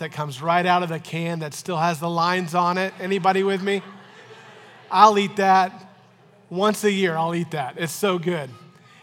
that 0.00 0.12
comes 0.12 0.42
right 0.42 0.66
out 0.66 0.82
of 0.82 0.88
the 0.88 0.98
can 0.98 1.38
that 1.38 1.54
still 1.54 1.76
has 1.76 2.00
the 2.00 2.10
lines 2.10 2.54
on 2.54 2.76
it. 2.76 2.92
Anybody 3.00 3.42
with 3.42 3.62
me? 3.62 3.82
I'll 4.90 5.18
eat 5.18 5.36
that 5.36 5.72
once 6.50 6.82
a 6.84 6.90
year. 6.90 7.16
I'll 7.16 7.34
eat 7.34 7.52
that. 7.52 7.78
It's 7.78 7.92
so 7.92 8.18
good. 8.18 8.50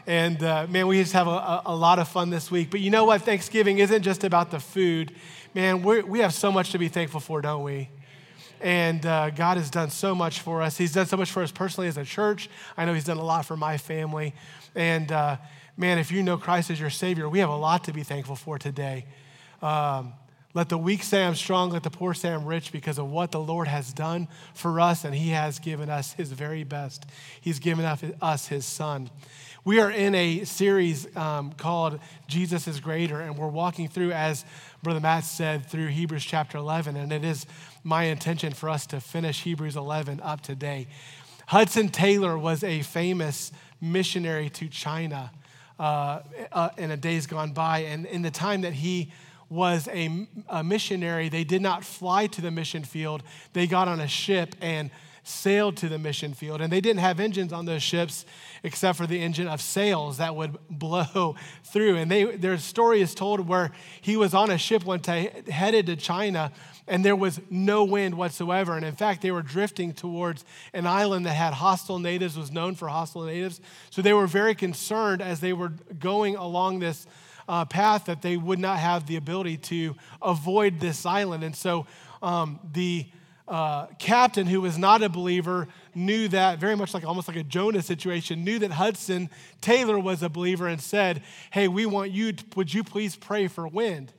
And 0.05 0.41
uh, 0.43 0.67
man, 0.69 0.87
we 0.87 1.01
just 1.01 1.13
have 1.13 1.27
a, 1.27 1.63
a, 1.65 1.75
lot 1.75 1.99
of 1.99 2.07
fun 2.07 2.29
this 2.29 2.51
week. 2.51 2.69
But 2.69 2.79
you 2.81 2.89
know 2.89 3.05
what? 3.05 3.23
Thanksgiving 3.23 3.79
isn't 3.79 4.03
just 4.03 4.23
about 4.23 4.51
the 4.51 4.59
food. 4.59 5.13
Man, 5.53 5.81
we 5.81 6.19
have 6.19 6.33
so 6.33 6.51
much 6.51 6.71
to 6.71 6.77
be 6.77 6.87
thankful 6.87 7.19
for, 7.19 7.41
don't 7.41 7.63
we? 7.63 7.89
And 8.61 9.05
uh, 9.05 9.29
God 9.29 9.57
has 9.57 9.69
done 9.69 9.89
so 9.89 10.15
much 10.15 10.39
for 10.39 10.61
us. 10.61 10.77
He's 10.77 10.93
done 10.93 11.05
so 11.05 11.17
much 11.17 11.31
for 11.31 11.43
us 11.43 11.51
personally 11.51 11.87
as 11.87 11.97
a 11.97 12.05
church. 12.05 12.49
I 12.75 12.85
know 12.85 12.93
He's 12.93 13.03
done 13.03 13.17
a 13.17 13.23
lot 13.23 13.45
for 13.45 13.57
my 13.57 13.77
family. 13.77 14.33
And 14.75 15.11
uh, 15.11 15.37
man, 15.75 15.99
if 15.99 16.11
you 16.11 16.23
know 16.23 16.37
Christ 16.37 16.69
as 16.71 16.79
your 16.79 16.89
Savior, 16.89 17.29
we 17.29 17.39
have 17.39 17.49
a 17.49 17.55
lot 17.55 17.83
to 17.85 17.93
be 17.93 18.03
thankful 18.03 18.35
for 18.35 18.57
today. 18.57 19.05
Um, 19.61 20.13
let 20.57 20.69
the 20.69 20.77
weak 20.77 21.03
say 21.03 21.23
I'm 21.23 21.35
strong, 21.35 21.69
let 21.69 21.83
the 21.83 21.91
poor 21.91 22.15
say 22.15 22.29
I'm 22.29 22.43
rich 22.43 22.71
because 22.71 22.97
of 22.97 23.11
what 23.11 23.31
the 23.31 23.39
Lord 23.39 23.67
has 23.67 23.93
done 23.93 24.27
for 24.55 24.79
us, 24.79 25.05
and 25.05 25.13
He 25.13 25.29
has 25.29 25.59
given 25.59 25.87
us 25.87 26.13
His 26.13 26.31
very 26.31 26.63
best. 26.63 27.05
He's 27.39 27.59
given 27.59 27.85
us 27.85 28.47
His 28.47 28.65
Son. 28.65 29.11
We 29.63 29.79
are 29.79 29.91
in 29.91 30.15
a 30.15 30.45
series 30.45 31.15
um, 31.15 31.51
called 31.51 31.99
Jesus 32.27 32.67
is 32.67 32.79
Greater, 32.79 33.21
and 33.21 33.37
we're 33.37 33.49
walking 33.49 33.87
through, 33.87 34.13
as 34.13 34.45
Brother 34.81 34.99
Matt 34.99 35.25
said, 35.25 35.67
through 35.67 35.89
Hebrews 35.89 36.25
chapter 36.25 36.57
11, 36.57 36.97
and 36.97 37.11
it 37.11 37.23
is 37.23 37.45
my 37.83 38.05
intention 38.05 38.51
for 38.51 38.67
us 38.67 38.87
to 38.87 38.99
finish 38.99 39.43
Hebrews 39.43 39.75
11 39.75 40.21
up 40.21 40.41
today. 40.41 40.87
Hudson 41.45 41.89
Taylor 41.89 42.35
was 42.35 42.63
a 42.63 42.81
famous 42.81 43.51
missionary 43.79 44.49
to 44.49 44.67
China 44.69 45.29
uh, 45.79 46.21
uh, 46.51 46.69
in 46.79 46.89
a 46.89 46.97
days 46.97 47.27
gone 47.27 47.51
by, 47.51 47.81
and 47.81 48.07
in 48.07 48.23
the 48.23 48.31
time 48.31 48.61
that 48.61 48.73
he 48.73 49.11
was 49.49 49.87
a, 49.87 50.27
a 50.49 50.63
missionary, 50.63 51.29
they 51.29 51.43
did 51.43 51.61
not 51.61 51.83
fly 51.83 52.27
to 52.27 52.41
the 52.41 52.51
mission 52.51 52.83
field. 52.83 53.23
They 53.53 53.67
got 53.67 53.87
on 53.87 53.99
a 53.99 54.07
ship 54.07 54.55
and 54.61 54.91
sailed 55.23 55.75
to 55.75 55.89
the 55.89 55.99
mission 55.99 56.33
field. 56.33 56.61
And 56.61 56.71
they 56.71 56.79
didn't 56.79 57.01
have 57.01 57.19
engines 57.19 57.51
on 57.51 57.65
those 57.65 57.83
ships 57.83 58.25
except 58.63 58.97
for 58.97 59.05
the 59.05 59.21
engine 59.21 59.47
of 59.47 59.61
sails 59.61 60.17
that 60.17 60.35
would 60.35 60.57
blow 60.69 61.35
through. 61.63 61.97
And 61.97 62.09
they, 62.09 62.23
their 62.23 62.57
story 62.57 63.01
is 63.01 63.13
told 63.13 63.47
where 63.47 63.71
he 64.01 64.15
was 64.15 64.33
on 64.33 64.49
a 64.49 64.57
ship 64.57 64.85
one 64.85 64.99
day 64.99 65.43
headed 65.49 65.85
to 65.87 65.95
China 65.95 66.51
and 66.87 67.03
there 67.03 67.15
was 67.15 67.41
no 67.49 67.83
wind 67.83 68.15
whatsoever. 68.15 68.75
And 68.77 68.85
in 68.85 68.95
fact, 68.95 69.21
they 69.21 69.31
were 69.31 69.41
drifting 69.41 69.93
towards 69.93 70.45
an 70.73 70.87
island 70.87 71.25
that 71.25 71.33
had 71.33 71.53
hostile 71.53 71.99
natives, 71.99 72.37
was 72.37 72.51
known 72.51 72.75
for 72.75 72.87
hostile 72.87 73.23
natives. 73.23 73.59
So 73.89 74.01
they 74.01 74.13
were 74.13 74.27
very 74.27 74.55
concerned 74.55 75.21
as 75.21 75.41
they 75.41 75.51
were 75.51 75.73
going 75.99 76.37
along 76.37 76.79
this 76.79 77.05
uh, 77.47 77.65
path 77.65 78.05
that 78.05 78.21
they 78.21 78.37
would 78.37 78.59
not 78.59 78.79
have 78.79 79.07
the 79.07 79.15
ability 79.15 79.57
to 79.57 79.95
avoid 80.21 80.79
this 80.79 81.05
island. 81.05 81.43
And 81.43 81.55
so 81.55 81.85
um, 82.21 82.59
the 82.73 83.05
uh, 83.47 83.85
captain, 83.97 84.45
who 84.45 84.61
was 84.61 84.77
not 84.77 85.01
a 85.01 85.09
believer, 85.09 85.67
knew 85.95 86.27
that 86.27 86.59
very 86.59 86.75
much 86.75 86.93
like 86.93 87.05
almost 87.05 87.27
like 87.27 87.37
a 87.37 87.43
Jonah 87.43 87.81
situation, 87.81 88.43
knew 88.43 88.59
that 88.59 88.71
Hudson 88.71 89.29
Taylor 89.61 89.97
was 89.97 90.21
a 90.21 90.29
believer 90.29 90.67
and 90.67 90.81
said, 90.81 91.23
Hey, 91.51 91.67
we 91.67 91.85
want 91.85 92.11
you, 92.11 92.33
to, 92.33 92.45
would 92.55 92.73
you 92.73 92.83
please 92.83 93.15
pray 93.15 93.47
for 93.47 93.67
wind? 93.67 94.11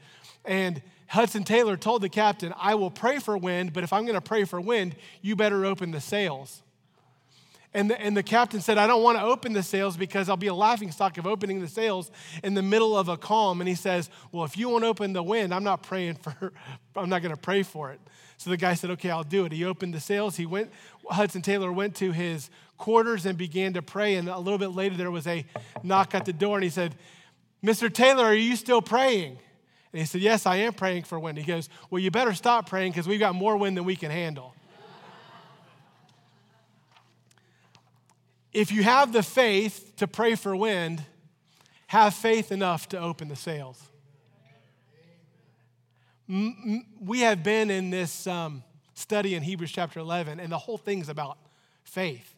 And 0.44 0.80
Hudson 1.08 1.44
Taylor 1.44 1.76
told 1.76 2.02
the 2.02 2.08
captain, 2.08 2.54
I 2.56 2.74
will 2.74 2.90
pray 2.90 3.18
for 3.18 3.36
wind, 3.36 3.72
but 3.72 3.84
if 3.84 3.92
I'm 3.92 4.04
going 4.04 4.14
to 4.14 4.20
pray 4.20 4.44
for 4.44 4.60
wind, 4.60 4.96
you 5.20 5.36
better 5.36 5.64
open 5.64 5.90
the 5.90 6.00
sails. 6.00 6.62
And 7.74 7.90
the, 7.90 8.00
and 8.00 8.16
the 8.16 8.22
captain 8.22 8.60
said, 8.60 8.78
I 8.78 8.86
don't 8.86 9.02
want 9.02 9.18
to 9.18 9.24
open 9.24 9.52
the 9.52 9.62
sails 9.62 9.96
because 9.96 10.28
I'll 10.28 10.38
be 10.38 10.46
a 10.46 10.54
laughing 10.54 10.90
stock 10.90 11.18
of 11.18 11.26
opening 11.26 11.60
the 11.60 11.68
sails 11.68 12.10
in 12.42 12.54
the 12.54 12.62
middle 12.62 12.96
of 12.96 13.08
a 13.08 13.16
calm. 13.16 13.60
And 13.60 13.68
he 13.68 13.74
says, 13.74 14.08
Well, 14.32 14.44
if 14.44 14.56
you 14.56 14.70
won't 14.70 14.84
open 14.84 15.12
the 15.12 15.22
wind, 15.22 15.52
I'm 15.52 15.64
not 15.64 15.82
praying 15.82 16.14
for, 16.14 16.52
I'm 16.96 17.10
not 17.10 17.20
going 17.20 17.34
to 17.34 17.40
pray 17.40 17.62
for 17.62 17.92
it. 17.92 18.00
So 18.38 18.50
the 18.50 18.56
guy 18.56 18.74
said, 18.74 18.90
Okay, 18.90 19.10
I'll 19.10 19.22
do 19.22 19.44
it. 19.44 19.52
He 19.52 19.64
opened 19.64 19.92
the 19.92 20.00
sails. 20.00 20.36
He 20.36 20.46
went, 20.46 20.70
Hudson 21.10 21.42
Taylor 21.42 21.70
went 21.70 21.94
to 21.96 22.10
his 22.10 22.48
quarters 22.78 23.26
and 23.26 23.36
began 23.36 23.74
to 23.74 23.82
pray. 23.82 24.14
And 24.14 24.28
a 24.28 24.38
little 24.38 24.58
bit 24.58 24.68
later, 24.68 24.96
there 24.96 25.10
was 25.10 25.26
a 25.26 25.44
knock 25.82 26.14
at 26.14 26.24
the 26.24 26.32
door. 26.32 26.56
And 26.56 26.64
he 26.64 26.70
said, 26.70 26.94
Mr. 27.62 27.92
Taylor, 27.92 28.24
are 28.24 28.34
you 28.34 28.56
still 28.56 28.80
praying? 28.80 29.38
And 29.92 30.00
he 30.00 30.06
said, 30.06 30.22
Yes, 30.22 30.46
I 30.46 30.56
am 30.56 30.72
praying 30.72 31.02
for 31.02 31.20
wind. 31.20 31.36
He 31.36 31.44
goes, 31.44 31.68
Well, 31.90 32.00
you 32.00 32.10
better 32.10 32.32
stop 32.32 32.68
praying 32.68 32.92
because 32.92 33.06
we've 33.06 33.20
got 33.20 33.34
more 33.34 33.58
wind 33.58 33.76
than 33.76 33.84
we 33.84 33.94
can 33.94 34.10
handle. 34.10 34.54
If 38.52 38.72
you 38.72 38.82
have 38.82 39.12
the 39.12 39.22
faith 39.22 39.92
to 39.96 40.06
pray 40.06 40.34
for 40.34 40.56
wind, 40.56 41.02
have 41.88 42.14
faith 42.14 42.52
enough 42.52 42.88
to 42.90 42.98
open 42.98 43.28
the 43.28 43.36
sails. 43.36 43.82
We 46.28 47.20
have 47.20 47.42
been 47.42 47.70
in 47.70 47.90
this 47.90 48.26
um, 48.26 48.62
study 48.94 49.34
in 49.34 49.42
Hebrews 49.42 49.72
chapter 49.72 50.00
11, 50.00 50.40
and 50.40 50.52
the 50.52 50.58
whole 50.58 50.76
thing's 50.76 51.08
about 51.08 51.38
faith. 51.84 52.34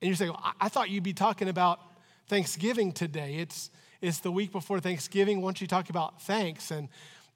And 0.00 0.08
you're 0.08 0.16
saying, 0.16 0.30
well, 0.30 0.52
I 0.60 0.68
thought 0.68 0.90
you'd 0.90 1.02
be 1.02 1.12
talking 1.12 1.48
about 1.48 1.80
Thanksgiving 2.28 2.92
today. 2.92 3.36
It's, 3.36 3.70
it's 4.00 4.20
the 4.20 4.30
week 4.30 4.52
before 4.52 4.78
Thanksgiving. 4.78 5.40
Once 5.40 5.60
you 5.60 5.66
talk 5.66 5.90
about 5.90 6.22
thanks, 6.22 6.70
and, 6.70 6.88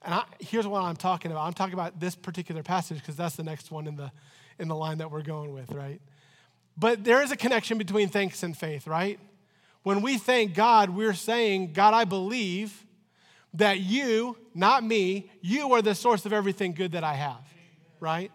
and 0.02 0.14
I, 0.14 0.24
here's 0.38 0.66
what 0.66 0.82
I'm 0.82 0.96
talking 0.96 1.32
about. 1.32 1.46
I'm 1.46 1.54
talking 1.54 1.74
about 1.74 1.98
this 1.98 2.14
particular 2.14 2.62
passage 2.62 2.98
because 2.98 3.16
that's 3.16 3.34
the 3.34 3.42
next 3.42 3.70
one 3.70 3.86
in 3.86 3.96
the, 3.96 4.12
in 4.58 4.68
the 4.68 4.76
line 4.76 4.98
that 4.98 5.10
we're 5.10 5.22
going 5.22 5.52
with, 5.52 5.72
right? 5.72 6.00
But 6.80 7.04
there 7.04 7.22
is 7.22 7.30
a 7.30 7.36
connection 7.36 7.76
between 7.76 8.08
thanks 8.08 8.42
and 8.42 8.56
faith, 8.56 8.86
right? 8.86 9.20
When 9.82 10.00
we 10.00 10.16
thank 10.16 10.54
God, 10.54 10.88
we're 10.88 11.12
saying, 11.12 11.74
God, 11.74 11.92
I 11.92 12.06
believe 12.06 12.86
that 13.52 13.80
you, 13.80 14.38
not 14.54 14.82
me, 14.82 15.30
you 15.42 15.74
are 15.74 15.82
the 15.82 15.94
source 15.94 16.24
of 16.24 16.32
everything 16.32 16.72
good 16.72 16.92
that 16.92 17.04
I 17.04 17.14
have, 17.14 17.42
right? 18.00 18.32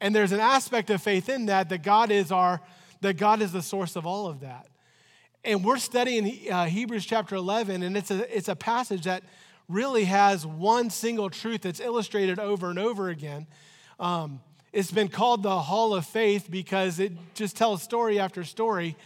And 0.00 0.14
there's 0.14 0.30
an 0.30 0.38
aspect 0.38 0.88
of 0.90 1.02
faith 1.02 1.28
in 1.28 1.46
that 1.46 1.68
that 1.70 1.82
God 1.82 2.12
is 2.12 2.30
our 2.30 2.60
that 3.00 3.16
God 3.16 3.40
is 3.40 3.50
the 3.50 3.62
source 3.62 3.96
of 3.96 4.06
all 4.06 4.26
of 4.26 4.40
that. 4.40 4.68
And 5.42 5.64
we're 5.64 5.78
studying 5.78 6.52
uh, 6.52 6.66
Hebrews 6.66 7.06
chapter 7.06 7.34
11, 7.34 7.82
and 7.82 7.96
it's 7.96 8.10
a, 8.10 8.36
it's 8.36 8.48
a 8.48 8.56
passage 8.56 9.04
that 9.04 9.22
really 9.68 10.04
has 10.04 10.46
one 10.46 10.90
single 10.90 11.30
truth 11.30 11.62
that's 11.62 11.80
illustrated 11.80 12.38
over 12.38 12.68
and 12.68 12.78
over 12.78 13.08
again. 13.08 13.46
Um, 13.98 14.40
it's 14.72 14.92
been 14.92 15.08
called 15.08 15.42
the 15.42 15.58
Hall 15.58 15.94
of 15.94 16.06
Faith 16.06 16.48
because 16.48 17.00
it 17.00 17.12
just 17.34 17.56
tells 17.56 17.82
story 17.82 18.20
after 18.20 18.44
story. 18.44 18.96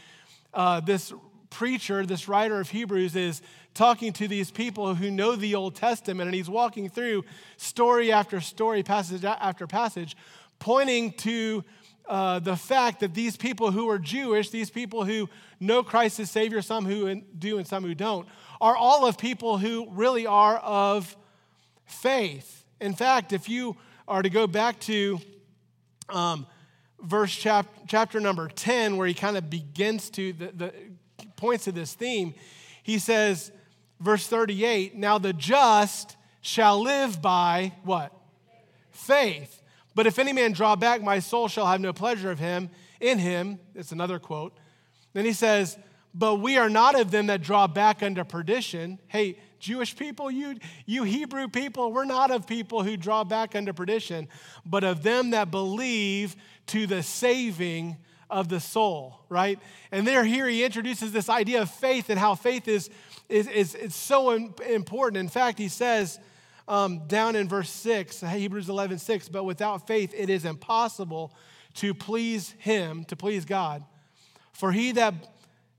Uh, 0.52 0.80
this 0.80 1.12
preacher, 1.48 2.04
this 2.04 2.28
writer 2.28 2.60
of 2.60 2.68
Hebrews, 2.68 3.16
is 3.16 3.40
talking 3.72 4.12
to 4.14 4.28
these 4.28 4.50
people 4.50 4.94
who 4.94 5.10
know 5.10 5.36
the 5.36 5.54
Old 5.54 5.74
Testament, 5.74 6.28
and 6.28 6.34
he's 6.34 6.50
walking 6.50 6.90
through 6.90 7.24
story 7.56 8.12
after 8.12 8.40
story, 8.42 8.82
passage 8.82 9.24
after 9.24 9.66
passage, 9.66 10.16
pointing 10.58 11.12
to 11.12 11.64
uh, 12.06 12.40
the 12.40 12.56
fact 12.56 13.00
that 13.00 13.14
these 13.14 13.36
people 13.38 13.70
who 13.70 13.88
are 13.88 13.98
Jewish, 13.98 14.50
these 14.50 14.68
people 14.68 15.04
who 15.04 15.30
know 15.60 15.82
Christ 15.82 16.20
as 16.20 16.30
Savior, 16.30 16.60
some 16.60 16.84
who 16.84 17.14
do 17.38 17.56
and 17.56 17.66
some 17.66 17.84
who 17.84 17.94
don't, 17.94 18.28
are 18.60 18.76
all 18.76 19.06
of 19.06 19.16
people 19.16 19.56
who 19.56 19.88
really 19.90 20.26
are 20.26 20.58
of 20.58 21.16
faith. 21.86 22.66
In 22.82 22.94
fact, 22.94 23.32
if 23.32 23.48
you 23.48 23.76
are 24.06 24.20
to 24.20 24.28
go 24.28 24.46
back 24.46 24.78
to 24.80 25.18
um, 26.08 26.46
verse 27.00 27.34
chap- 27.34 27.72
chapter 27.86 28.20
number 28.20 28.48
10, 28.48 28.96
where 28.96 29.06
he 29.06 29.14
kind 29.14 29.36
of 29.36 29.50
begins 29.50 30.10
to, 30.10 30.32
the, 30.32 30.46
the 30.46 30.72
points 31.36 31.66
of 31.66 31.74
this 31.74 31.94
theme, 31.94 32.34
he 32.82 32.98
says, 32.98 33.50
verse 34.00 34.26
38, 34.26 34.94
now 34.94 35.18
the 35.18 35.32
just 35.32 36.16
shall 36.40 36.82
live 36.82 37.22
by 37.22 37.72
what? 37.84 38.12
Faith. 38.90 39.62
But 39.94 40.06
if 40.06 40.18
any 40.18 40.32
man 40.32 40.52
draw 40.52 40.76
back, 40.76 41.02
my 41.02 41.18
soul 41.18 41.48
shall 41.48 41.66
have 41.66 41.80
no 41.80 41.92
pleasure 41.92 42.30
of 42.30 42.38
him 42.38 42.70
in 43.00 43.18
him. 43.18 43.58
It's 43.74 43.92
another 43.92 44.18
quote. 44.18 44.56
Then 45.12 45.24
he 45.24 45.32
says, 45.32 45.78
But 46.12 46.36
we 46.36 46.56
are 46.58 46.68
not 46.68 46.98
of 46.98 47.10
them 47.10 47.28
that 47.28 47.42
draw 47.42 47.66
back 47.66 48.02
unto 48.02 48.24
perdition. 48.24 48.98
Hey, 49.06 49.38
Jewish 49.64 49.96
people, 49.96 50.30
you, 50.30 50.56
you 50.84 51.04
Hebrew 51.04 51.48
people, 51.48 51.90
we're 51.90 52.04
not 52.04 52.30
of 52.30 52.46
people 52.46 52.82
who 52.82 52.98
draw 52.98 53.24
back 53.24 53.56
unto 53.56 53.72
perdition, 53.72 54.28
but 54.66 54.84
of 54.84 55.02
them 55.02 55.30
that 55.30 55.50
believe 55.50 56.36
to 56.66 56.86
the 56.86 57.02
saving 57.02 57.96
of 58.28 58.50
the 58.50 58.60
soul, 58.60 59.20
right? 59.30 59.58
And 59.90 60.06
there, 60.06 60.22
here 60.22 60.46
he 60.46 60.64
introduces 60.64 61.12
this 61.12 61.30
idea 61.30 61.62
of 61.62 61.70
faith 61.70 62.10
and 62.10 62.18
how 62.18 62.34
faith 62.34 62.68
is, 62.68 62.90
is, 63.30 63.46
is, 63.48 63.74
is 63.74 63.94
so 63.94 64.32
important. 64.32 65.16
In 65.16 65.28
fact, 65.28 65.58
he 65.58 65.68
says 65.68 66.20
um, 66.68 67.06
down 67.06 67.34
in 67.34 67.48
verse 67.48 67.70
6, 67.70 68.20
Hebrews 68.20 68.68
11, 68.68 68.98
6, 68.98 69.30
but 69.30 69.44
without 69.44 69.86
faith 69.86 70.12
it 70.14 70.28
is 70.28 70.44
impossible 70.44 71.34
to 71.76 71.94
please 71.94 72.54
him, 72.58 73.06
to 73.06 73.16
please 73.16 73.46
God. 73.46 73.82
For 74.52 74.72
he 74.72 74.92
that, 74.92 75.14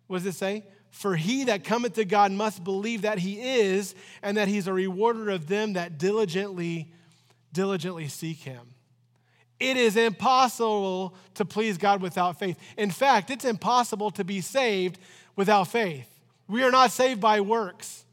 what 0.08 0.24
does 0.24 0.26
it 0.26 0.34
say? 0.34 0.64
For 0.96 1.18
he 1.18 1.44
that 1.44 1.66
cometh 1.66 1.96
to 1.96 2.06
God 2.06 2.32
must 2.32 2.64
believe 2.64 3.02
that 3.02 3.20
he 3.20 3.42
is, 3.42 3.96
and 4.24 4.38
that 4.38 4.48
he's 4.48 4.66
a 4.66 4.72
rewarder 4.72 5.30
of 5.30 5.48
them 5.48 5.74
that 5.74 5.98
diligently, 5.98 6.90
diligently 7.52 8.08
seek 8.08 8.38
him. 8.38 8.62
It 9.60 9.76
is 9.76 9.98
impossible 9.98 11.14
to 11.34 11.44
please 11.44 11.78
God 11.78 12.02
without 12.02 12.40
faith. 12.40 12.58
In 12.78 12.92
fact, 12.92 13.30
it's 13.30 13.44
impossible 13.44 14.10
to 14.12 14.24
be 14.24 14.40
saved 14.40 14.98
without 15.36 15.68
faith. 15.68 16.08
We 16.48 16.64
are 16.64 16.72
not 16.72 16.92
saved 16.92 17.20
by 17.20 17.42
works. 17.42 18.06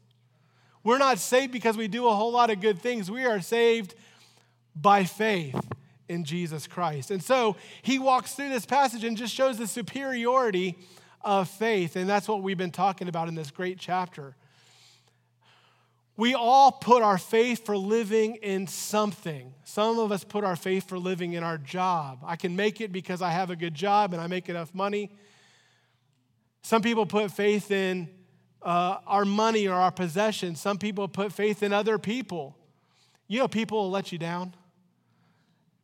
We're 0.83 0.97
not 0.97 1.19
saved 1.19 1.53
because 1.53 1.77
we 1.77 1.87
do 1.87 2.09
a 2.09 2.13
whole 2.13 2.33
lot 2.33 2.49
of 2.49 2.59
good 2.59 2.79
things. 2.79 3.09
We 3.09 3.23
are 3.23 3.39
saved 3.39 3.95
by 4.75 5.05
faith 5.05 5.55
in 6.09 6.25
Jesus 6.25 6.67
Christ. 6.67 7.11
And 7.11 7.23
so 7.23 7.55
he 7.81 7.97
walks 7.97 8.35
through 8.35 8.49
this 8.49 8.65
passage 8.65 9.05
and 9.05 9.15
just 9.15 9.33
shows 9.33 9.57
the 9.57 9.67
superiority 9.67 10.77
of 11.23 11.49
faith. 11.49 11.95
And 11.95 12.09
that's 12.09 12.27
what 12.27 12.41
we've 12.41 12.57
been 12.57 12.71
talking 12.71 13.07
about 13.07 13.27
in 13.27 13.35
this 13.35 13.51
great 13.51 13.77
chapter. 13.79 14.35
We 16.15 16.35
all 16.35 16.71
put 16.71 17.01
our 17.01 17.17
faith 17.17 17.65
for 17.65 17.75
living 17.75 18.35
in 18.35 18.67
something. 18.67 19.53
Some 19.63 19.97
of 19.97 20.11
us 20.11 20.23
put 20.23 20.43
our 20.43 20.55
faith 20.55 20.87
for 20.87 20.99
living 20.99 21.33
in 21.33 21.43
our 21.43 21.57
job. 21.57 22.19
I 22.23 22.35
can 22.35 22.55
make 22.55 22.81
it 22.81 22.91
because 22.91 23.21
I 23.21 23.31
have 23.31 23.49
a 23.49 23.55
good 23.55 23.73
job 23.73 24.13
and 24.13 24.21
I 24.21 24.27
make 24.27 24.47
enough 24.47 24.75
money. 24.75 25.11
Some 26.61 26.83
people 26.83 27.07
put 27.07 27.31
faith 27.31 27.71
in 27.71 28.09
uh, 28.61 28.97
our 29.07 29.25
money 29.25 29.67
or 29.67 29.73
our 29.73 29.91
possessions. 29.91 30.61
Some 30.61 30.77
people 30.77 31.07
put 31.07 31.33
faith 31.33 31.63
in 31.63 31.73
other 31.73 31.97
people. 31.97 32.55
You 33.27 33.39
know, 33.39 33.47
people 33.47 33.79
will 33.79 33.91
let 33.91 34.11
you 34.11 34.19
down. 34.19 34.53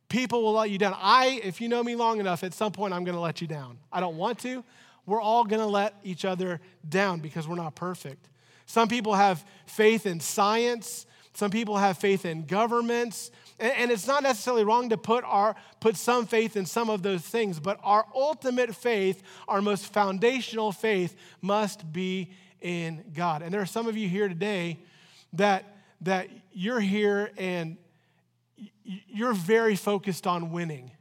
People 0.08 0.42
will 0.42 0.52
let 0.52 0.70
you 0.70 0.78
down. 0.78 0.94
I, 0.96 1.40
if 1.42 1.60
you 1.60 1.68
know 1.68 1.82
me 1.82 1.96
long 1.96 2.20
enough, 2.20 2.44
at 2.44 2.54
some 2.54 2.70
point 2.70 2.94
I'm 2.94 3.04
going 3.04 3.14
to 3.14 3.20
let 3.20 3.40
you 3.40 3.46
down. 3.46 3.78
I 3.92 4.00
don't 4.00 4.16
want 4.16 4.38
to. 4.40 4.64
We're 5.06 5.20
all 5.20 5.44
going 5.44 5.60
to 5.60 5.66
let 5.66 5.94
each 6.04 6.24
other 6.24 6.60
down 6.88 7.20
because 7.20 7.48
we're 7.48 7.56
not 7.56 7.74
perfect. 7.74 8.28
Some 8.66 8.88
people 8.88 9.14
have 9.14 9.44
faith 9.66 10.06
in 10.06 10.20
science. 10.20 11.06
Some 11.34 11.50
people 11.50 11.76
have 11.76 11.98
faith 11.98 12.24
in 12.24 12.46
governments. 12.46 13.30
And, 13.58 13.90
it's 13.90 14.06
not 14.06 14.22
necessarily 14.22 14.64
wrong 14.64 14.88
to 14.88 14.96
put, 14.96 15.22
our, 15.24 15.54
put 15.80 15.96
some 15.96 16.26
faith 16.26 16.56
in 16.56 16.64
some 16.64 16.88
of 16.88 17.02
those 17.02 17.20
things, 17.20 17.60
but 17.60 17.78
our 17.82 18.06
ultimate 18.14 18.74
faith, 18.74 19.22
our 19.48 19.60
most 19.60 19.92
foundational 19.92 20.72
faith, 20.72 21.14
must 21.42 21.92
be 21.92 22.30
in 22.60 23.04
God. 23.14 23.42
And 23.42 23.52
there 23.52 23.60
are 23.60 23.66
some 23.66 23.86
of 23.86 23.96
you 23.96 24.08
here 24.08 24.28
today 24.28 24.78
that, 25.34 25.76
that 26.00 26.28
you're 26.52 26.80
here 26.80 27.30
and 27.36 27.76
you're 28.84 29.34
very 29.34 29.76
focused 29.76 30.26
on 30.26 30.50
winning. 30.52 30.92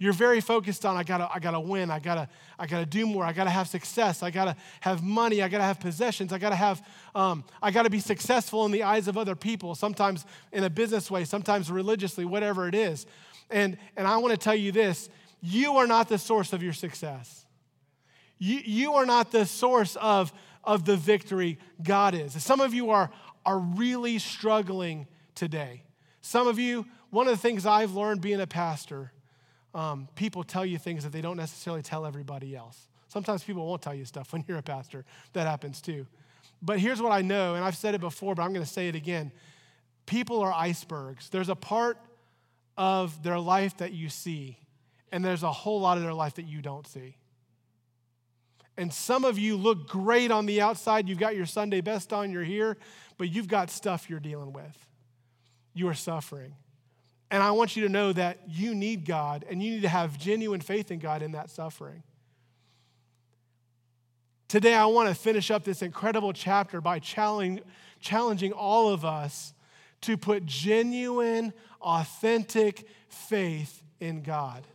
You're 0.00 0.14
very 0.14 0.40
focused 0.40 0.86
on 0.86 0.96
I 0.96 1.02
gotta, 1.02 1.28
I 1.30 1.38
gotta 1.40 1.60
win, 1.60 1.90
I 1.90 1.98
gotta, 1.98 2.26
I 2.58 2.66
gotta 2.66 2.86
do 2.86 3.06
more, 3.06 3.22
I 3.22 3.34
gotta 3.34 3.50
have 3.50 3.68
success, 3.68 4.22
I 4.22 4.30
gotta 4.30 4.56
have 4.80 5.02
money, 5.02 5.42
I 5.42 5.48
gotta 5.48 5.62
have 5.62 5.78
possessions, 5.78 6.32
I 6.32 6.38
gotta 6.38 6.56
have, 6.56 6.82
um, 7.14 7.44
I 7.60 7.70
gotta 7.70 7.90
be 7.90 8.00
successful 8.00 8.64
in 8.64 8.72
the 8.72 8.82
eyes 8.82 9.08
of 9.08 9.18
other 9.18 9.36
people, 9.36 9.74
sometimes 9.74 10.24
in 10.52 10.64
a 10.64 10.70
business 10.70 11.10
way, 11.10 11.24
sometimes 11.24 11.70
religiously, 11.70 12.24
whatever 12.24 12.66
it 12.66 12.74
is. 12.74 13.04
And, 13.50 13.76
and 13.94 14.08
I 14.08 14.16
wanna 14.16 14.38
tell 14.38 14.54
you 14.54 14.72
this 14.72 15.10
you 15.42 15.76
are 15.76 15.86
not 15.86 16.08
the 16.08 16.16
source 16.16 16.54
of 16.54 16.62
your 16.62 16.72
success. 16.72 17.44
You, 18.38 18.60
you 18.64 18.94
are 18.94 19.04
not 19.04 19.30
the 19.30 19.44
source 19.44 19.96
of, 19.96 20.32
of 20.64 20.86
the 20.86 20.96
victory 20.96 21.58
God 21.82 22.14
is. 22.14 22.42
Some 22.42 22.60
of 22.60 22.72
you 22.72 22.88
are, 22.88 23.10
are 23.44 23.58
really 23.58 24.18
struggling 24.18 25.06
today. 25.34 25.82
Some 26.22 26.48
of 26.48 26.58
you, 26.58 26.86
one 27.10 27.26
of 27.26 27.34
the 27.34 27.38
things 27.38 27.66
I've 27.66 27.92
learned 27.92 28.22
being 28.22 28.40
a 28.40 28.46
pastor, 28.46 29.12
um, 29.74 30.08
people 30.14 30.42
tell 30.42 30.66
you 30.66 30.78
things 30.78 31.04
that 31.04 31.12
they 31.12 31.20
don't 31.20 31.36
necessarily 31.36 31.82
tell 31.82 32.04
everybody 32.06 32.56
else. 32.56 32.88
Sometimes 33.08 33.42
people 33.42 33.66
won't 33.66 33.82
tell 33.82 33.94
you 33.94 34.04
stuff 34.04 34.32
when 34.32 34.44
you're 34.46 34.58
a 34.58 34.62
pastor. 34.62 35.04
That 35.32 35.46
happens 35.46 35.80
too. 35.80 36.06
But 36.62 36.78
here's 36.78 37.00
what 37.00 37.12
I 37.12 37.22
know, 37.22 37.54
and 37.54 37.64
I've 37.64 37.76
said 37.76 37.94
it 37.94 38.00
before, 38.00 38.34
but 38.34 38.42
I'm 38.42 38.52
going 38.52 38.64
to 38.64 38.70
say 38.70 38.88
it 38.88 38.94
again. 38.94 39.32
People 40.04 40.40
are 40.40 40.52
icebergs. 40.52 41.30
There's 41.30 41.48
a 41.48 41.54
part 41.54 41.96
of 42.76 43.22
their 43.22 43.38
life 43.38 43.78
that 43.78 43.92
you 43.92 44.08
see, 44.08 44.58
and 45.10 45.24
there's 45.24 45.42
a 45.42 45.52
whole 45.52 45.80
lot 45.80 45.96
of 45.96 46.02
their 46.02 46.12
life 46.12 46.34
that 46.34 46.46
you 46.46 46.60
don't 46.60 46.86
see. 46.86 47.16
And 48.76 48.92
some 48.92 49.24
of 49.24 49.38
you 49.38 49.56
look 49.56 49.88
great 49.88 50.30
on 50.30 50.46
the 50.46 50.60
outside. 50.60 51.08
You've 51.08 51.18
got 51.18 51.34
your 51.34 51.46
Sunday 51.46 51.80
best 51.80 52.12
on, 52.12 52.30
you're 52.30 52.44
here, 52.44 52.76
but 53.18 53.30
you've 53.30 53.48
got 53.48 53.70
stuff 53.70 54.10
you're 54.10 54.20
dealing 54.20 54.52
with 54.52 54.86
you 55.74 55.88
are 55.88 55.94
suffering. 55.94 56.54
And 57.30 57.42
I 57.42 57.52
want 57.52 57.76
you 57.76 57.84
to 57.84 57.88
know 57.88 58.12
that 58.12 58.38
you 58.48 58.74
need 58.74 59.06
God 59.06 59.44
and 59.48 59.62
you 59.62 59.72
need 59.72 59.82
to 59.82 59.88
have 59.88 60.18
genuine 60.18 60.60
faith 60.60 60.90
in 60.90 60.98
God 60.98 61.22
in 61.22 61.32
that 61.32 61.48
suffering. 61.50 62.02
Today, 64.48 64.74
I 64.74 64.86
want 64.86 65.08
to 65.08 65.14
finish 65.14 65.52
up 65.52 65.62
this 65.62 65.80
incredible 65.80 66.32
chapter 66.32 66.80
by 66.80 66.98
challenging, 66.98 68.52
all 68.52 68.88
of 68.88 69.04
us 69.04 69.54
to 70.00 70.16
put 70.16 70.44
genuine, 70.44 71.52
authentic 71.80 72.88
faith 73.08 73.80
in 74.00 74.22
God. 74.22 74.66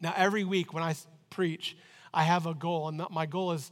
Now, 0.00 0.12
every 0.16 0.42
week 0.42 0.74
when 0.74 0.82
I 0.82 0.96
preach, 1.28 1.76
I 2.12 2.24
have 2.24 2.46
a 2.46 2.54
goal, 2.54 2.88
and 2.88 3.00
my 3.10 3.26
goal 3.26 3.52
is 3.52 3.70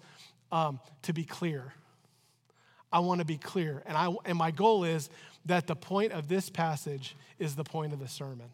um, 0.53 0.79
to 1.03 1.13
be 1.13 1.25
clear. 1.25 1.73
I 2.93 3.01
want 3.01 3.19
to 3.19 3.25
be 3.25 3.37
clear. 3.37 3.83
And, 3.85 3.97
I, 3.97 4.15
and 4.25 4.39
my 4.39 4.53
goal 4.53 4.85
is 4.85 5.11
that 5.47 5.67
the 5.67 5.77
point 5.77 6.13
of 6.13 6.29
this 6.29 6.51
passage 6.51 7.17
is 7.39 7.57
the 7.57 7.65
point 7.65 7.93
of 7.93 7.99
the 7.99 8.09
sermon. 8.09 8.51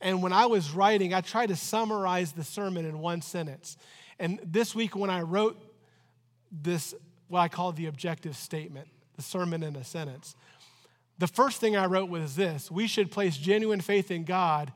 And 0.00 0.22
when 0.22 0.32
I 0.32 0.46
was 0.46 0.70
writing, 0.70 1.12
I 1.12 1.20
tried 1.20 1.48
to 1.48 1.56
summarize 1.56 2.32
the 2.32 2.44
sermon 2.44 2.86
in 2.86 3.00
one 3.00 3.20
sentence. 3.20 3.76
And 4.18 4.40
this 4.42 4.74
week, 4.74 4.96
when 4.96 5.10
I 5.10 5.20
wrote 5.20 5.60
this, 6.50 6.94
what 7.28 7.40
I 7.40 7.48
call 7.48 7.72
the 7.72 7.86
objective 7.86 8.36
statement, 8.36 8.88
the 9.16 9.22
sermon 9.22 9.62
in 9.62 9.76
a 9.76 9.84
sentence, 9.84 10.34
the 11.18 11.26
first 11.26 11.60
thing 11.60 11.76
I 11.76 11.84
wrote 11.84 12.08
was 12.08 12.34
this 12.34 12.70
We 12.70 12.86
should 12.86 13.10
place 13.10 13.36
genuine 13.36 13.80
faith 13.80 14.10
in 14.10 14.24
God 14.24 14.72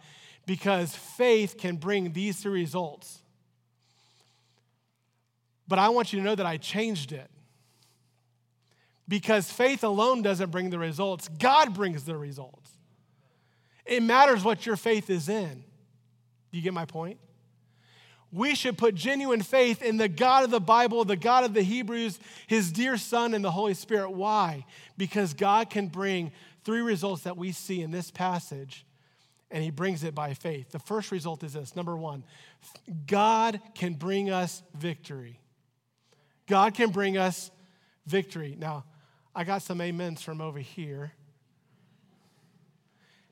because 0.46 0.94
faith 0.94 1.56
can 1.56 1.76
bring 1.76 2.12
these 2.12 2.36
three 2.36 2.60
results. 2.60 3.22
But 5.66 5.78
I 5.78 5.88
want 5.88 6.12
you 6.12 6.18
to 6.18 6.24
know 6.24 6.34
that 6.34 6.44
I 6.44 6.58
changed 6.58 7.12
it 7.12 7.30
because 9.06 9.50
faith 9.50 9.84
alone 9.84 10.22
doesn't 10.22 10.50
bring 10.50 10.70
the 10.70 10.78
results, 10.78 11.28
God 11.28 11.74
brings 11.74 12.04
the 12.04 12.16
results. 12.16 12.70
It 13.84 14.02
matters 14.02 14.42
what 14.42 14.64
your 14.64 14.76
faith 14.76 15.10
is 15.10 15.28
in. 15.28 15.64
Do 16.50 16.58
you 16.58 16.62
get 16.62 16.72
my 16.72 16.86
point? 16.86 17.18
We 18.32 18.54
should 18.54 18.76
put 18.76 18.94
genuine 18.96 19.42
faith 19.42 19.82
in 19.82 19.96
the 19.96 20.08
God 20.08 20.42
of 20.44 20.50
the 20.50 20.60
Bible, 20.60 21.04
the 21.04 21.16
God 21.16 21.44
of 21.44 21.54
the 21.54 21.62
Hebrews, 21.62 22.18
his 22.46 22.72
dear 22.72 22.96
Son, 22.96 23.32
and 23.32 23.44
the 23.44 23.50
Holy 23.50 23.74
Spirit. 23.74 24.10
Why? 24.10 24.66
Because 24.96 25.34
God 25.34 25.70
can 25.70 25.86
bring 25.86 26.32
three 26.64 26.80
results 26.80 27.22
that 27.22 27.36
we 27.36 27.52
see 27.52 27.82
in 27.82 27.92
this 27.92 28.10
passage, 28.10 28.86
and 29.50 29.62
he 29.62 29.70
brings 29.70 30.02
it 30.02 30.16
by 30.16 30.34
faith. 30.34 30.70
The 30.70 30.80
first 30.80 31.12
result 31.12 31.44
is 31.44 31.52
this 31.52 31.76
number 31.76 31.96
one, 31.96 32.24
God 33.06 33.60
can 33.74 33.94
bring 33.94 34.30
us 34.30 34.62
victory. 34.74 35.38
God 36.48 36.74
can 36.74 36.90
bring 36.90 37.16
us 37.16 37.52
victory. 38.06 38.56
Now, 38.58 38.84
I 39.36 39.44
got 39.44 39.62
some 39.62 39.80
amens 39.80 40.22
from 40.22 40.40
over 40.40 40.58
here. 40.58 41.12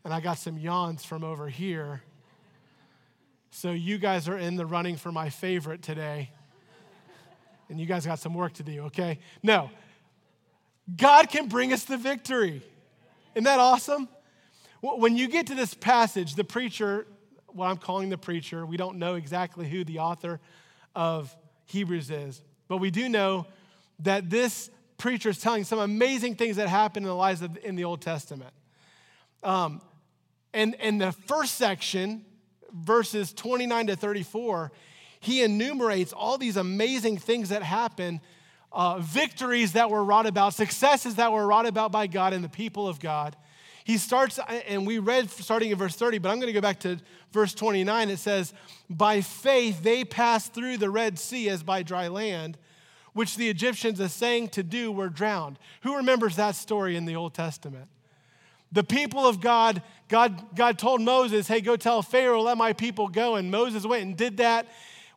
And 0.04 0.12
I 0.12 0.20
got 0.20 0.38
some 0.38 0.58
yawns 0.58 1.04
from 1.04 1.22
over 1.22 1.48
here. 1.48 2.02
So 3.50 3.70
you 3.70 3.98
guys 3.98 4.28
are 4.28 4.36
in 4.36 4.56
the 4.56 4.66
running 4.66 4.96
for 4.96 5.12
my 5.12 5.30
favorite 5.30 5.82
today. 5.82 6.30
And 7.68 7.78
you 7.78 7.86
guys 7.86 8.04
got 8.04 8.18
some 8.18 8.34
work 8.34 8.54
to 8.54 8.62
do, 8.62 8.82
okay? 8.84 9.20
No. 9.42 9.70
God 10.96 11.28
can 11.28 11.46
bring 11.46 11.72
us 11.72 11.84
the 11.84 11.96
victory. 11.96 12.62
Isn't 13.34 13.44
that 13.44 13.60
awesome? 13.60 14.08
When 14.80 15.16
you 15.16 15.28
get 15.28 15.46
to 15.46 15.54
this 15.54 15.72
passage, 15.74 16.34
the 16.34 16.42
preacher, 16.42 17.06
what 17.46 17.68
I'm 17.68 17.76
calling 17.76 18.08
the 18.08 18.18
preacher, 18.18 18.66
we 18.66 18.76
don't 18.76 18.98
know 18.98 19.14
exactly 19.14 19.68
who 19.68 19.84
the 19.84 20.00
author 20.00 20.40
of 20.96 21.34
Hebrews 21.66 22.10
is, 22.10 22.42
but 22.66 22.78
we 22.78 22.90
do 22.90 23.08
know 23.08 23.46
that 24.00 24.28
this 24.28 24.70
preachers 25.02 25.40
telling 25.40 25.64
some 25.64 25.80
amazing 25.80 26.36
things 26.36 26.54
that 26.54 26.68
happened 26.68 27.04
in 27.04 27.08
the 27.08 27.16
lives 27.16 27.42
of, 27.42 27.58
in 27.64 27.74
the 27.74 27.82
Old 27.82 28.00
Testament. 28.00 28.52
Um, 29.42 29.80
and 30.54 30.76
in 30.76 30.98
the 30.98 31.10
first 31.10 31.56
section, 31.56 32.24
verses 32.72 33.32
29 33.32 33.88
to 33.88 33.96
34, 33.96 34.70
he 35.18 35.42
enumerates 35.42 36.12
all 36.12 36.38
these 36.38 36.56
amazing 36.56 37.18
things 37.18 37.48
that 37.48 37.64
happened, 37.64 38.20
uh, 38.70 39.00
victories 39.00 39.72
that 39.72 39.90
were 39.90 40.04
wrought 40.04 40.26
about, 40.26 40.54
successes 40.54 41.16
that 41.16 41.32
were 41.32 41.48
wrought 41.48 41.66
about 41.66 41.90
by 41.90 42.06
God 42.06 42.32
and 42.32 42.44
the 42.44 42.48
people 42.48 42.86
of 42.86 43.00
God. 43.00 43.34
He 43.82 43.98
starts, 43.98 44.38
and 44.68 44.86
we 44.86 45.00
read 45.00 45.28
starting 45.30 45.72
in 45.72 45.78
verse 45.78 45.96
30, 45.96 46.18
but 46.18 46.28
I'm 46.28 46.36
going 46.36 46.46
to 46.46 46.52
go 46.52 46.60
back 46.60 46.78
to 46.80 47.00
verse 47.32 47.54
29. 47.54 48.08
It 48.08 48.20
says, 48.20 48.54
By 48.88 49.20
faith 49.20 49.82
they 49.82 50.04
passed 50.04 50.54
through 50.54 50.76
the 50.76 50.90
Red 50.90 51.18
Sea 51.18 51.48
as 51.48 51.64
by 51.64 51.82
dry 51.82 52.06
land 52.06 52.56
which 53.12 53.36
the 53.36 53.48
Egyptians, 53.48 54.00
are 54.00 54.08
saying 54.08 54.48
to 54.48 54.62
do, 54.62 54.90
were 54.90 55.08
drowned. 55.08 55.58
Who 55.82 55.96
remembers 55.96 56.36
that 56.36 56.54
story 56.54 56.96
in 56.96 57.04
the 57.04 57.16
Old 57.16 57.34
Testament? 57.34 57.88
The 58.72 58.82
people 58.82 59.26
of 59.26 59.40
God, 59.40 59.82
God, 60.08 60.56
God 60.56 60.78
told 60.78 61.02
Moses, 61.02 61.46
hey, 61.46 61.60
go 61.60 61.76
tell 61.76 62.00
Pharaoh, 62.00 62.40
let 62.40 62.56
my 62.56 62.72
people 62.72 63.08
go. 63.08 63.36
And 63.36 63.50
Moses 63.50 63.84
went 63.84 64.02
and 64.02 64.16
did 64.16 64.38
that. 64.38 64.66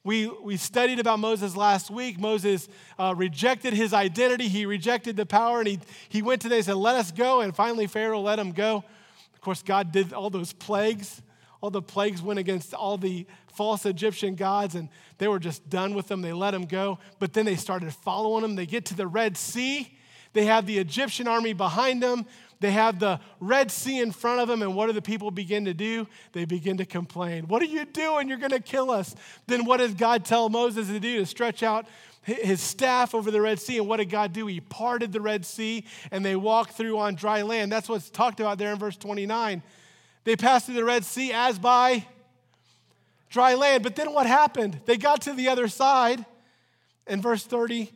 We, 0.04 0.28
we 0.28 0.58
studied 0.58 1.00
about 1.00 1.20
Moses 1.20 1.56
last 1.56 1.90
week. 1.90 2.20
Moses 2.20 2.68
uh, 3.00 3.16
rejected 3.18 3.74
his 3.74 3.94
identity, 3.94 4.48
he 4.48 4.68
rejected 4.68 5.16
the 5.16 5.25
power, 5.25 5.60
and 5.60 5.68
he, 5.68 5.80
he 6.10 6.22
went 6.22 6.44
to 6.44 6.50
them 6.50 6.58
and 6.58 6.66
said, 6.66 6.75
Let 6.75 6.96
us 6.96 7.12
go. 7.12 7.42
And 7.42 7.56
finally, 7.56 7.88
Pharaoh 7.88 8.22
let 8.22 8.38
him 8.38 8.52
go. 8.52 8.84
Of 9.34 9.42
course, 9.42 9.64
God 9.64 9.92
did 9.92 10.14
all 10.14 10.30
those 10.30 10.54
plagues. 10.54 11.24
All 11.60 11.72
the 11.72 11.82
plagues 11.82 12.22
went 12.22 12.38
against 12.38 12.75
all 12.75 12.98
the 12.98 13.25
false 13.55 13.85
Egyptian 13.85 14.35
gods, 14.35 14.75
and 14.75 14.89
they 15.17 15.27
were 15.27 15.39
just 15.39 15.69
done 15.69 15.93
with 15.93 16.07
them. 16.07 16.21
They 16.21 16.33
let 16.33 16.51
them 16.51 16.65
go. 16.65 17.00
But 17.19 17.33
then 17.33 17.45
they 17.45 17.55
started 17.55 17.93
following 17.93 18.41
them. 18.41 18.55
They 18.55 18.65
get 18.65 18.85
to 18.85 18.95
the 18.95 19.07
Red 19.07 19.38
Sea. 19.38 19.97
They 20.33 20.45
have 20.45 20.65
the 20.65 20.77
Egyptian 20.77 21.27
army 21.27 21.53
behind 21.53 22.03
them. 22.03 22.25
they 22.59 22.71
have 22.71 23.00
the 23.00 23.19
Red 23.39 23.69
Sea 23.69 24.00
in 24.00 24.12
front 24.12 24.39
of 24.41 24.47
them, 24.47 24.62
and 24.62 24.75
what 24.75 24.88
do 24.88 24.93
the 24.93 25.01
people 25.01 25.29
begin 25.29 25.65
to 25.65 25.74
do? 25.74 26.07
They 26.31 26.45
begin 26.45 26.77
to 26.77 26.85
complain. 26.85 27.47
What 27.47 27.62
are 27.62 27.65
you 27.65 27.85
doing? 27.85 28.27
You're 28.27 28.38
going 28.38 28.51
to 28.51 28.59
kill 28.59 28.91
us. 28.91 29.15
Then 29.47 29.65
what 29.65 29.77
does 29.77 29.93
God 29.93 30.25
tell 30.25 30.50
Moses 30.50 30.88
to 30.88 31.00
do? 31.00 31.19
To 31.19 31.25
stretch 31.25 31.63
out 31.63 31.85
his 32.25 32.59
staff 32.59 33.13
over 33.13 33.29
the 33.29 33.41
Red 33.41 33.59
Sea. 33.59 33.77
And 33.77 33.88
what 33.88 33.97
did 33.97 34.09
God 34.09 34.33
do? 34.33 34.47
He 34.47 34.59
parted 34.59 35.12
the 35.12 35.21
Red 35.21 35.45
Sea 35.45 35.85
and 36.12 36.25
they 36.25 36.35
walked 36.35 36.71
through 36.71 36.97
on 36.97 37.13
dry 37.13 37.43
land. 37.43 37.71
That's 37.71 37.88
what's 37.88 38.09
talked 38.09 38.39
about 38.39 38.57
there 38.57 38.74
in 38.74 38.79
verse 38.79 38.97
29. 38.97 39.62
They 40.24 40.35
passed 40.35 40.65
through 40.65 40.75
the 40.75 40.83
Red 40.83 41.05
Sea 41.05 41.31
as 41.33 41.59
by 41.59 42.05
dry 43.29 43.55
land. 43.55 43.84
But 43.84 43.96
then 43.96 44.13
what 44.13 44.27
happened? 44.27 44.82
They 44.86 44.98
got 44.98 45.22
to 45.24 45.34
the 45.34 45.50
other 45.50 45.67
side. 45.67 46.25
In 47.08 47.22
verse 47.22 47.44
30, 47.44 47.91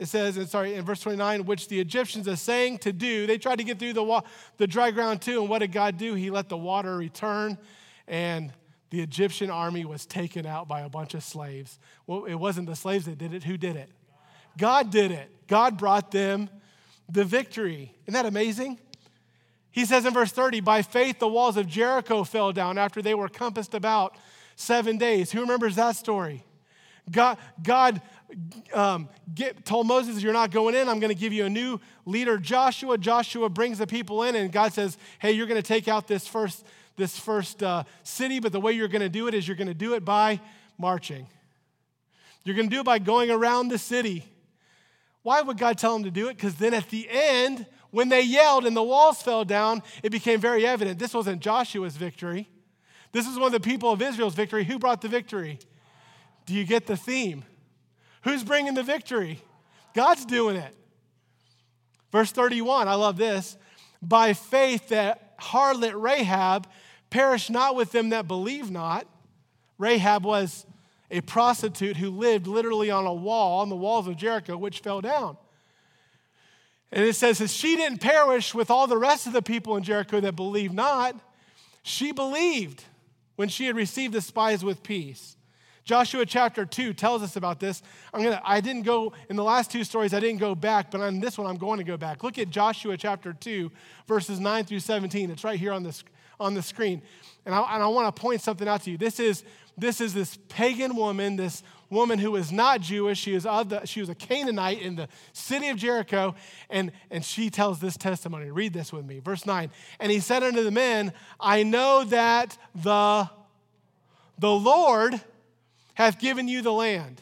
it 0.00 0.06
says, 0.06 0.38
and 0.38 0.48
sorry, 0.48 0.74
in 0.74 0.84
verse 0.84 1.00
29, 1.00 1.44
which 1.44 1.68
the 1.68 1.78
Egyptians 1.78 2.26
are 2.26 2.34
saying 2.36 2.78
to 2.78 2.92
do, 2.92 3.26
they 3.26 3.36
tried 3.36 3.58
to 3.58 3.64
get 3.64 3.78
through 3.78 3.92
the, 3.92 4.02
wa- 4.02 4.22
the 4.56 4.66
dry 4.66 4.90
ground 4.90 5.20
too. 5.20 5.42
And 5.42 5.48
what 5.50 5.58
did 5.58 5.72
God 5.72 5.98
do? 5.98 6.14
He 6.14 6.30
let 6.30 6.48
the 6.48 6.56
water 6.56 6.96
return, 6.96 7.58
and 8.08 8.50
the 8.88 9.02
Egyptian 9.02 9.50
army 9.50 9.84
was 9.84 10.06
taken 10.06 10.46
out 10.46 10.66
by 10.66 10.80
a 10.80 10.88
bunch 10.88 11.14
of 11.14 11.22
slaves. 11.22 11.78
Well, 12.06 12.24
it 12.24 12.34
wasn't 12.34 12.66
the 12.66 12.74
slaves 12.74 13.04
that 13.04 13.18
did 13.18 13.34
it. 13.34 13.44
Who 13.44 13.56
did 13.56 13.76
it? 13.76 13.90
God 14.56 14.90
did 14.90 15.12
it. 15.12 15.30
God 15.46 15.76
brought 15.76 16.10
them 16.10 16.48
the 17.08 17.24
victory. 17.24 17.94
Isn't 18.06 18.14
that 18.14 18.26
amazing? 18.26 18.78
He 19.72 19.84
says 19.84 20.04
in 20.04 20.12
verse 20.12 20.32
30, 20.32 20.60
by 20.60 20.82
faith 20.82 21.18
the 21.18 21.28
walls 21.28 21.56
of 21.56 21.66
Jericho 21.66 22.24
fell 22.24 22.52
down 22.52 22.78
after 22.78 23.00
they 23.00 23.14
were 23.14 23.28
compassed 23.28 23.74
about 23.74 24.16
seven 24.56 24.98
days. 24.98 25.30
Who 25.32 25.40
remembers 25.40 25.76
that 25.76 25.96
story? 25.96 26.44
God, 27.10 27.38
God 27.62 28.00
um, 28.72 29.08
get, 29.34 29.64
told 29.64 29.86
Moses, 29.86 30.22
You're 30.22 30.32
not 30.32 30.50
going 30.50 30.74
in. 30.74 30.88
I'm 30.88 31.00
going 31.00 31.12
to 31.12 31.18
give 31.18 31.32
you 31.32 31.44
a 31.44 31.50
new 31.50 31.80
leader, 32.04 32.38
Joshua. 32.38 32.98
Joshua 32.98 33.48
brings 33.48 33.78
the 33.78 33.86
people 33.86 34.22
in, 34.24 34.34
and 34.34 34.52
God 34.52 34.72
says, 34.72 34.98
Hey, 35.18 35.32
you're 35.32 35.46
going 35.46 35.60
to 35.60 35.66
take 35.66 35.88
out 35.88 36.06
this 36.06 36.26
first, 36.26 36.64
this 36.96 37.18
first 37.18 37.62
uh, 37.62 37.84
city, 38.02 38.40
but 38.40 38.52
the 38.52 38.60
way 38.60 38.72
you're 38.72 38.88
going 38.88 39.02
to 39.02 39.08
do 39.08 39.26
it 39.28 39.34
is 39.34 39.46
you're 39.46 39.56
going 39.56 39.68
to 39.68 39.74
do 39.74 39.94
it 39.94 40.04
by 40.04 40.40
marching. 40.78 41.26
You're 42.44 42.56
going 42.56 42.68
to 42.68 42.74
do 42.74 42.80
it 42.80 42.86
by 42.86 42.98
going 42.98 43.30
around 43.30 43.68
the 43.68 43.78
city. 43.78 44.24
Why 45.22 45.42
would 45.42 45.58
God 45.58 45.76
tell 45.76 45.94
him 45.94 46.04
to 46.04 46.10
do 46.10 46.28
it? 46.28 46.36
Because 46.36 46.54
then 46.54 46.72
at 46.72 46.88
the 46.88 47.06
end, 47.10 47.66
when 47.90 48.08
they 48.08 48.22
yelled 48.22 48.66
and 48.66 48.76
the 48.76 48.82
walls 48.82 49.22
fell 49.22 49.44
down, 49.44 49.82
it 50.02 50.10
became 50.10 50.40
very 50.40 50.66
evident 50.66 50.98
this 50.98 51.14
wasn't 51.14 51.40
Joshua's 51.40 51.96
victory. 51.96 52.48
This 53.12 53.26
is 53.26 53.36
one 53.36 53.46
of 53.46 53.52
the 53.52 53.60
people 53.60 53.90
of 53.90 54.00
Israel's 54.00 54.34
victory. 54.34 54.64
Who 54.64 54.78
brought 54.78 55.00
the 55.00 55.08
victory? 55.08 55.58
Do 56.46 56.54
you 56.54 56.64
get 56.64 56.86
the 56.86 56.96
theme? 56.96 57.44
Who's 58.22 58.44
bringing 58.44 58.74
the 58.74 58.82
victory? 58.82 59.42
God's 59.94 60.24
doing 60.24 60.56
it. 60.56 60.74
Verse 62.12 62.32
31, 62.32 62.88
I 62.88 62.94
love 62.94 63.16
this. 63.16 63.56
By 64.02 64.32
faith, 64.32 64.88
that 64.88 65.38
harlot 65.38 66.00
Rahab 66.00 66.66
perished 67.08 67.50
not 67.50 67.76
with 67.76 67.92
them 67.92 68.10
that 68.10 68.28
believe 68.28 68.70
not. 68.70 69.06
Rahab 69.78 70.24
was 70.24 70.66
a 71.10 71.20
prostitute 71.22 71.96
who 71.96 72.10
lived 72.10 72.46
literally 72.46 72.90
on 72.90 73.06
a 73.06 73.14
wall, 73.14 73.60
on 73.60 73.68
the 73.68 73.76
walls 73.76 74.06
of 74.06 74.16
Jericho, 74.16 74.56
which 74.56 74.80
fell 74.80 75.00
down. 75.00 75.36
And 76.92 77.04
it 77.04 77.14
says, 77.14 77.40
as 77.40 77.52
she 77.52 77.76
didn't 77.76 78.00
perish 78.00 78.54
with 78.54 78.70
all 78.70 78.86
the 78.86 78.98
rest 78.98 79.26
of 79.26 79.32
the 79.32 79.42
people 79.42 79.76
in 79.76 79.82
Jericho 79.82 80.20
that 80.20 80.34
believed 80.34 80.74
not, 80.74 81.14
she 81.82 82.12
believed 82.12 82.84
when 83.36 83.48
she 83.48 83.66
had 83.66 83.76
received 83.76 84.12
the 84.12 84.20
spies 84.20 84.64
with 84.64 84.82
peace. 84.82 85.36
Joshua 85.84 86.26
chapter 86.26 86.64
2 86.64 86.92
tells 86.92 87.22
us 87.22 87.36
about 87.36 87.58
this. 87.58 87.82
I'm 88.12 88.22
gonna, 88.22 88.40
I 88.44 88.60
didn't 88.60 88.82
go, 88.82 89.12
in 89.28 89.36
the 89.36 89.44
last 89.44 89.70
two 89.70 89.82
stories, 89.82 90.12
I 90.12 90.20
didn't 90.20 90.38
go 90.38 90.54
back, 90.54 90.90
but 90.90 91.00
on 91.00 91.20
this 91.20 91.38
one, 91.38 91.46
I'm 91.46 91.56
going 91.56 91.78
to 91.78 91.84
go 91.84 91.96
back. 91.96 92.22
Look 92.22 92.38
at 92.38 92.50
Joshua 92.50 92.96
chapter 92.96 93.32
2, 93.32 93.70
verses 94.06 94.38
9 94.38 94.64
through 94.64 94.80
17. 94.80 95.30
It's 95.30 95.42
right 95.42 95.58
here 95.58 95.72
on 95.72 95.82
the, 95.82 96.00
on 96.40 96.54
the 96.54 96.62
screen. 96.62 97.02
And 97.46 97.54
I, 97.54 97.74
and 97.74 97.82
I 97.82 97.86
want 97.86 98.14
to 98.14 98.20
point 98.20 98.40
something 98.40 98.66
out 98.66 98.82
to 98.82 98.90
you. 98.90 98.98
This 98.98 99.20
is, 99.20 99.44
this 99.76 100.00
is 100.00 100.14
this 100.14 100.38
pagan 100.48 100.96
woman, 100.96 101.36
this 101.36 101.62
woman 101.90 102.18
who 102.18 102.36
is 102.36 102.50
not 102.50 102.80
Jewish. 102.80 103.18
She, 103.18 103.34
is 103.34 103.46
of 103.46 103.68
the, 103.68 103.84
she 103.84 104.00
was 104.00 104.08
a 104.08 104.14
Canaanite 104.14 104.80
in 104.80 104.96
the 104.96 105.08
city 105.32 105.68
of 105.68 105.76
Jericho, 105.76 106.34
and, 106.68 106.92
and 107.10 107.24
she 107.24 107.50
tells 107.50 107.80
this 107.80 107.96
testimony. 107.96 108.50
Read 108.50 108.72
this 108.72 108.92
with 108.92 109.04
me. 109.04 109.20
Verse 109.20 109.46
9. 109.46 109.70
And 109.98 110.10
he 110.10 110.20
said 110.20 110.42
unto 110.42 110.64
the 110.64 110.70
men, 110.70 111.12
I 111.38 111.62
know 111.62 112.04
that 112.04 112.56
the, 112.74 113.28
the 114.38 114.50
Lord 114.50 115.20
hath 115.94 116.18
given 116.18 116.48
you 116.48 116.62
the 116.62 116.72
land. 116.72 117.20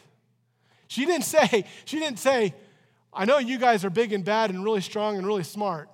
She 0.87 1.05
didn't 1.05 1.25
say, 1.25 1.65
she 1.85 1.99
didn't 1.99 2.19
say, 2.19 2.53
I 3.13 3.25
know 3.25 3.37
you 3.39 3.57
guys 3.57 3.83
are 3.83 3.89
big 3.89 4.13
and 4.13 4.23
bad 4.23 4.49
and 4.49 4.63
really 4.63 4.81
strong 4.81 5.17
and 5.17 5.25
really 5.25 5.43
smart. 5.43 5.89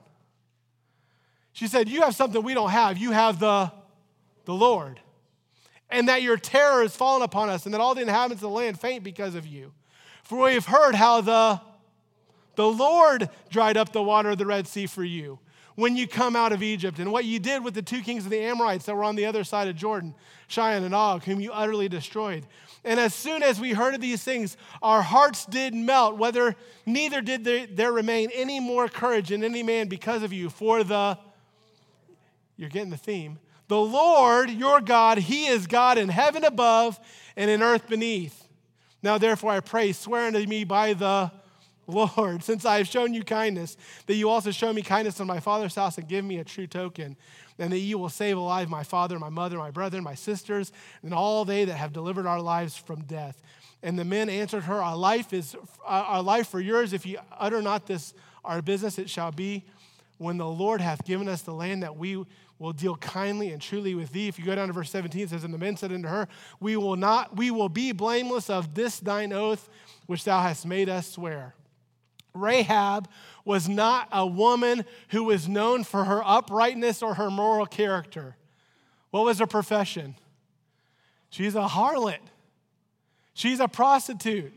She 1.56 1.68
said, 1.68 1.88
You 1.88 2.02
have 2.02 2.14
something 2.14 2.44
we 2.44 2.54
don't 2.54 2.70
have. 2.70 2.98
You 2.98 3.12
have 3.12 3.40
the, 3.40 3.72
the 4.44 4.54
Lord. 4.54 5.00
And 5.90 6.10
that 6.10 6.22
your 6.22 6.36
terror 6.36 6.82
has 6.82 6.94
fallen 6.94 7.22
upon 7.22 7.48
us, 7.48 7.64
and 7.64 7.74
that 7.74 7.80
all 7.80 7.96
the 7.96 8.02
inhabitants 8.02 8.44
of 8.44 8.50
the 8.50 8.56
land 8.56 8.78
faint 8.78 9.06
because 9.06 9.36
of 9.36 9.48
you. 9.48 9.72
For 10.24 10.44
we 10.44 10.54
have 10.56 10.66
heard 10.66 10.96
how 10.96 11.22
the, 11.22 11.62
the 12.56 12.68
Lord 12.68 13.30
dried 13.50 13.78
up 13.78 13.94
the 13.94 14.04
water 14.04 14.32
of 14.32 14.38
the 14.38 14.46
Red 14.46 14.68
Sea 14.68 14.86
for 14.86 15.06
you 15.06 15.40
when 15.76 15.96
you 15.96 16.08
come 16.08 16.36
out 16.36 16.52
of 16.52 16.62
Egypt, 16.62 17.00
and 17.00 17.12
what 17.12 17.26
you 17.26 17.40
did 17.40 17.64
with 17.64 17.74
the 17.74 17.82
two 17.82 18.02
kings 18.02 18.26
of 18.26 18.32
the 18.32 18.40
Amorites 18.40 18.86
that 18.86 18.96
were 18.96 19.04
on 19.04 19.16
the 19.16 19.26
other 19.26 19.44
side 19.44 19.68
of 19.68 19.76
Jordan, 19.76 20.14
Sihon 20.48 20.84
and 20.84 20.96
Og, 20.96 21.24
whom 21.24 21.40
you 21.40 21.52
utterly 21.52 21.90
destroyed. 21.90 22.46
And 22.84 23.00
as 23.00 23.14
soon 23.14 23.44
as 23.44 23.60
we 23.60 23.74
heard 23.74 23.94
of 23.94 24.02
these 24.02 24.24
things, 24.24 24.58
our 24.82 25.02
hearts 25.02 25.46
did 25.46 25.74
melt, 25.74 26.18
whether 26.18 26.56
neither 26.86 27.22
did 27.22 27.76
there 27.76 27.92
remain 27.92 28.30
any 28.34 28.60
more 28.60 28.88
courage 28.88 29.32
in 29.32 29.44
any 29.44 29.64
man 29.64 29.88
because 29.88 30.24
of 30.24 30.32
you. 30.32 30.50
For 30.50 30.84
the, 30.84 31.18
you're 32.58 32.70
getting 32.70 32.90
the 32.90 32.98
theme, 32.98 33.40
the 33.68 33.80
Lord 33.80 34.50
your 34.50 34.82
God, 34.82 35.18
He 35.18 35.48
is 35.48 35.68
God 35.68 35.98
in 35.98 36.10
heaven 36.10 36.44
above 36.44 37.00
and 37.36 37.50
in 37.50 37.62
earth 37.62 37.88
beneath. 37.88 38.48
Now, 39.02 39.18
therefore, 39.18 39.52
I 39.52 39.60
pray, 39.60 39.92
swear 39.92 40.28
unto 40.28 40.46
me 40.46 40.64
by 40.64 40.94
the 40.94 41.32
Lord, 41.88 42.44
since 42.44 42.66
I 42.66 42.78
have 42.78 42.88
shown 42.88 43.14
you 43.14 43.24
kindness, 43.24 43.78
that 44.06 44.16
you 44.16 44.30
also 44.30 44.52
show 44.52 44.72
me 44.72 44.82
kindness 44.82 45.20
in 45.20 45.28
my 45.28 45.40
father's 45.40 45.76
house 45.76 45.98
and 45.98 46.08
give 46.08 46.26
me 46.26 46.40
a 46.40 46.44
true 46.44 46.68
token 46.68 47.16
and 47.58 47.72
that 47.72 47.80
you 47.80 47.98
will 47.98 48.10
save 48.10 48.38
alive 48.38 48.70
my 48.70 48.84
father, 48.84 49.18
my 49.18 49.30
mother, 49.30 49.58
my 49.58 49.72
brother, 49.72 50.02
my 50.02 50.16
sisters, 50.16 50.72
and 51.04 51.14
all 51.14 51.46
they 51.46 51.66
that 51.66 51.76
have 51.76 51.94
delivered 51.94 52.26
our 52.26 52.42
lives 52.42 52.76
from 52.76 53.02
death. 53.04 53.42
And 53.82 53.98
the 53.98 54.06
men 54.06 54.30
answered 54.30 54.64
her, 54.64 54.82
Our 54.82 54.98
life 54.98 55.32
is 55.32 55.56
uh, 55.56 55.88
our 55.88 56.22
life 56.22 56.48
for 56.48 56.60
yours. 56.60 56.92
If 56.94 57.06
you 57.06 57.20
utter 57.38 57.62
not 57.62 57.86
this 57.86 58.14
our 58.44 58.62
business, 58.62 59.00
it 59.00 59.10
shall 59.10 59.32
be 59.32 59.64
when 60.18 60.38
the 60.38 60.48
Lord 60.48 60.82
hath 60.82 61.06
given 61.06 61.28
us 61.28 61.42
the 61.42 61.54
land 61.54 61.84
that 61.84 61.98
we 61.98 62.26
will 62.66 62.74
deal 62.74 62.96
kindly 62.96 63.52
and 63.52 63.62
truly 63.62 63.94
with 63.94 64.12
thee. 64.12 64.28
If 64.28 64.40
you 64.40 64.46
go 64.46 64.56
down 64.56 64.68
to 64.68 64.74
verse 64.74 64.90
17, 64.90 65.22
it 65.22 65.30
says, 65.30 65.44
And 65.44 65.54
the 65.54 65.58
men 65.60 65.78
said 65.78 65.92
unto 65.92 66.08
her, 66.08 66.28
We 66.60 66.76
will 66.76 66.96
not, 66.96 67.38
we 67.38 67.52
will 67.52 67.70
be 67.70 67.92
blameless 67.92 68.50
of 68.50 68.74
this 68.74 69.00
thine 69.00 69.32
oath 69.32 69.70
which 70.08 70.24
thou 70.24 70.42
hast 70.42 70.66
made 70.66 70.90
us 70.90 71.12
swear. 71.12 71.54
Rahab 72.34 73.08
was 73.46 73.70
not 73.70 74.10
a 74.12 74.26
woman 74.26 74.84
who 75.10 75.26
was 75.26 75.48
known 75.48 75.84
for 75.84 76.06
her 76.06 76.24
uprightness 76.26 77.04
or 77.04 77.14
her 77.14 77.30
moral 77.30 77.68
character. 77.68 78.36
What 79.12 79.26
was 79.26 79.38
her 79.38 79.48
profession? 79.48 80.16
She's 81.30 81.54
a 81.54 81.68
harlot, 81.68 82.18
she's 83.36 83.60
a 83.60 83.68
prostitute. 83.68 84.54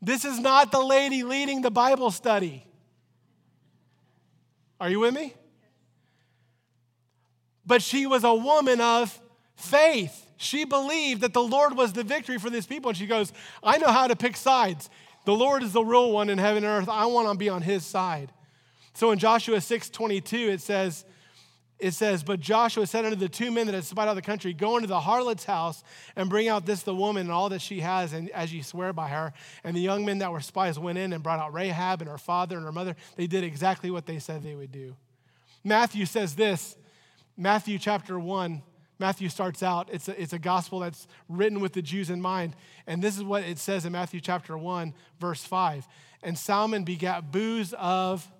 This 0.00 0.24
is 0.24 0.38
not 0.38 0.70
the 0.70 0.80
lady 0.80 1.24
leading 1.24 1.60
the 1.60 1.72
Bible 1.72 2.12
study. 2.12 2.64
Are 4.80 4.88
you 4.88 5.00
with 5.00 5.12
me? 5.12 5.34
But 7.66 7.82
she 7.82 8.06
was 8.06 8.24
a 8.24 8.34
woman 8.34 8.80
of 8.80 9.18
faith. 9.56 10.26
She 10.36 10.64
believed 10.64 11.20
that 11.20 11.34
the 11.34 11.42
Lord 11.42 11.76
was 11.76 11.92
the 11.92 12.04
victory 12.04 12.38
for 12.38 12.50
these 12.50 12.66
people. 12.66 12.90
And 12.90 12.98
she 12.98 13.06
goes, 13.06 13.32
I 13.62 13.78
know 13.78 13.90
how 13.90 14.06
to 14.06 14.16
pick 14.16 14.36
sides. 14.36 14.88
The 15.26 15.34
Lord 15.34 15.62
is 15.62 15.72
the 15.72 15.84
real 15.84 16.12
one 16.12 16.30
in 16.30 16.38
heaven 16.38 16.64
and 16.64 16.82
earth. 16.82 16.88
I 16.88 17.06
want 17.06 17.28
to 17.28 17.36
be 17.36 17.48
on 17.48 17.62
his 17.62 17.84
side. 17.84 18.32
So 18.94 19.10
in 19.10 19.18
Joshua 19.18 19.60
6 19.60 19.90
22, 19.90 20.36
it 20.36 20.60
says, 20.60 21.04
it 21.80 21.94
says, 21.94 22.22
But 22.22 22.40
Joshua 22.40 22.86
said 22.86 23.04
unto 23.04 23.16
the 23.16 23.28
two 23.28 23.50
men 23.50 23.66
that 23.66 23.74
had 23.74 23.84
spied 23.84 24.08
out 24.08 24.14
the 24.14 24.22
country, 24.22 24.52
Go 24.52 24.76
into 24.76 24.88
the 24.88 25.00
harlot's 25.00 25.44
house 25.44 25.82
and 26.14 26.28
bring 26.28 26.48
out 26.48 26.66
this 26.66 26.82
the 26.82 26.94
woman 26.94 27.22
and 27.22 27.32
all 27.32 27.48
that 27.48 27.62
she 27.62 27.80
has, 27.80 28.12
and 28.12 28.30
as 28.30 28.52
ye 28.52 28.62
swear 28.62 28.92
by 28.92 29.08
her. 29.08 29.32
And 29.64 29.76
the 29.76 29.80
young 29.80 30.04
men 30.04 30.18
that 30.18 30.30
were 30.30 30.40
spies 30.40 30.78
went 30.78 30.98
in 30.98 31.12
and 31.12 31.22
brought 31.22 31.40
out 31.40 31.54
Rahab 31.54 32.02
and 32.02 32.10
her 32.10 32.18
father 32.18 32.56
and 32.56 32.64
her 32.64 32.72
mother. 32.72 32.96
They 33.16 33.26
did 33.26 33.44
exactly 33.44 33.90
what 33.90 34.06
they 34.06 34.18
said 34.18 34.42
they 34.42 34.54
would 34.54 34.72
do. 34.72 34.96
Matthew 35.64 36.06
says 36.06 36.34
this 36.34 36.76
Matthew 37.40 37.78
chapter 37.78 38.20
1, 38.20 38.62
Matthew 38.98 39.30
starts 39.30 39.62
out, 39.62 39.88
it's 39.90 40.08
a, 40.08 40.22
it's 40.22 40.34
a 40.34 40.38
gospel 40.38 40.80
that's 40.80 41.06
written 41.26 41.60
with 41.60 41.72
the 41.72 41.80
Jews 41.80 42.10
in 42.10 42.20
mind. 42.20 42.54
And 42.86 43.02
this 43.02 43.16
is 43.16 43.24
what 43.24 43.44
it 43.44 43.56
says 43.56 43.86
in 43.86 43.92
Matthew 43.92 44.20
chapter 44.20 44.58
1, 44.58 44.92
verse 45.18 45.42
5. 45.42 45.88
And 46.22 46.36
Salmon 46.36 46.84
begat 46.84 47.32
Booz 47.32 47.72
of, 47.78 48.30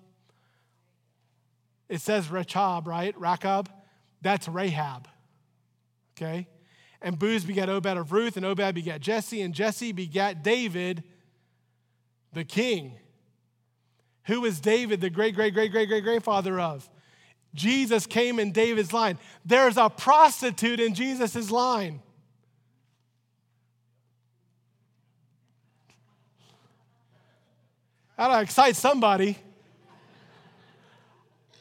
it 1.89 1.99
says 1.99 2.29
Rechab, 2.29 2.85
right? 2.85 3.19
Rachab. 3.19 3.69
That's 4.21 4.47
Rahab. 4.47 5.07
Okay? 6.15 6.47
And 7.01 7.17
Booz 7.17 7.43
begat 7.43 7.69
Obed 7.69 7.97
of 7.97 8.11
Ruth, 8.11 8.37
and 8.37 8.45
Obed 8.45 8.75
begat 8.75 9.01
Jesse, 9.01 9.41
and 9.41 9.51
Jesse 9.51 9.93
begat 9.93 10.43
David, 10.43 11.03
the 12.33 12.43
king, 12.43 12.99
Who 14.25 14.41
was 14.41 14.59
David, 14.59 15.01
the 15.01 15.09
great, 15.09 15.33
great, 15.33 15.55
great, 15.55 15.71
great, 15.71 15.87
great 15.87 16.03
grandfather 16.03 16.59
of? 16.59 16.87
Jesus 17.53 18.05
came 18.05 18.39
in 18.39 18.51
David's 18.51 18.93
line. 18.93 19.17
There's 19.45 19.77
a 19.77 19.89
prostitute 19.89 20.79
in 20.79 20.93
Jesus' 20.93 21.51
line. 21.51 22.01
That'll 28.17 28.39
excite 28.39 28.75
somebody. 28.75 29.37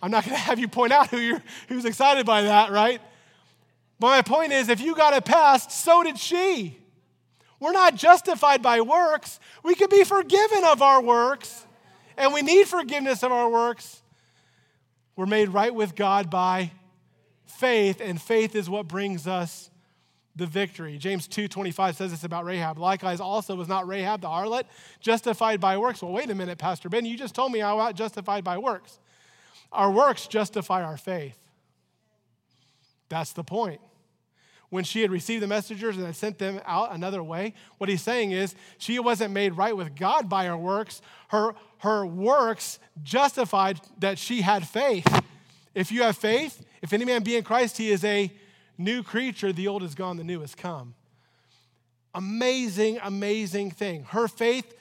I'm 0.03 0.11
not 0.11 0.25
going 0.25 0.37
to 0.37 0.43
have 0.43 0.59
you 0.59 0.69
point 0.69 0.93
out 0.93 1.09
who 1.09 1.19
you're, 1.19 1.43
who's 1.69 1.85
excited 1.85 2.25
by 2.27 2.43
that, 2.43 2.71
right? 2.71 3.01
But 3.99 4.07
my 4.09 4.23
point 4.23 4.53
is, 4.53 4.69
if 4.69 4.81
you 4.81 4.95
got 4.95 5.15
it 5.15 5.25
passed, 5.25 5.73
so 5.73 6.03
did 6.03 6.19
she. 6.19 6.79
We're 7.59 7.73
not 7.73 7.95
justified 7.95 8.63
by 8.63 8.81
works. 8.81 9.39
We 9.63 9.75
can 9.75 9.91
be 9.91 10.05
forgiven 10.05 10.65
of 10.65 10.81
our 10.81 11.03
works, 11.03 11.67
and 12.17 12.33
we 12.33 12.41
need 12.41 12.67
forgiveness 12.67 13.23
of 13.23 13.33
our 13.33 13.51
works. 13.51 14.00
We're 15.21 15.27
made 15.27 15.50
right 15.50 15.75
with 15.75 15.97
God 15.97 16.31
by 16.31 16.71
faith, 17.45 18.00
and 18.00 18.19
faith 18.19 18.55
is 18.55 18.71
what 18.71 18.89
brings 18.89 19.27
us 19.27 19.71
the 20.35 20.47
victory. 20.47 20.97
James 20.97 21.29
2:25 21.29 21.95
says 21.95 22.12
this 22.12 22.25
about 22.25 22.47
Rahab. 22.47 22.79
Likewise, 22.79 23.21
also 23.21 23.55
was 23.55 23.69
not 23.69 23.87
Rahab 23.87 24.23
the 24.23 24.29
harlot 24.29 24.65
justified 24.99 25.61
by 25.61 25.77
works? 25.77 26.00
Well, 26.00 26.12
wait 26.12 26.31
a 26.31 26.35
minute, 26.35 26.57
Pastor 26.57 26.89
Ben. 26.89 27.05
You 27.05 27.19
just 27.19 27.35
told 27.35 27.53
me 27.53 27.61
I 27.61 27.75
was 27.75 27.93
justified 27.93 28.45
by 28.45 28.57
works. 28.57 28.99
Our 29.73 29.91
works 29.91 30.27
justify 30.27 30.83
our 30.83 30.97
faith. 30.97 31.37
That's 33.11 33.35
the 33.35 33.45
point. 33.45 33.83
When 34.71 34.85
she 34.85 35.03
had 35.03 35.11
received 35.11 35.43
the 35.43 35.49
messengers 35.49 35.97
and 35.97 36.07
had 36.07 36.17
sent 36.17 36.39
them 36.39 36.61
out 36.65 36.95
another 36.95 37.23
way, 37.23 37.55
what 37.79 37.91
he's 37.91 38.03
saying 38.03 38.31
is 38.31 38.55
she 38.79 38.99
wasn't 39.00 39.33
made 39.33 39.55
right 39.55 39.77
with 39.77 39.97
God 39.97 40.29
by 40.29 40.47
her 40.47 40.57
works. 40.57 41.03
Her, 41.29 41.55
her 41.79 42.07
works 42.07 42.79
justified 43.03 43.81
that 43.99 44.17
she 44.17 44.43
had 44.43 44.67
faith. 44.67 45.23
If 45.75 45.91
you 45.91 46.03
have 46.03 46.17
faith, 46.17 46.65
if 46.83 46.93
any 46.93 47.05
man 47.05 47.23
be 47.23 47.37
in 47.37 47.43
Christ, 47.43 47.77
he 47.77 47.91
is 47.91 48.05
a 48.05 48.33
new 48.79 49.03
creature. 49.03 49.53
The 49.53 49.67
old 49.67 49.83
is 49.83 49.97
gone, 49.97 50.17
the 50.17 50.25
new 50.25 50.41
has 50.41 50.55
come. 50.55 50.95
Amazing, 52.15 52.99
amazing 53.03 53.73
thing. 53.73 54.05
Her 54.05 54.29
faith 54.29 54.75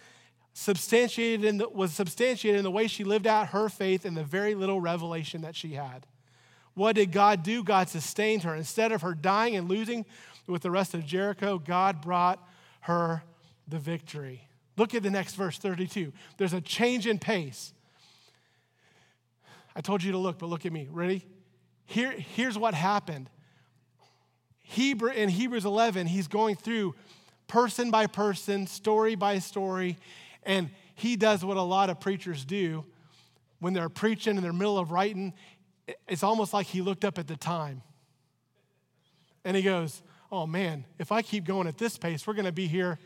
substantiated 0.54 1.46
in 1.46 1.58
the, 1.58 1.70
was 1.70 1.94
substantiated 1.94 2.58
in 2.60 2.64
the 2.64 2.72
way 2.72 2.88
she 2.88 3.04
lived 3.04 3.26
out 3.26 3.50
her 3.50 3.70
faith 3.70 4.06
in 4.06 4.14
the 4.14 4.24
very 4.24 4.56
little 4.56 4.82
revelation 4.82 5.42
that 5.42 5.56
she 5.56 5.74
had. 5.74 6.06
What 6.80 6.96
did 6.96 7.12
God 7.12 7.44
do? 7.44 7.62
God 7.62 7.90
sustained 7.90 8.44
her. 8.44 8.56
Instead 8.56 8.94
of 8.94 9.02
her 9.02 9.14
dying 9.14 9.58
and 9.58 9.68
losing 9.68 10.06
with 10.48 10.62
the 10.62 10.72
rest 10.72 10.94
of 10.94 11.06
Jericho, 11.06 11.60
God 11.60 12.00
brought 12.00 12.42
her 12.84 13.22
the 13.68 13.78
victory. 13.78 14.48
Look 14.78 14.96
at 14.96 15.04
the 15.04 15.10
next 15.10 15.36
verse, 15.36 15.58
32. 15.58 16.14
There's 16.38 16.54
a 16.54 16.62
change 16.62 17.06
in 17.06 17.20
pace. 17.20 17.74
I 19.76 19.82
told 19.82 20.04
you 20.04 20.14
to 20.14 20.18
look, 20.18 20.40
but 20.40 20.48
look 20.48 20.66
at 20.66 20.72
me. 20.72 20.88
Ready? 20.90 21.26
Here, 21.86 22.12
here's 22.12 22.58
what 22.58 22.74
happened. 22.74 23.30
Hebrew, 24.62 25.12
in 25.12 25.28
Hebrews 25.28 25.66
11, 25.66 26.08
he's 26.08 26.30
going 26.30 26.56
through 26.56 26.96
person 27.50 27.92
by 27.92 28.08
person, 28.08 28.68
story 28.68 29.16
by 29.16 29.40
story, 29.40 29.98
and 30.44 30.70
he 30.96 31.18
does 31.18 31.44
what 31.44 31.58
a 31.58 31.62
lot 31.62 31.90
of 31.90 32.00
preachers 32.00 32.46
do 32.46 32.86
when 33.60 33.74
they're 33.74 33.90
preaching 33.90 34.38
in 34.38 34.44
the 34.44 34.54
middle 34.54 34.78
of 34.78 34.92
writing. 34.92 35.34
It's 36.08 36.24
almost 36.24 36.54
like 36.54 36.68
he 36.68 36.82
looked 36.82 37.06
up 37.06 37.18
at 37.18 37.28
the 37.28 37.38
time. 37.38 37.82
And 39.44 39.56
he 39.56 39.64
goes, 39.64 40.02
Oh 40.32 40.46
man, 40.46 40.86
if 41.00 41.12
I 41.12 41.22
keep 41.22 41.46
going 41.46 41.68
at 41.68 41.78
this 41.78 41.98
pace, 41.98 42.28
we're 42.28 42.34
going 42.34 42.46
to 42.46 42.52
be 42.52 42.68
here. 42.68 43.00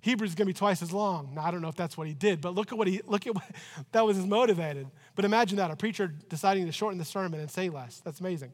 Hebrews 0.00 0.30
is 0.30 0.34
going 0.34 0.46
to 0.46 0.52
be 0.52 0.58
twice 0.58 0.82
as 0.82 0.92
long. 0.92 1.34
Now, 1.34 1.44
I 1.44 1.52
don't 1.52 1.62
know 1.62 1.68
if 1.68 1.76
that's 1.76 1.96
what 1.96 2.08
he 2.08 2.14
did, 2.14 2.40
but 2.40 2.54
look 2.54 2.72
at 2.72 2.78
what 2.78 2.88
he, 2.88 3.00
look 3.06 3.26
at 3.28 3.34
what, 3.36 3.44
that 3.92 4.04
was 4.04 4.16
his 4.16 4.26
motivated. 4.26 4.88
But 5.14 5.24
imagine 5.24 5.58
that, 5.58 5.70
a 5.70 5.76
preacher 5.76 6.08
deciding 6.28 6.66
to 6.66 6.72
shorten 6.72 6.98
the 6.98 7.04
sermon 7.04 7.38
and 7.38 7.48
say 7.48 7.68
less. 7.68 8.00
That's 8.00 8.18
amazing. 8.18 8.50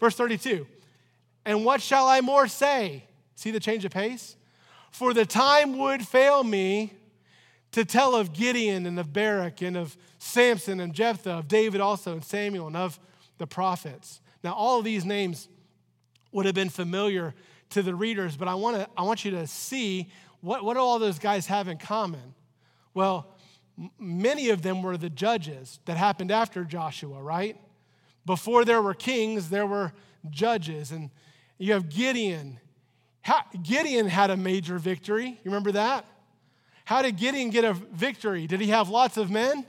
Verse 0.00 0.16
32, 0.16 0.66
and 1.44 1.64
what 1.64 1.80
shall 1.80 2.08
I 2.08 2.20
more 2.20 2.48
say? 2.48 3.04
See 3.36 3.50
the 3.50 3.60
change 3.60 3.84
of 3.84 3.92
pace? 3.92 4.36
For 4.90 5.14
the 5.14 5.24
time 5.24 5.78
would 5.78 6.06
fail 6.06 6.42
me 6.42 6.92
to 7.72 7.84
tell 7.84 8.14
of 8.14 8.32
Gideon 8.32 8.86
and 8.86 8.98
of 8.98 9.12
Barak 9.12 9.62
and 9.62 9.76
of 9.76 9.96
Samson 10.18 10.80
and 10.80 10.92
Jephthah, 10.92 11.30
of 11.30 11.48
David 11.48 11.80
also 11.80 12.12
and 12.12 12.24
Samuel 12.24 12.66
and 12.66 12.76
of 12.76 12.98
the 13.38 13.46
prophets. 13.46 14.20
Now, 14.42 14.54
all 14.54 14.78
of 14.78 14.84
these 14.84 15.04
names 15.04 15.48
would 16.32 16.46
have 16.46 16.54
been 16.54 16.70
familiar 16.70 17.34
to 17.70 17.82
the 17.82 17.94
readers, 17.94 18.36
but 18.36 18.48
I, 18.48 18.54
wanna, 18.54 18.88
I 18.96 19.02
want 19.02 19.24
you 19.24 19.30
to 19.32 19.46
see 19.46 20.10
what, 20.40 20.64
what 20.64 20.74
do 20.74 20.80
all 20.80 20.98
those 20.98 21.18
guys 21.18 21.46
have 21.46 21.68
in 21.68 21.78
common? 21.78 22.34
Well, 22.94 23.26
many 23.98 24.50
of 24.50 24.62
them 24.62 24.82
were 24.82 24.96
the 24.96 25.10
judges 25.10 25.80
that 25.84 25.96
happened 25.96 26.30
after 26.30 26.64
Joshua, 26.64 27.22
right? 27.22 27.56
Before 28.26 28.64
there 28.64 28.82
were 28.82 28.94
kings, 28.94 29.50
there 29.50 29.66
were 29.66 29.92
judges. 30.30 30.92
And 30.92 31.10
you 31.58 31.72
have 31.72 31.88
Gideon. 31.88 32.58
Gideon 33.62 34.06
had 34.06 34.30
a 34.30 34.36
major 34.36 34.78
victory. 34.78 35.26
You 35.26 35.38
remember 35.44 35.72
that? 35.72 36.04
How 36.90 37.02
did 37.02 37.18
Gideon 37.18 37.50
get 37.50 37.62
a 37.62 37.72
victory? 37.72 38.48
Did 38.48 38.60
he 38.60 38.70
have 38.70 38.88
lots 38.88 39.16
of 39.16 39.30
men? 39.30 39.64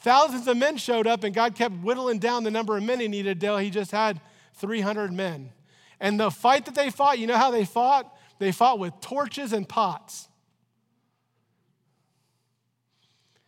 Thousands 0.00 0.46
of 0.46 0.58
men 0.58 0.76
showed 0.76 1.06
up, 1.06 1.24
and 1.24 1.34
God 1.34 1.54
kept 1.54 1.74
whittling 1.76 2.18
down 2.18 2.44
the 2.44 2.50
number 2.50 2.76
of 2.76 2.82
men 2.82 3.00
he 3.00 3.08
needed 3.08 3.38
until 3.38 3.56
he 3.56 3.70
just 3.70 3.90
had 3.90 4.20
300 4.56 5.10
men. 5.10 5.52
And 6.00 6.20
the 6.20 6.30
fight 6.30 6.66
that 6.66 6.74
they 6.74 6.90
fought, 6.90 7.18
you 7.18 7.26
know 7.26 7.38
how 7.38 7.50
they 7.50 7.64
fought? 7.64 8.14
They 8.40 8.52
fought 8.52 8.78
with 8.78 8.92
torches 9.00 9.54
and 9.54 9.66
pots. 9.66 10.28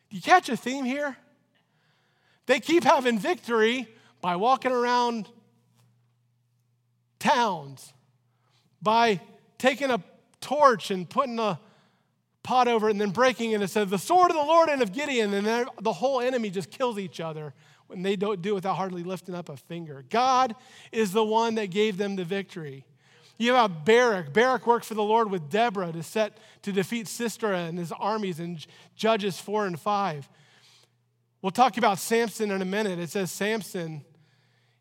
You 0.09 0.22
catch 0.22 0.48
a 0.48 0.56
theme 0.56 0.87
here? 0.87 1.18
They 2.46 2.61
keep 2.61 2.82
having 2.82 3.18
victory 3.18 3.88
by 4.22 4.37
walking 4.37 4.72
around 4.72 5.28
towns, 7.18 7.92
by 8.80 9.20
taking 9.59 9.90
a 9.90 10.02
torch 10.40 10.90
and 10.90 11.06
putting 11.06 11.38
a 11.38 11.61
pot 12.46 12.68
over 12.68 12.88
and 12.88 13.00
then 13.00 13.11
breaking 13.11 13.50
it. 13.50 13.61
It 13.61 13.68
says, 13.68 13.90
The 13.90 13.98
sword 13.98 14.30
of 14.30 14.37
the 14.37 14.42
Lord 14.42 14.68
and 14.68 14.80
of 14.80 14.92
Gideon. 14.92 15.35
And 15.35 15.46
then 15.46 15.66
the 15.82 15.92
whole 15.92 16.20
enemy 16.20 16.48
just 16.48 16.70
kills 16.70 16.98
each 16.98 17.20
other 17.20 17.52
when 17.88 18.02
they 18.02 18.16
don't 18.16 18.40
do 18.40 18.52
it 18.52 18.54
without 18.54 18.76
hardly 18.76 19.02
lifting 19.02 19.35
up 19.35 19.48
a 19.48 19.56
finger. 19.56 20.04
God 20.09 20.54
is 20.92 21.12
the 21.12 21.24
one 21.24 21.56
that 21.56 21.70
gave 21.70 21.96
them 21.98 22.16
the 22.16 22.24
victory. 22.24 22.85
You 23.37 23.54
have 23.54 23.85
Barak. 23.85 24.32
Barak 24.32 24.66
worked 24.66 24.87
for 24.87 24.94
the 24.94 25.02
Lord 25.02 25.30
with 25.30 25.50
Deborah 25.50 25.92
to 25.92 26.02
set 26.02 26.38
to 26.62 26.72
defeat 26.72 27.09
Sisera 27.09 27.59
and 27.59 27.78
his 27.78 27.92
armies 27.92 28.40
in 28.40 28.59
Judges 28.94 29.38
4 29.38 29.66
and 29.66 29.78
5. 29.78 30.28
We'll 31.42 31.50
talk 31.50 31.76
about 31.76 31.98
Samson 31.98 32.50
in 32.50 32.62
a 32.62 32.64
minute. 32.64 32.98
It 32.98 33.11
says 33.11 33.30
Samson, 33.30 34.04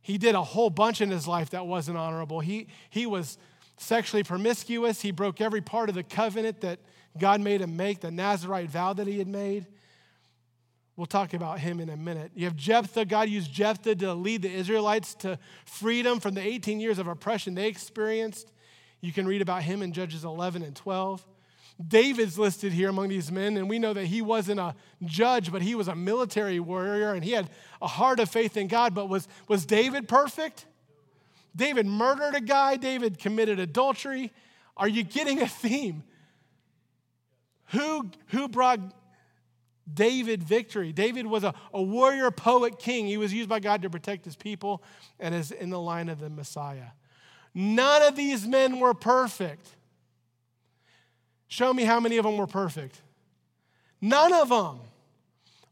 he 0.01 0.17
did 0.17 0.35
a 0.35 0.43
whole 0.43 0.69
bunch 0.69 1.01
in 1.01 1.09
his 1.09 1.27
life 1.27 1.49
that 1.49 1.65
wasn't 1.65 1.97
honorable. 1.97 2.39
He, 2.39 2.67
he 2.89 3.05
was 3.05 3.37
sexually 3.77 4.23
promiscuous. 4.23 5.01
He 5.01 5.11
broke 5.11 5.41
every 5.41 5.61
part 5.61 5.89
of 5.89 5.95
the 5.95 6.03
covenant 6.03 6.61
that 6.61 6.79
God 7.17 7.41
made 7.41 7.61
him 7.61 7.77
make, 7.77 8.01
the 8.01 8.11
Nazarite 8.11 8.69
vow 8.69 8.93
that 8.93 9.07
he 9.07 9.17
had 9.17 9.27
made. 9.27 9.67
We'll 10.97 11.05
talk 11.05 11.33
about 11.33 11.59
him 11.59 11.79
in 11.79 11.89
a 11.89 11.97
minute. 11.97 12.31
You 12.35 12.45
have 12.45 12.55
Jephthah. 12.55 13.05
God 13.05 13.27
used 13.27 13.51
Jephthah 13.51 13.95
to 13.95 14.13
lead 14.13 14.41
the 14.41 14.51
Israelites 14.51 15.13
to 15.15 15.37
freedom 15.65 16.19
from 16.19 16.35
the 16.35 16.41
18 16.41 16.79
years 16.79 16.99
of 16.99 17.07
oppression 17.07 17.53
they 17.53 17.67
experienced. 17.67 18.51
You 19.01 19.11
can 19.11 19.27
read 19.27 19.41
about 19.41 19.63
him 19.63 19.81
in 19.81 19.91
Judges 19.91 20.23
11 20.23 20.63
and 20.63 20.75
12. 20.75 21.25
David's 21.85 22.39
listed 22.39 22.71
here 22.71 22.87
among 22.87 23.09
these 23.09 23.29
men, 23.29 23.57
and 23.57 23.69
we 23.69 23.79
know 23.79 23.91
that 23.91 24.05
he 24.05 24.21
wasn't 24.21 24.61
a 24.61 24.73
judge, 25.03 25.51
but 25.51 25.61
he 25.61 25.75
was 25.75 25.89
a 25.89 25.95
military 25.95 26.61
warrior, 26.61 27.13
and 27.13 27.25
he 27.25 27.31
had 27.31 27.49
a 27.81 27.87
heart 27.87 28.21
of 28.21 28.29
faith 28.29 28.55
in 28.55 28.67
God. 28.67 28.95
But 28.95 29.09
was, 29.09 29.27
was 29.49 29.65
David 29.65 30.07
perfect? 30.07 30.65
David 31.53 31.85
murdered 31.85 32.35
a 32.35 32.41
guy, 32.41 32.77
David 32.77 33.19
committed 33.19 33.59
adultery. 33.59 34.31
Are 34.77 34.87
you 34.87 35.03
getting 35.03 35.41
a 35.41 35.47
theme? 35.47 36.03
Who, 37.67 38.09
who 38.27 38.47
brought 38.47 38.79
David 39.91 40.43
victory? 40.43 40.91
David 40.93 41.25
was 41.27 41.43
a, 41.43 41.53
a 41.73 41.81
warrior, 41.81 42.31
poet, 42.31 42.79
king. 42.79 43.07
He 43.07 43.17
was 43.17 43.33
used 43.33 43.49
by 43.49 43.59
God 43.59 43.81
to 43.81 43.89
protect 43.89 44.25
his 44.25 44.35
people 44.35 44.83
and 45.19 45.33
is 45.33 45.51
in 45.51 45.69
the 45.69 45.79
line 45.79 46.09
of 46.09 46.19
the 46.19 46.29
Messiah. 46.29 46.89
None 47.53 48.03
of 48.03 48.15
these 48.15 48.45
men 48.45 48.79
were 48.79 48.93
perfect. 48.93 49.67
Show 51.47 51.73
me 51.73 51.83
how 51.83 51.99
many 51.99 52.17
of 52.17 52.25
them 52.25 52.37
were 52.37 52.47
perfect. 52.47 53.01
None 54.01 54.33
of 54.33 54.49
them. 54.49 54.79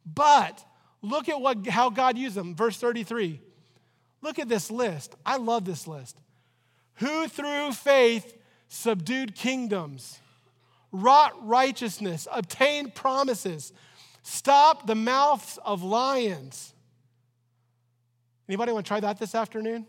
But 0.05 0.63
look 1.01 1.29
at 1.29 1.39
what, 1.39 1.67
how 1.67 1.89
God 1.89 2.17
used 2.17 2.35
them. 2.35 2.55
Verse 2.55 2.77
33. 2.77 3.41
Look 4.21 4.39
at 4.39 4.47
this 4.47 4.71
list. 4.71 5.15
I 5.25 5.37
love 5.37 5.65
this 5.65 5.87
list. 5.87 6.17
Who 6.95 7.27
through 7.27 7.73
faith 7.73 8.37
subdued 8.69 9.35
kingdoms 9.35 10.19
wrought 10.93 11.33
righteousness, 11.45 12.27
obtained 12.31 12.95
promises, 12.95 13.73
stopped 14.21 14.87
the 14.87 14.95
mouths 14.95 15.59
of 15.65 15.83
lions. 15.83 16.73
Anybody 18.47 18.71
want 18.71 18.85
to 18.85 18.87
try 18.87 18.99
that 19.01 19.19
this 19.19 19.35
afternoon? 19.35 19.85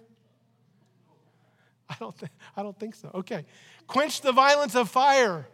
I 1.89 1.97
don't, 2.01 2.19
th- 2.19 2.33
I 2.57 2.63
don't 2.63 2.79
think 2.79 2.95
so. 2.95 3.11
Okay. 3.15 3.45
Quenched 3.87 4.23
the 4.23 4.33
violence 4.33 4.75
of 4.75 4.89
fire, 4.89 5.47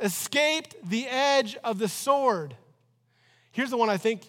escaped 0.00 0.74
the 0.88 1.06
edge 1.06 1.56
of 1.62 1.78
the 1.78 1.88
sword. 1.88 2.56
Here's 3.52 3.70
the 3.70 3.76
one 3.76 3.88
I 3.88 3.96
think 3.96 4.28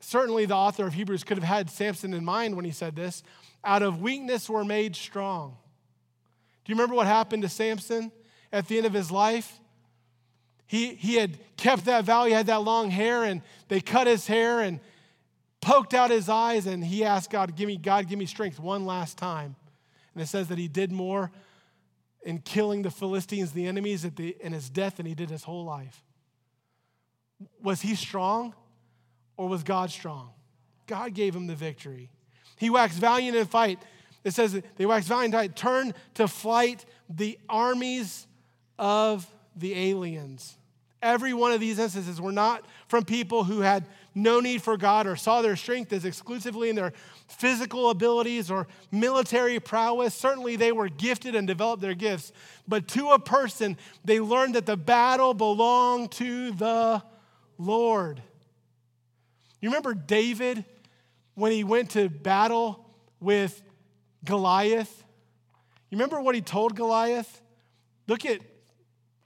certainly 0.00 0.46
the 0.46 0.54
author 0.54 0.86
of 0.86 0.94
Hebrews 0.94 1.24
could 1.24 1.38
have 1.38 1.44
had 1.44 1.68
Samson 1.68 2.14
in 2.14 2.24
mind 2.24 2.54
when 2.54 2.64
he 2.64 2.70
said 2.70 2.94
this. 2.94 3.24
Out 3.64 3.82
of 3.82 4.00
weakness 4.00 4.48
were 4.48 4.64
made 4.64 4.94
strong. 4.94 5.56
Do 6.64 6.70
you 6.70 6.76
remember 6.76 6.94
what 6.94 7.08
happened 7.08 7.42
to 7.42 7.48
Samson 7.48 8.12
at 8.52 8.68
the 8.68 8.76
end 8.76 8.86
of 8.86 8.92
his 8.92 9.10
life? 9.10 9.58
He, 10.66 10.94
he 10.94 11.14
had 11.14 11.38
kept 11.56 11.84
that 11.84 12.04
vow, 12.04 12.24
he 12.24 12.32
had 12.32 12.46
that 12.46 12.62
long 12.62 12.90
hair, 12.90 13.22
and 13.22 13.42
they 13.68 13.80
cut 13.80 14.06
his 14.06 14.26
hair 14.26 14.60
and 14.60 14.80
poked 15.60 15.94
out 15.94 16.10
his 16.10 16.28
eyes, 16.28 16.66
and 16.66 16.84
he 16.84 17.04
asked 17.04 17.30
God, 17.30 17.56
Give 17.56 17.66
me, 17.66 17.76
God, 17.76 18.08
give 18.08 18.18
me 18.18 18.26
strength 18.26 18.58
one 18.58 18.84
last 18.84 19.16
time. 19.16 19.56
And 20.14 20.22
it 20.22 20.26
says 20.26 20.48
that 20.48 20.58
he 20.58 20.68
did 20.68 20.90
more 20.90 21.30
in 22.24 22.38
killing 22.38 22.82
the 22.82 22.90
Philistines, 22.90 23.52
the 23.52 23.66
enemies, 23.66 24.04
at 24.04 24.16
the, 24.16 24.36
in 24.40 24.52
his 24.52 24.68
death 24.68 24.96
than 24.96 25.06
he 25.06 25.14
did 25.14 25.30
his 25.30 25.44
whole 25.44 25.64
life. 25.64 26.02
Was 27.62 27.82
he 27.82 27.94
strong 27.94 28.54
or 29.36 29.48
was 29.48 29.62
God 29.62 29.90
strong? 29.90 30.30
God 30.86 31.14
gave 31.14 31.34
him 31.34 31.46
the 31.46 31.54
victory. 31.54 32.10
He 32.56 32.70
waxed 32.70 32.98
valiant 32.98 33.36
in 33.36 33.46
fight. 33.46 33.78
It 34.24 34.32
says 34.32 34.60
they 34.76 34.86
waxed 34.86 35.08
valiant 35.08 35.34
in 35.34 35.40
fight, 35.40 35.56
turned 35.56 35.94
to 36.14 36.26
flight 36.26 36.84
the 37.08 37.38
armies 37.48 38.26
of 38.78 39.26
the 39.56 39.74
aliens. 39.74 40.56
Every 41.02 41.34
one 41.34 41.52
of 41.52 41.60
these 41.60 41.78
instances 41.78 42.20
were 42.20 42.32
not 42.32 42.64
from 42.88 43.04
people 43.04 43.44
who 43.44 43.60
had 43.60 43.84
no 44.14 44.40
need 44.40 44.62
for 44.62 44.76
God 44.76 45.06
or 45.06 45.14
saw 45.14 45.42
their 45.42 45.56
strength 45.56 45.92
as 45.92 46.04
exclusively 46.04 46.70
in 46.70 46.76
their 46.76 46.94
physical 47.28 47.90
abilities 47.90 48.50
or 48.50 48.66
military 48.90 49.60
prowess. 49.60 50.14
Certainly, 50.14 50.56
they 50.56 50.72
were 50.72 50.88
gifted 50.88 51.34
and 51.34 51.46
developed 51.46 51.82
their 51.82 51.94
gifts. 51.94 52.32
But 52.66 52.88
to 52.88 53.10
a 53.10 53.18
person, 53.18 53.76
they 54.04 54.20
learned 54.20 54.54
that 54.54 54.64
the 54.64 54.76
battle 54.76 55.34
belonged 55.34 56.12
to 56.12 56.50
the 56.52 57.02
Lord. 57.58 58.22
You 59.60 59.68
remember 59.68 59.94
David 59.94 60.64
when 61.34 61.52
he 61.52 61.62
went 61.62 61.90
to 61.90 62.08
battle 62.08 62.88
with 63.20 63.62
Goliath? 64.24 65.04
You 65.90 65.98
remember 65.98 66.20
what 66.20 66.34
he 66.34 66.40
told 66.40 66.74
Goliath? 66.74 67.42
Look 68.08 68.24
at 68.24 68.40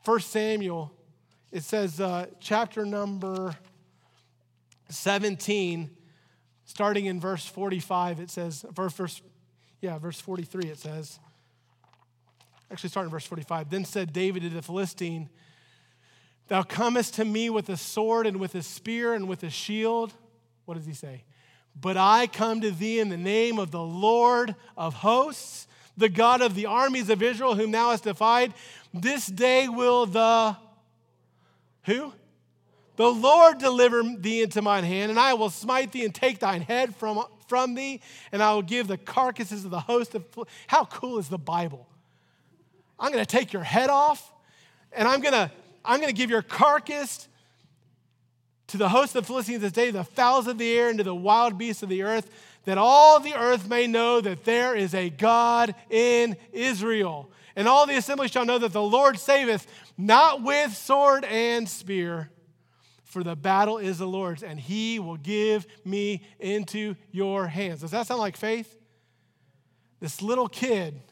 1 0.04 0.20
Samuel. 0.20 0.92
It 1.52 1.62
says, 1.62 2.00
uh, 2.00 2.26
chapter 2.40 2.86
number 2.86 3.54
17, 4.88 5.90
starting 6.64 7.06
in 7.06 7.20
verse 7.20 7.44
45, 7.44 8.20
it 8.20 8.30
says, 8.30 8.64
verse, 8.72 8.94
verse, 8.94 9.20
yeah, 9.80 9.98
verse 9.98 10.20
43, 10.20 10.70
it 10.70 10.78
says, 10.78 11.18
actually, 12.70 12.88
starting 12.90 13.08
in 13.08 13.12
verse 13.12 13.26
45. 13.26 13.68
Then 13.68 13.84
said 13.84 14.12
David 14.12 14.42
to 14.42 14.48
the 14.48 14.62
Philistine, 14.62 15.28
Thou 16.48 16.62
comest 16.62 17.14
to 17.14 17.24
me 17.24 17.48
with 17.48 17.68
a 17.68 17.76
sword 17.76 18.26
and 18.26 18.40
with 18.40 18.56
a 18.56 18.62
spear 18.62 19.14
and 19.14 19.28
with 19.28 19.44
a 19.44 19.50
shield. 19.50 20.12
What 20.64 20.74
does 20.74 20.86
he 20.86 20.94
say? 20.94 21.24
But 21.80 21.96
I 21.96 22.26
come 22.26 22.60
to 22.62 22.70
thee 22.70 22.98
in 22.98 23.08
the 23.08 23.16
name 23.16 23.58
of 23.58 23.70
the 23.70 23.82
Lord 23.82 24.56
of 24.76 24.94
hosts, 24.94 25.68
the 26.00 26.08
God 26.08 26.42
of 26.42 26.54
the 26.54 26.66
armies 26.66 27.08
of 27.10 27.22
Israel, 27.22 27.54
whom 27.54 27.70
thou 27.70 27.90
hast 27.90 28.04
defied. 28.04 28.52
This 28.92 29.26
day 29.26 29.68
will 29.68 30.06
the 30.06 30.56
who? 31.84 32.12
The 32.96 33.10
Lord 33.10 33.58
deliver 33.58 34.02
thee 34.02 34.42
into 34.42 34.60
mine 34.60 34.84
hand, 34.84 35.10
and 35.10 35.18
I 35.18 35.34
will 35.34 35.48
smite 35.48 35.92
thee 35.92 36.04
and 36.04 36.14
take 36.14 36.40
thine 36.40 36.60
head 36.60 36.94
from, 36.94 37.24
from 37.48 37.74
thee, 37.74 38.00
and 38.30 38.42
I 38.42 38.52
will 38.52 38.62
give 38.62 38.88
the 38.88 38.98
carcasses 38.98 39.64
of 39.64 39.70
the 39.70 39.80
host 39.80 40.14
of. 40.14 40.24
How 40.66 40.84
cool 40.84 41.18
is 41.18 41.28
the 41.28 41.38
Bible? 41.38 41.86
I'm 42.98 43.12
going 43.12 43.24
to 43.24 43.30
take 43.30 43.52
your 43.52 43.62
head 43.62 43.88
off, 43.88 44.32
and 44.92 45.08
I'm 45.08 45.20
going 45.20 45.32
to 45.32 45.50
I'm 45.84 45.98
going 46.00 46.10
to 46.10 46.14
give 46.14 46.28
your 46.28 46.42
carcass 46.42 47.26
to 48.66 48.76
the 48.76 48.88
host 48.88 49.16
of 49.16 49.24
the 49.24 49.26
Philistines 49.26 49.62
this 49.62 49.72
day, 49.72 49.90
the 49.90 50.04
fowls 50.04 50.46
of 50.46 50.58
the 50.58 50.70
air, 50.70 50.90
and 50.90 50.98
to 50.98 51.04
the 51.04 51.14
wild 51.14 51.56
beasts 51.56 51.82
of 51.82 51.88
the 51.88 52.02
earth, 52.02 52.30
that 52.70 52.78
all 52.78 53.18
the 53.18 53.34
earth 53.34 53.68
may 53.68 53.88
know 53.88 54.20
that 54.20 54.44
there 54.44 54.76
is 54.76 54.94
a 54.94 55.10
God 55.10 55.74
in 55.90 56.36
Israel. 56.52 57.28
And 57.56 57.66
all 57.66 57.84
the 57.84 57.96
assembly 57.96 58.28
shall 58.28 58.44
know 58.44 58.58
that 58.58 58.72
the 58.72 58.80
Lord 58.80 59.18
saveth, 59.18 59.66
not 59.98 60.44
with 60.44 60.76
sword 60.76 61.24
and 61.24 61.68
spear, 61.68 62.30
for 63.02 63.24
the 63.24 63.34
battle 63.34 63.78
is 63.78 63.98
the 63.98 64.06
Lord's, 64.06 64.44
and 64.44 64.60
he 64.60 65.00
will 65.00 65.16
give 65.16 65.66
me 65.84 66.22
into 66.38 66.94
your 67.10 67.48
hands. 67.48 67.80
Does 67.80 67.90
that 67.90 68.06
sound 68.06 68.20
like 68.20 68.36
faith? 68.36 68.78
This 69.98 70.22
little 70.22 70.46
kid 70.48 71.02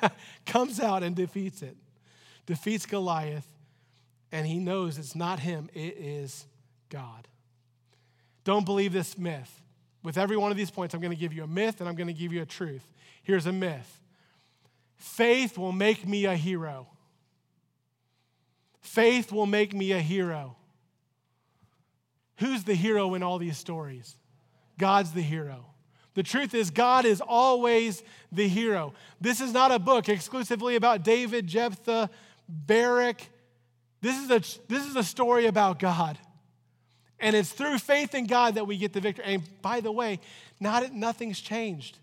comes 0.46 0.78
out 0.78 1.02
and 1.02 1.16
defeats 1.16 1.62
it, 1.62 1.76
defeats 2.46 2.86
Goliath, 2.86 3.48
and 4.30 4.46
he 4.46 4.60
knows 4.60 4.98
it's 4.98 5.16
not 5.16 5.40
him, 5.40 5.68
it 5.74 5.96
is 5.98 6.46
God. 6.90 7.26
Don't 8.44 8.64
believe 8.64 8.92
this 8.92 9.18
myth. 9.18 9.62
With 10.02 10.16
every 10.16 10.36
one 10.36 10.50
of 10.50 10.56
these 10.56 10.70
points, 10.70 10.94
I'm 10.94 11.00
going 11.00 11.14
to 11.14 11.20
give 11.20 11.32
you 11.32 11.44
a 11.44 11.48
myth 11.48 11.80
and 11.80 11.88
I'm 11.88 11.96
going 11.96 12.06
to 12.06 12.12
give 12.12 12.32
you 12.32 12.42
a 12.42 12.46
truth. 12.46 12.86
Here's 13.22 13.46
a 13.46 13.52
myth 13.52 14.00
faith 14.96 15.56
will 15.56 15.72
make 15.72 16.06
me 16.06 16.24
a 16.24 16.36
hero. 16.36 16.88
Faith 18.80 19.32
will 19.32 19.46
make 19.46 19.74
me 19.74 19.92
a 19.92 20.00
hero. 20.00 20.56
Who's 22.38 22.64
the 22.64 22.74
hero 22.74 23.14
in 23.14 23.22
all 23.22 23.38
these 23.38 23.58
stories? 23.58 24.16
God's 24.78 25.12
the 25.12 25.22
hero. 25.22 25.66
The 26.14 26.22
truth 26.22 26.54
is, 26.54 26.70
God 26.70 27.04
is 27.04 27.20
always 27.20 28.02
the 28.32 28.48
hero. 28.48 28.94
This 29.20 29.40
is 29.40 29.52
not 29.52 29.72
a 29.72 29.78
book 29.78 30.08
exclusively 30.08 30.74
about 30.74 31.04
David, 31.04 31.46
Jephthah, 31.46 32.10
Barak, 32.48 33.28
this 34.00 34.16
is 34.16 34.30
a, 34.30 34.40
this 34.68 34.86
is 34.86 34.96
a 34.96 35.02
story 35.02 35.46
about 35.46 35.78
God. 35.78 36.18
And 37.20 37.34
it's 37.34 37.50
through 37.50 37.78
faith 37.78 38.14
in 38.14 38.26
God 38.26 38.54
that 38.54 38.66
we 38.66 38.76
get 38.76 38.92
the 38.92 39.00
victory. 39.00 39.24
And 39.26 39.42
by 39.62 39.80
the 39.80 39.92
way, 39.92 40.20
not, 40.60 40.92
nothing's 40.92 41.40
changed. 41.40 41.98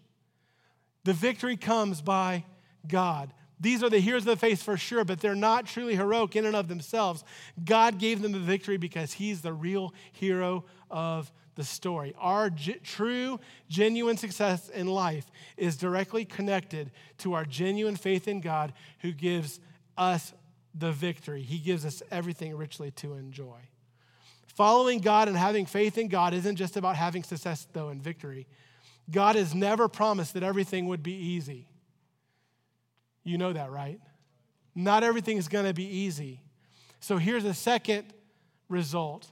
The 1.03 1.13
victory 1.13 1.55
comes 1.55 2.01
by 2.01 2.43
God. 2.87 3.31
These 3.59 3.83
are 3.83 3.89
the 3.89 3.99
heroes 3.99 4.23
of 4.23 4.25
the 4.27 4.35
faith 4.35 4.61
for 4.61 4.75
sure, 4.75 5.05
but 5.05 5.21
they're 5.21 5.35
not 5.35 5.65
truly 5.65 5.95
heroic 5.95 6.35
in 6.35 6.45
and 6.45 6.55
of 6.55 6.67
themselves. 6.67 7.23
God 7.63 7.99
gave 7.99 8.21
them 8.21 8.33
the 8.33 8.39
victory 8.39 8.77
because 8.77 9.13
He's 9.13 9.41
the 9.41 9.53
real 9.53 9.93
hero 10.11 10.65
of 10.91 11.31
the 11.55 11.63
story. 11.63 12.13
Our 12.17 12.51
true, 12.83 13.39
genuine 13.69 14.17
success 14.17 14.67
in 14.69 14.87
life 14.87 15.31
is 15.55 15.77
directly 15.77 16.25
connected 16.25 16.91
to 17.19 17.33
our 17.33 17.45
genuine 17.45 17.95
faith 17.95 18.27
in 18.27 18.41
God 18.41 18.73
who 18.99 19.13
gives 19.13 19.61
us 19.97 20.33
the 20.73 20.91
victory. 20.91 21.41
He 21.41 21.59
gives 21.59 21.85
us 21.85 22.03
everything 22.11 22.55
richly 22.55 22.91
to 22.91 23.13
enjoy. 23.13 23.59
Following 24.55 24.99
God 24.99 25.27
and 25.27 25.37
having 25.37 25.65
faith 25.65 25.97
in 25.97 26.07
God 26.07 26.33
isn't 26.33 26.55
just 26.55 26.77
about 26.77 26.95
having 26.95 27.23
success, 27.23 27.67
though, 27.73 27.89
and 27.89 28.01
victory. 28.01 28.47
God 29.11 29.35
has 29.35 29.53
never 29.53 29.87
promised 29.87 30.33
that 30.33 30.43
everything 30.43 30.87
would 30.87 31.03
be 31.03 31.13
easy. 31.13 31.67
You 33.23 33.37
know 33.37 33.53
that, 33.53 33.69
right? 33.69 33.99
Not 34.73 35.03
everything 35.03 35.37
is 35.37 35.47
going 35.47 35.65
to 35.65 35.73
be 35.73 35.85
easy. 35.85 36.41
So 37.01 37.17
here's 37.17 37.43
a 37.43 37.53
second 37.53 38.13
result 38.69 39.29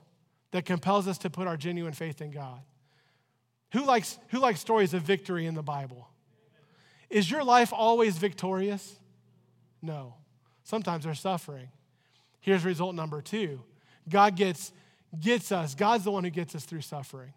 that 0.52 0.66
compels 0.66 1.08
us 1.08 1.18
to 1.20 1.30
put 1.30 1.48
our 1.48 1.58
genuine 1.58 1.94
faith 1.94 2.22
in 2.22 2.32
God. 2.32 2.60
Who 3.72 3.86
likes, 3.86 4.20
who 4.30 4.40
likes 4.40 4.60
stories 4.60 4.94
of 4.94 5.02
victory 5.02 5.46
in 5.46 5.56
the 5.56 5.64
Bible? 5.64 6.10
Is 7.10 7.32
your 7.32 7.44
life 7.44 7.72
always 7.74 8.18
victorious? 8.18 9.00
No. 9.82 10.16
Sometimes 10.64 11.06
there's 11.06 11.20
suffering. 11.20 11.70
Here's 12.40 12.66
result 12.66 12.94
number 12.94 13.22
two 13.22 13.62
God 14.10 14.36
gets, 14.36 14.74
gets 15.20 15.52
us, 15.52 15.76
God's 15.76 16.04
the 16.04 16.12
one 16.12 16.24
who 16.24 16.30
gets 16.30 16.56
us 16.56 16.66
through 16.66 16.82
suffering. 16.82 17.34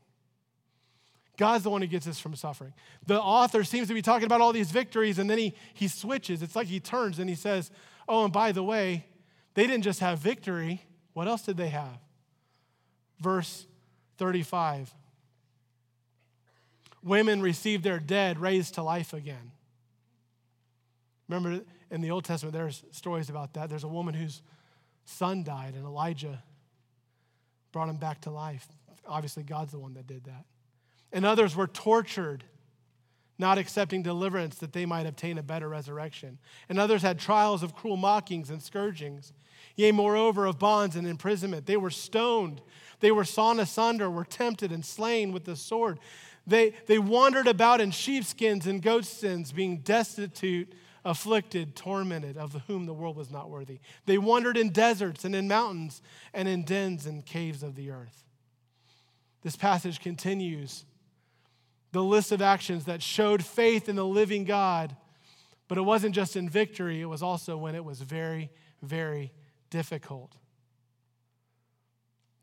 God's 1.36 1.64
the 1.64 1.70
one 1.70 1.82
who 1.82 1.86
gets 1.86 2.06
us 2.06 2.18
from 2.18 2.34
suffering. 2.34 2.72
The 3.06 3.20
author 3.20 3.62
seems 3.62 3.88
to 3.88 3.94
be 3.94 4.02
talking 4.02 4.24
about 4.24 4.40
all 4.40 4.52
these 4.52 4.70
victories, 4.70 5.18
and 5.18 5.28
then 5.28 5.38
he, 5.38 5.54
he 5.74 5.88
switches. 5.88 6.42
It's 6.42 6.56
like 6.56 6.66
he 6.66 6.80
turns 6.80 7.18
and 7.18 7.28
he 7.28 7.36
says, 7.36 7.70
Oh, 8.08 8.24
and 8.24 8.32
by 8.32 8.52
the 8.52 8.62
way, 8.62 9.06
they 9.54 9.66
didn't 9.66 9.82
just 9.82 10.00
have 10.00 10.18
victory. 10.18 10.82
What 11.12 11.28
else 11.28 11.42
did 11.42 11.56
they 11.56 11.68
have? 11.68 11.98
Verse 13.20 13.66
35 14.18 14.94
Women 17.02 17.40
received 17.40 17.84
their 17.84 18.00
dead 18.00 18.38
raised 18.38 18.74
to 18.74 18.82
life 18.82 19.12
again. 19.12 19.52
Remember, 21.28 21.64
in 21.90 22.00
the 22.00 22.10
Old 22.10 22.24
Testament, 22.24 22.52
there's 22.52 22.82
stories 22.90 23.28
about 23.28 23.54
that. 23.54 23.68
There's 23.68 23.84
a 23.84 23.88
woman 23.88 24.14
whose 24.14 24.42
son 25.04 25.44
died, 25.44 25.74
and 25.74 25.84
Elijah 25.84 26.42
brought 27.76 27.90
him 27.90 27.96
back 27.96 28.22
to 28.22 28.30
life. 28.30 28.66
Obviously, 29.06 29.42
God's 29.42 29.72
the 29.72 29.78
one 29.78 29.92
that 29.92 30.06
did 30.06 30.24
that. 30.24 30.46
And 31.12 31.26
others 31.26 31.54
were 31.54 31.66
tortured, 31.66 32.42
not 33.38 33.58
accepting 33.58 34.02
deliverance 34.02 34.56
that 34.60 34.72
they 34.72 34.86
might 34.86 35.04
obtain 35.04 35.36
a 35.36 35.42
better 35.42 35.68
resurrection. 35.68 36.38
And 36.70 36.78
others 36.78 37.02
had 37.02 37.18
trials 37.18 37.62
of 37.62 37.74
cruel 37.74 37.98
mockings 37.98 38.48
and 38.48 38.62
scourgings. 38.62 39.34
Yea, 39.74 39.92
moreover, 39.92 40.46
of 40.46 40.58
bonds 40.58 40.96
and 40.96 41.06
imprisonment. 41.06 41.66
They 41.66 41.76
were 41.76 41.90
stoned. 41.90 42.62
They 43.00 43.12
were 43.12 43.26
sawn 43.26 43.60
asunder, 43.60 44.10
were 44.10 44.24
tempted 44.24 44.72
and 44.72 44.82
slain 44.82 45.30
with 45.30 45.44
the 45.44 45.54
sword. 45.54 45.98
They, 46.46 46.72
they 46.86 46.98
wandered 46.98 47.46
about 47.46 47.82
in 47.82 47.90
sheepskins 47.90 48.66
and 48.66 48.80
goatskins, 48.80 49.52
being 49.52 49.80
destitute 49.80 50.72
afflicted, 51.06 51.76
tormented, 51.76 52.36
of 52.36 52.52
whom 52.66 52.84
the 52.84 52.92
world 52.92 53.16
was 53.16 53.30
not 53.30 53.48
worthy. 53.48 53.78
They 54.04 54.18
wandered 54.18 54.56
in 54.56 54.70
deserts 54.70 55.24
and 55.24 55.34
in 55.34 55.46
mountains 55.46 56.02
and 56.34 56.48
in 56.48 56.64
dens 56.64 57.06
and 57.06 57.24
caves 57.24 57.62
of 57.62 57.76
the 57.76 57.90
earth. 57.90 58.24
this 59.42 59.56
passage 59.56 60.00
continues 60.00 60.84
the 61.92 62.02
list 62.02 62.32
of 62.32 62.42
actions 62.42 62.84
that 62.84 63.00
showed 63.00 63.44
faith 63.44 63.88
in 63.88 63.96
the 63.96 64.04
living 64.04 64.44
God. 64.44 64.96
But 65.68 65.78
it 65.78 65.82
wasn't 65.82 66.14
just 66.14 66.36
in 66.36 66.48
victory, 66.48 67.00
it 67.00 67.06
was 67.06 67.22
also 67.22 67.56
when 67.56 67.74
it 67.74 67.84
was 67.84 68.00
very, 68.00 68.50
very 68.82 69.32
difficult. 69.70 70.36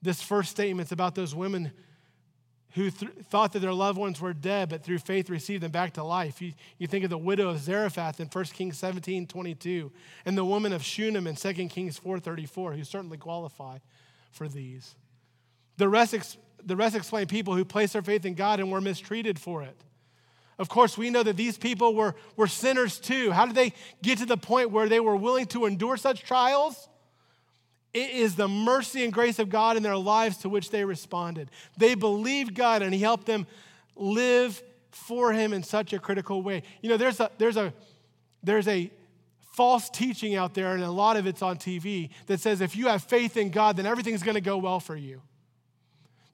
This 0.01 0.21
first 0.21 0.51
statement's 0.51 0.91
about 0.91 1.15
those 1.15 1.35
women 1.35 1.71
who 2.73 2.89
th- 2.89 3.11
thought 3.29 3.53
that 3.53 3.59
their 3.59 3.73
loved 3.73 3.97
ones 3.97 4.19
were 4.19 4.33
dead, 4.33 4.69
but 4.69 4.83
through 4.83 4.97
faith 4.97 5.29
received 5.29 5.61
them 5.61 5.71
back 5.71 5.93
to 5.93 6.03
life. 6.03 6.41
You, 6.41 6.53
you 6.79 6.87
think 6.87 7.03
of 7.03 7.09
the 7.09 7.17
widow 7.17 7.49
of 7.49 7.59
Zarephath 7.59 8.19
in 8.19 8.27
1 8.27 8.45
Kings 8.45 8.77
17 8.77 9.27
22, 9.27 9.91
and 10.25 10.37
the 10.37 10.45
woman 10.45 10.73
of 10.73 10.83
Shunem 10.83 11.27
in 11.27 11.35
2 11.35 11.53
Kings 11.67 11.97
4 11.97 12.19
34, 12.19 12.73
who 12.73 12.83
certainly 12.83 13.17
qualify 13.17 13.77
for 14.31 14.47
these. 14.47 14.95
The 15.77 15.87
rest, 15.87 16.13
ex- 16.13 16.37
the 16.63 16.75
rest 16.75 16.95
explain 16.95 17.27
people 17.27 17.55
who 17.55 17.63
placed 17.63 17.93
their 17.93 18.01
faith 18.01 18.25
in 18.25 18.33
God 18.33 18.59
and 18.59 18.71
were 18.71 18.81
mistreated 18.81 19.37
for 19.37 19.61
it. 19.61 19.77
Of 20.57 20.69
course, 20.69 20.97
we 20.97 21.09
know 21.09 21.23
that 21.23 21.37
these 21.37 21.57
people 21.57 21.95
were, 21.95 22.15
were 22.35 22.47
sinners 22.47 22.99
too. 22.99 23.31
How 23.31 23.45
did 23.45 23.55
they 23.55 23.73
get 24.01 24.19
to 24.19 24.25
the 24.25 24.37
point 24.37 24.71
where 24.71 24.87
they 24.87 24.99
were 24.99 25.15
willing 25.15 25.45
to 25.47 25.65
endure 25.65 25.97
such 25.97 26.23
trials? 26.23 26.87
It 27.93 28.09
is 28.09 28.35
the 28.35 28.47
mercy 28.47 29.03
and 29.03 29.13
grace 29.13 29.37
of 29.39 29.49
God 29.49 29.77
in 29.77 29.83
their 29.83 29.97
lives 29.97 30.37
to 30.37 30.49
which 30.49 30.71
they 30.71 30.83
responded. 30.83 31.51
They 31.77 31.95
believed 31.95 32.55
God 32.55 32.81
and 32.81 32.93
He 32.93 32.99
helped 32.99 33.25
them 33.25 33.45
live 33.95 34.61
for 34.89 35.31
Him 35.31 35.53
in 35.53 35.63
such 35.63 35.93
a 35.93 35.99
critical 35.99 36.41
way. 36.41 36.63
You 36.81 36.89
know, 36.89 36.97
there's 36.97 37.19
a, 37.19 37.29
there's 37.37 37.57
a, 37.57 37.73
there's 38.41 38.67
a 38.67 38.89
false 39.53 39.89
teaching 39.89 40.35
out 40.35 40.55
there, 40.55 40.73
and 40.73 40.83
a 40.83 40.89
lot 40.89 41.15
of 41.15 41.27
it's 41.27 41.43
on 41.43 41.57
TV, 41.57 42.09
that 42.25 42.39
says 42.39 42.59
if 42.59 42.75
you 42.75 42.87
have 42.87 43.03
faith 43.03 43.37
in 43.37 43.51
God, 43.51 43.77
then 43.77 43.85
everything's 43.85 44.23
going 44.23 44.35
to 44.35 44.41
go 44.41 44.57
well 44.57 44.79
for 44.79 44.95
you. 44.95 45.21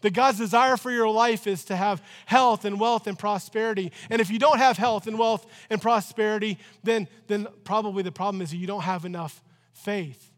That 0.01 0.13
God's 0.13 0.37
desire 0.37 0.77
for 0.77 0.91
your 0.91 1.09
life 1.09 1.45
is 1.45 1.65
to 1.65 1.75
have 1.75 2.01
health 2.25 2.63
and 2.63 2.79
wealth 2.79 3.05
and 3.07 3.19
prosperity. 3.19 3.91
And 4.09 4.21
if 4.21 4.31
you 4.31 4.39
don't 4.39 4.57
have 4.57 4.77
health 4.77 5.07
and 5.07 5.19
wealth 5.19 5.45
and 5.69 5.81
prosperity, 5.81 6.57
then, 6.83 7.09
then 7.27 7.47
probably 7.65 8.01
the 8.01 8.11
problem 8.11 8.41
is 8.41 8.53
you 8.53 8.67
don't 8.67 8.83
have 8.83 9.03
enough 9.03 9.43
faith. 9.73 10.28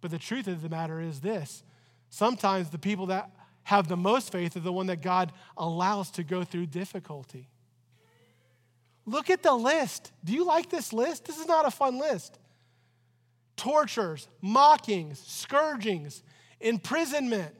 But 0.00 0.10
the 0.10 0.18
truth 0.18 0.46
of 0.46 0.62
the 0.62 0.68
matter 0.68 1.00
is 1.00 1.20
this 1.20 1.62
sometimes 2.08 2.70
the 2.70 2.78
people 2.78 3.06
that 3.06 3.30
have 3.64 3.88
the 3.88 3.96
most 3.96 4.32
faith 4.32 4.56
are 4.56 4.60
the 4.60 4.72
one 4.72 4.86
that 4.86 5.02
God 5.02 5.32
allows 5.56 6.10
to 6.12 6.24
go 6.24 6.44
through 6.44 6.66
difficulty. 6.66 7.48
Look 9.06 9.30
at 9.30 9.42
the 9.42 9.54
list. 9.54 10.12
Do 10.24 10.32
you 10.32 10.44
like 10.44 10.70
this 10.70 10.92
list? 10.92 11.24
This 11.24 11.38
is 11.38 11.46
not 11.46 11.66
a 11.66 11.70
fun 11.70 11.98
list. 11.98 12.38
Tortures, 13.56 14.28
mockings, 14.40 15.20
scourgings, 15.20 16.22
imprisonment, 16.60 17.54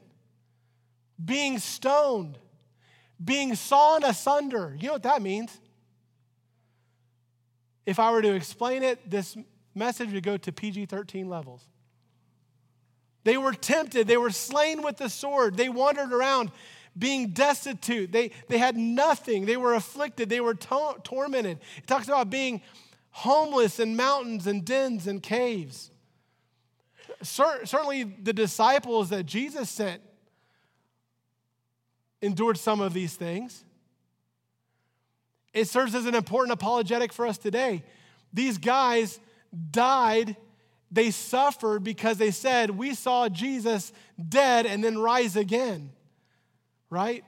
being 1.23 1.59
stoned, 1.59 2.37
being 3.23 3.55
sawn 3.55 4.03
asunder. 4.03 4.75
You 4.79 4.87
know 4.87 4.93
what 4.93 5.03
that 5.03 5.21
means? 5.21 5.59
If 7.85 7.99
I 7.99 8.11
were 8.11 8.21
to 8.21 8.33
explain 8.33 8.83
it, 8.83 9.09
this 9.09 9.37
message 9.75 10.11
would 10.13 10.23
go 10.23 10.37
to 10.37 10.51
PG 10.51 10.85
13 10.87 11.29
levels. 11.29 11.67
They 13.23 13.37
were 13.37 13.53
tempted. 13.53 14.07
They 14.07 14.17
were 14.17 14.31
slain 14.31 14.81
with 14.81 14.97
the 14.97 15.09
sword. 15.09 15.57
They 15.57 15.69
wandered 15.69 16.11
around 16.11 16.51
being 16.97 17.29
destitute. 17.29 18.11
They, 18.11 18.31
they 18.47 18.57
had 18.57 18.75
nothing. 18.75 19.45
They 19.45 19.57
were 19.57 19.75
afflicted. 19.75 20.29
They 20.29 20.41
were 20.41 20.55
to- 20.55 20.95
tormented. 21.03 21.59
It 21.77 21.87
talks 21.87 22.07
about 22.07 22.29
being 22.29 22.61
homeless 23.11 23.79
in 23.79 23.95
mountains 23.95 24.47
and 24.47 24.65
dens 24.65 25.07
and 25.07 25.21
caves. 25.21 25.91
Cer- 27.21 27.65
certainly, 27.65 28.03
the 28.03 28.33
disciples 28.33 29.09
that 29.09 29.25
Jesus 29.25 29.69
sent 29.69 30.01
endured 32.21 32.57
some 32.57 32.81
of 32.81 32.93
these 32.93 33.15
things. 33.15 33.63
It 35.53 35.67
serves 35.67 35.95
as 35.95 36.05
an 36.05 36.15
important 36.15 36.53
apologetic 36.53 37.11
for 37.11 37.27
us 37.27 37.37
today. 37.37 37.83
These 38.33 38.57
guys 38.57 39.19
died 39.71 40.37
they 40.91 41.11
suffered 41.11 41.83
because 41.83 42.17
they 42.17 42.31
said, 42.31 42.71
We 42.71 42.93
saw 42.93 43.29
Jesus 43.29 43.93
dead 44.29 44.65
and 44.65 44.83
then 44.83 44.97
rise 44.97 45.35
again, 45.35 45.91
right? 46.89 47.23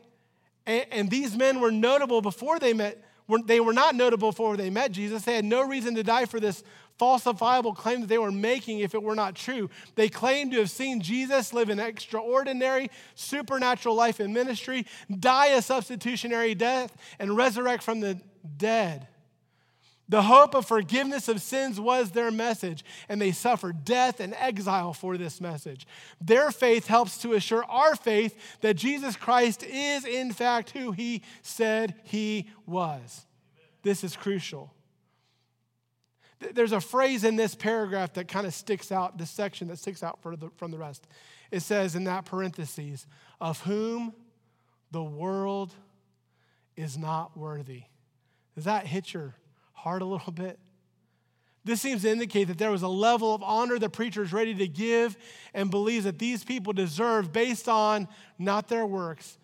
And, 0.66 0.86
and 0.92 1.10
these 1.10 1.36
men 1.36 1.60
were 1.60 1.72
notable 1.72 2.22
before 2.22 2.60
they 2.60 2.74
met, 2.74 3.04
they 3.46 3.60
were 3.60 3.74
not 3.74 3.96
notable 3.96 4.32
before 4.32 4.58
they 4.58 4.70
met 4.70 4.92
Jesus. 4.92 5.24
They 5.24 5.36
had 5.36 5.46
no 5.46 5.66
reason 5.66 5.96
to 5.96 6.04
die 6.04 6.26
for 6.26 6.40
this 6.40 6.64
falsifiable 7.00 7.76
claim 7.76 8.02
that 8.02 8.08
they 8.08 8.18
were 8.18 8.32
making 8.32 8.80
if 8.80 8.94
it 8.94 9.02
were 9.02 9.16
not 9.16 9.36
true. 9.36 9.70
They 9.96 10.10
claimed 10.10 10.52
to 10.52 10.60
have 10.60 10.70
seen 10.70 11.02
Jesus 11.02 11.54
live 11.54 11.70
an 11.70 11.80
extraordinary, 11.80 12.92
supernatural 13.16 13.96
life 13.96 14.20
in 14.20 14.34
ministry, 14.34 14.86
die 15.20 15.48
a 15.48 15.62
substitutionary 15.62 16.54
death, 16.54 16.96
and 17.18 17.36
resurrect 17.36 17.82
from 17.82 18.00
the 18.00 18.20
dead. 18.58 19.08
The 20.10 20.24
hope 20.24 20.54
of 20.54 20.66
forgiveness 20.66 21.30
of 21.30 21.42
sins 21.42 21.80
was 21.80 22.12
their 22.12 22.30
message, 22.30 22.84
and 23.08 23.22
they 23.22 23.32
suffered 23.32 23.86
death 23.86 24.20
and 24.20 24.34
exile 24.38 24.94
for 24.94 25.18
this 25.18 25.40
message. 25.40 25.88
Their 26.20 26.52
faith 26.52 26.88
helps 26.88 27.18
to 27.20 27.34
assure 27.34 27.64
our 27.66 27.96
faith 27.96 28.38
that 28.62 28.76
Jesus 28.76 29.16
Christ 29.16 29.64
is, 29.64 30.04
in 30.04 30.34
fact, 30.34 30.72
who 30.72 30.92
he 30.92 31.24
said 31.42 31.96
he 32.04 32.50
was. 32.66 33.26
This 33.82 34.04
is 34.04 34.16
crucial. 34.16 34.74
There's 36.54 36.74
a 36.74 36.82
phrase 36.82 37.24
in 37.24 37.38
this 37.38 37.56
paragraph 37.56 38.14
that 38.14 38.28
kind 38.28 38.46
of 38.46 38.54
sticks 38.54 38.92
out, 38.92 39.18
this 39.18 39.30
section 39.32 39.70
that 39.70 39.80
sticks 39.80 40.04
out 40.04 40.20
from 40.22 40.72
the 40.72 40.78
rest. 40.78 41.08
It 41.50 41.62
says 41.62 41.96
in 41.96 42.04
that 42.04 42.26
parentheses, 42.26 43.08
of 43.40 43.62
whom 43.62 44.14
the 44.92 45.04
world 45.04 45.74
is 46.76 46.98
not 46.98 47.38
worthy. 47.38 47.84
Does 48.56 48.66
that 48.66 48.86
hit 48.86 49.14
your 49.14 49.36
heart 49.84 50.02
a 50.02 50.06
little 50.06 50.32
bit? 50.32 50.58
This 51.66 51.82
seems 51.82 52.02
to 52.02 52.10
indicate 52.10 52.46
that 52.46 52.58
there 52.58 52.72
was 52.72 52.82
a 52.82 52.88
level 52.88 53.34
of 53.34 53.44
honor 53.44 53.80
the 53.80 53.90
preacher 53.90 54.24
is 54.24 54.34
ready 54.34 54.54
to 54.56 54.68
give 54.68 55.18
and 55.54 55.70
believes 55.70 56.06
that 56.06 56.20
these 56.20 56.44
people 56.44 56.74
deserve 56.74 57.32
based 57.32 57.70
on 57.70 58.08
not 58.38 58.68
their 58.68 58.86
works 58.86 59.38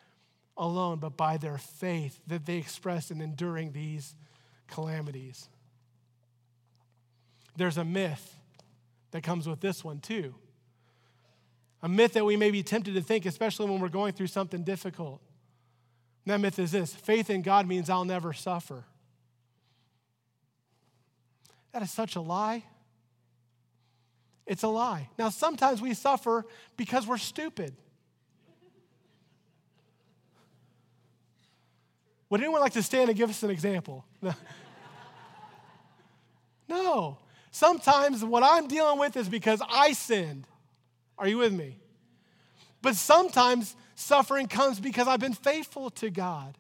alone, 0.58 1.00
but 1.00 1.16
by 1.16 1.38
their 1.38 1.58
faith 1.58 2.20
that 2.28 2.46
they 2.46 2.58
expressed 2.58 3.12
in 3.12 3.22
enduring 3.22 3.72
these 3.72 4.16
calamities. 4.68 5.48
There's 7.56 7.78
a 7.78 7.86
myth 7.86 8.36
that 9.12 9.24
comes 9.24 9.48
with 9.48 9.62
this 9.62 9.84
one, 9.84 10.00
too. 10.00 10.36
A 11.82 11.90
myth 11.90 12.14
that 12.14 12.26
we 12.26 12.36
may 12.36 12.52
be 12.52 12.64
tempted 12.64 12.94
to 12.94 13.02
think, 13.02 13.26
especially 13.26 13.70
when 13.70 13.80
we're 13.80 13.88
going 13.88 14.14
through 14.14 14.28
something 14.28 14.64
difficult. 14.64 15.22
And 16.26 16.34
that 16.34 16.42
myth 16.42 16.60
is 16.60 16.72
this 16.72 16.94
faith 16.94 17.30
in 17.30 17.42
God 17.42 17.66
means 17.66 17.90
I'll 17.90 18.06
never 18.06 18.34
suffer. 18.34 18.84
That 21.72 21.82
is 21.82 21.92
such 21.92 22.16
a 22.16 22.22
lie. 22.22 22.64
It's 24.46 24.64
a 24.64 24.68
lie. 24.68 25.10
Now, 25.18 25.30
sometimes 25.30 25.82
we 25.82 25.94
suffer 25.94 26.46
because 26.76 27.06
we're 27.06 27.18
stupid. 27.18 27.76
Would 32.30 32.42
anyone 32.42 32.62
like 32.62 32.74
to 32.74 32.84
stand 32.84 33.10
and 33.10 33.18
give 33.18 33.30
us 33.30 33.44
an 33.44 33.50
example? 33.50 34.06
no. 36.68 37.18
Sometimes 37.52 38.24
what 38.24 38.44
I'm 38.44 38.68
dealing 38.68 39.00
with 39.00 39.18
is 39.18 39.30
because 39.30 39.62
I 39.68 39.94
sinned. 39.94 40.48
Are 41.18 41.28
you 41.28 41.38
with 41.38 41.54
me? 41.54 41.80
But 42.82 42.96
sometimes 42.96 43.76
suffering 43.96 44.48
comes 44.48 44.80
because 44.80 45.08
I've 45.08 45.20
been 45.20 45.34
faithful 45.34 45.90
to 45.92 46.10
God. 46.10 46.58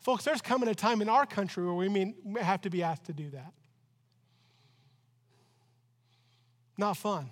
Folks, 0.00 0.24
there's 0.24 0.40
coming 0.40 0.68
a 0.68 0.74
time 0.74 1.02
in 1.02 1.08
our 1.08 1.26
country 1.26 1.64
where 1.64 1.74
we 1.74 1.88
may 1.88 2.14
have 2.40 2.62
to 2.62 2.70
be 2.70 2.82
asked 2.82 3.04
to 3.04 3.12
do 3.12 3.28
that. 3.30 3.52
Not 6.80 6.96
fun. 6.96 7.30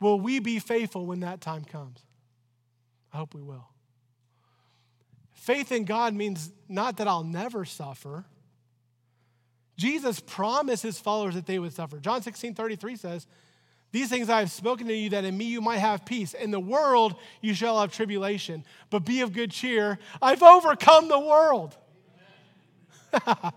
Will 0.00 0.18
we 0.18 0.38
be 0.38 0.58
faithful 0.58 1.04
when 1.04 1.20
that 1.20 1.42
time 1.42 1.62
comes? 1.62 1.98
I 3.12 3.18
hope 3.18 3.34
we 3.34 3.42
will. 3.42 3.68
Faith 5.34 5.70
in 5.70 5.84
God 5.84 6.14
means 6.14 6.50
not 6.70 6.96
that 6.96 7.06
I'll 7.06 7.24
never 7.24 7.66
suffer. 7.66 8.24
Jesus 9.76 10.20
promised 10.20 10.82
his 10.82 10.98
followers 10.98 11.34
that 11.34 11.44
they 11.44 11.58
would 11.58 11.74
suffer. 11.74 11.98
John 11.98 12.22
16 12.22 12.54
33 12.54 12.96
says, 12.96 13.26
These 13.92 14.08
things 14.08 14.30
I 14.30 14.38
have 14.38 14.50
spoken 14.50 14.86
to 14.86 14.94
you, 14.94 15.10
that 15.10 15.24
in 15.24 15.36
me 15.36 15.44
you 15.44 15.60
might 15.60 15.78
have 15.78 16.06
peace. 16.06 16.32
In 16.32 16.50
the 16.50 16.58
world 16.58 17.14
you 17.42 17.52
shall 17.52 17.78
have 17.78 17.92
tribulation, 17.92 18.64
but 18.88 19.04
be 19.04 19.20
of 19.20 19.34
good 19.34 19.50
cheer. 19.50 19.98
I've 20.22 20.42
overcome 20.42 21.08
the 21.08 21.20
world. 21.20 21.76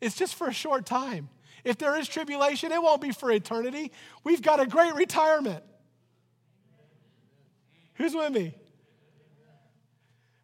it's 0.00 0.14
just 0.14 0.36
for 0.36 0.46
a 0.46 0.52
short 0.52 0.86
time. 0.86 1.28
If 1.64 1.78
there 1.78 1.96
is 1.96 2.08
tribulation, 2.08 2.72
it 2.72 2.82
won't 2.82 3.00
be 3.00 3.12
for 3.12 3.30
eternity. 3.30 3.92
We've 4.24 4.42
got 4.42 4.60
a 4.60 4.66
great 4.66 4.94
retirement. 4.94 5.62
Who's 7.94 8.14
with 8.14 8.32
me? 8.32 8.54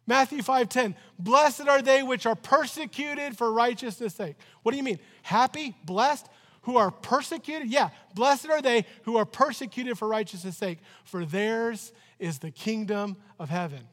Matthew 0.07 0.41
5:10. 0.41 0.95
Blessed 1.19 1.67
are 1.67 1.81
they 1.81 2.01
which 2.01 2.25
are 2.25 2.35
persecuted 2.35 3.37
for 3.37 3.51
righteousness' 3.51 4.15
sake. 4.15 4.37
What 4.63 4.71
do 4.71 4.77
you 4.77 4.83
mean? 4.83 4.99
Happy, 5.21 5.75
blessed, 5.83 6.27
who 6.61 6.77
are 6.77 6.89
persecuted? 6.89 7.69
Yeah, 7.69 7.89
blessed 8.15 8.49
are 8.49 8.61
they 8.61 8.85
who 9.03 9.17
are 9.17 9.25
persecuted 9.25 9.97
for 9.97 10.07
righteousness' 10.07 10.57
sake, 10.57 10.79
for 11.03 11.25
theirs 11.25 11.91
is 12.17 12.39
the 12.39 12.51
kingdom 12.51 13.17
of 13.37 13.49
heaven. 13.49 13.87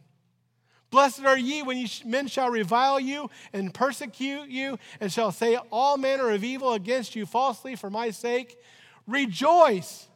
Blessed 0.97 1.27
are 1.27 1.37
ye 1.37 1.63
when 1.63 1.77
ye, 1.77 1.87
men 2.07 2.27
shall 2.27 2.49
revile 2.49 2.99
you 2.99 3.29
and 3.53 3.75
persecute 3.75 4.49
you, 4.49 4.79
and 4.99 5.13
shall 5.13 5.31
say 5.31 5.59
all 5.71 5.99
manner 5.99 6.31
of 6.31 6.43
evil 6.43 6.73
against 6.73 7.15
you 7.15 7.27
falsely 7.27 7.77
for 7.77 7.91
my 7.91 8.09
sake. 8.09 8.59
Rejoice, 9.07 10.09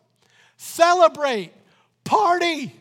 celebrate, 0.56 1.52
party, 2.02 2.74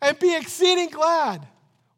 and 0.00 0.18
be 0.18 0.34
exceeding 0.34 0.88
glad. 0.88 1.46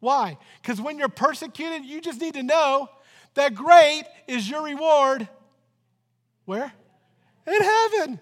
Why? 0.01 0.37
Because 0.61 0.81
when 0.81 0.99
you're 0.99 1.07
persecuted, 1.07 1.85
you 1.85 2.01
just 2.01 2.19
need 2.19 2.33
to 2.33 2.43
know 2.43 2.89
that 3.35 3.55
great 3.55 4.03
is 4.27 4.49
your 4.49 4.61
reward. 4.65 5.25
Where? 6.43 6.69
In 7.47 7.61
heaven. 7.61 8.19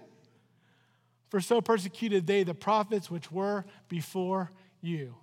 For 1.29 1.41
so 1.41 1.61
persecuted 1.61 2.27
they 2.27 2.43
the 2.43 2.53
prophets 2.53 3.09
which 3.09 3.31
were 3.31 3.65
before 3.89 4.51
you. 4.83 5.15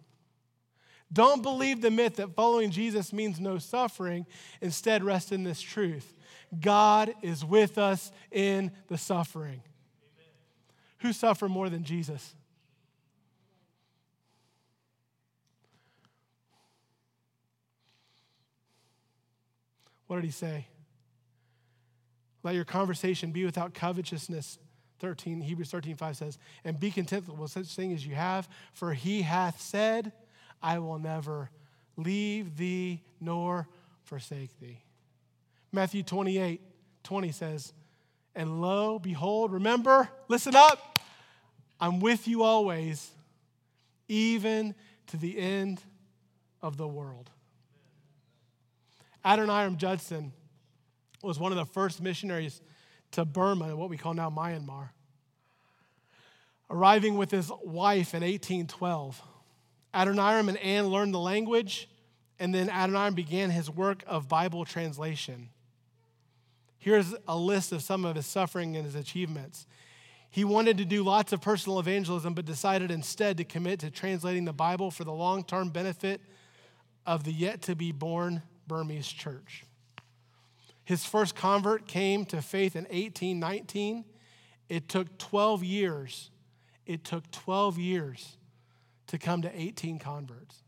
Don't 1.12 1.42
believe 1.42 1.80
the 1.80 1.90
myth 1.90 2.16
that 2.16 2.34
following 2.34 2.70
Jesus 2.70 3.12
means 3.12 3.40
no 3.40 3.58
suffering. 3.58 4.26
Instead, 4.60 5.02
rest 5.02 5.32
in 5.32 5.44
this 5.44 5.60
truth 5.60 6.14
God 6.60 7.12
is 7.22 7.44
with 7.44 7.78
us 7.78 8.10
in 8.30 8.72
the 8.88 8.98
suffering. 8.98 9.62
Amen. 9.62 10.32
Who 11.00 11.12
suffered 11.12 11.50
more 11.50 11.68
than 11.68 11.84
Jesus? 11.84 12.34
What 20.06 20.16
did 20.16 20.24
he 20.24 20.30
say? 20.30 20.66
Let 22.42 22.54
your 22.54 22.64
conversation 22.64 23.30
be 23.30 23.44
without 23.44 23.74
covetousness 23.74 24.58
13, 25.00 25.42
Hebrews 25.42 25.70
13, 25.70 25.96
5 25.96 26.16
says, 26.16 26.38
And 26.64 26.80
be 26.80 26.90
content 26.90 27.28
with 27.28 27.50
such 27.50 27.66
thing 27.66 27.92
as 27.92 28.06
you 28.06 28.14
have, 28.14 28.48
for 28.72 28.94
he 28.94 29.22
hath 29.22 29.60
said, 29.60 30.12
I 30.62 30.78
will 30.78 30.98
never 30.98 31.50
leave 31.96 32.56
thee 32.56 33.02
nor 33.20 33.68
forsake 34.04 34.58
thee. 34.60 34.78
Matthew 35.72 36.02
28, 36.02 36.60
20 37.04 37.32
says, 37.32 37.72
And 38.34 38.60
lo, 38.60 38.98
behold, 38.98 39.52
remember, 39.52 40.08
listen 40.28 40.54
up, 40.54 40.98
I'm 41.80 42.00
with 42.00 42.26
you 42.26 42.42
always, 42.42 43.10
even 44.08 44.74
to 45.08 45.16
the 45.16 45.38
end 45.38 45.80
of 46.62 46.76
the 46.76 46.88
world. 46.88 47.30
Adoniram 49.24 49.76
Judson 49.76 50.32
was 51.22 51.38
one 51.38 51.52
of 51.52 51.58
the 51.58 51.66
first 51.66 52.00
missionaries 52.00 52.60
to 53.12 53.24
Burma, 53.24 53.76
what 53.76 53.90
we 53.90 53.96
call 53.96 54.14
now 54.14 54.30
Myanmar. 54.30 54.90
Arriving 56.70 57.16
with 57.16 57.30
his 57.30 57.50
wife 57.62 58.14
in 58.14 58.22
1812, 58.22 59.22
Adoniram 59.98 60.48
and 60.48 60.58
Anne 60.58 60.86
learned 60.86 61.12
the 61.12 61.18
language, 61.18 61.88
and 62.38 62.54
then 62.54 62.68
Adoniram 62.68 63.14
began 63.14 63.50
his 63.50 63.68
work 63.68 64.04
of 64.06 64.28
Bible 64.28 64.64
translation. 64.64 65.48
Here's 66.78 67.14
a 67.26 67.36
list 67.36 67.72
of 67.72 67.82
some 67.82 68.04
of 68.04 68.14
his 68.14 68.26
suffering 68.26 68.76
and 68.76 68.84
his 68.84 68.94
achievements. 68.94 69.66
He 70.30 70.44
wanted 70.44 70.78
to 70.78 70.84
do 70.84 71.02
lots 71.02 71.32
of 71.32 71.40
personal 71.40 71.80
evangelism, 71.80 72.34
but 72.34 72.44
decided 72.44 72.92
instead 72.92 73.38
to 73.38 73.44
commit 73.44 73.80
to 73.80 73.90
translating 73.90 74.44
the 74.44 74.52
Bible 74.52 74.92
for 74.92 75.02
the 75.02 75.12
long 75.12 75.42
term 75.42 75.70
benefit 75.70 76.20
of 77.04 77.24
the 77.24 77.32
yet 77.32 77.62
to 77.62 77.74
be 77.74 77.90
born 77.90 78.42
Burmese 78.68 79.08
church. 79.08 79.64
His 80.84 81.04
first 81.04 81.34
convert 81.34 81.88
came 81.88 82.24
to 82.26 82.40
faith 82.40 82.76
in 82.76 82.84
1819. 82.84 84.04
It 84.68 84.88
took 84.88 85.18
12 85.18 85.64
years. 85.64 86.30
It 86.86 87.02
took 87.02 87.28
12 87.32 87.78
years 87.78 88.36
to 89.08 89.18
come 89.18 89.42
to 89.42 89.60
18 89.60 89.98
converts. 89.98 90.62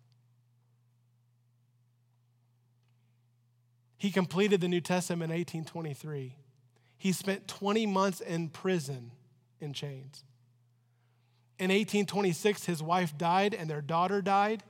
He 3.97 4.11
completed 4.11 4.61
the 4.61 4.69
New 4.69 4.81
Testament 4.81 5.31
in 5.31 5.39
1823. 5.39 6.35
He 6.97 7.13
spent 7.13 7.47
20 7.47 7.87
months 7.87 8.21
in 8.21 8.49
prison 8.49 9.13
in 9.61 9.73
chains. 9.73 10.25
In 11.59 11.69
1826, 11.69 12.65
his 12.65 12.83
wife 12.83 13.17
died 13.17 13.53
and 13.53 13.69
their 13.69 13.83
daughter 13.83 14.23
died. 14.23 14.63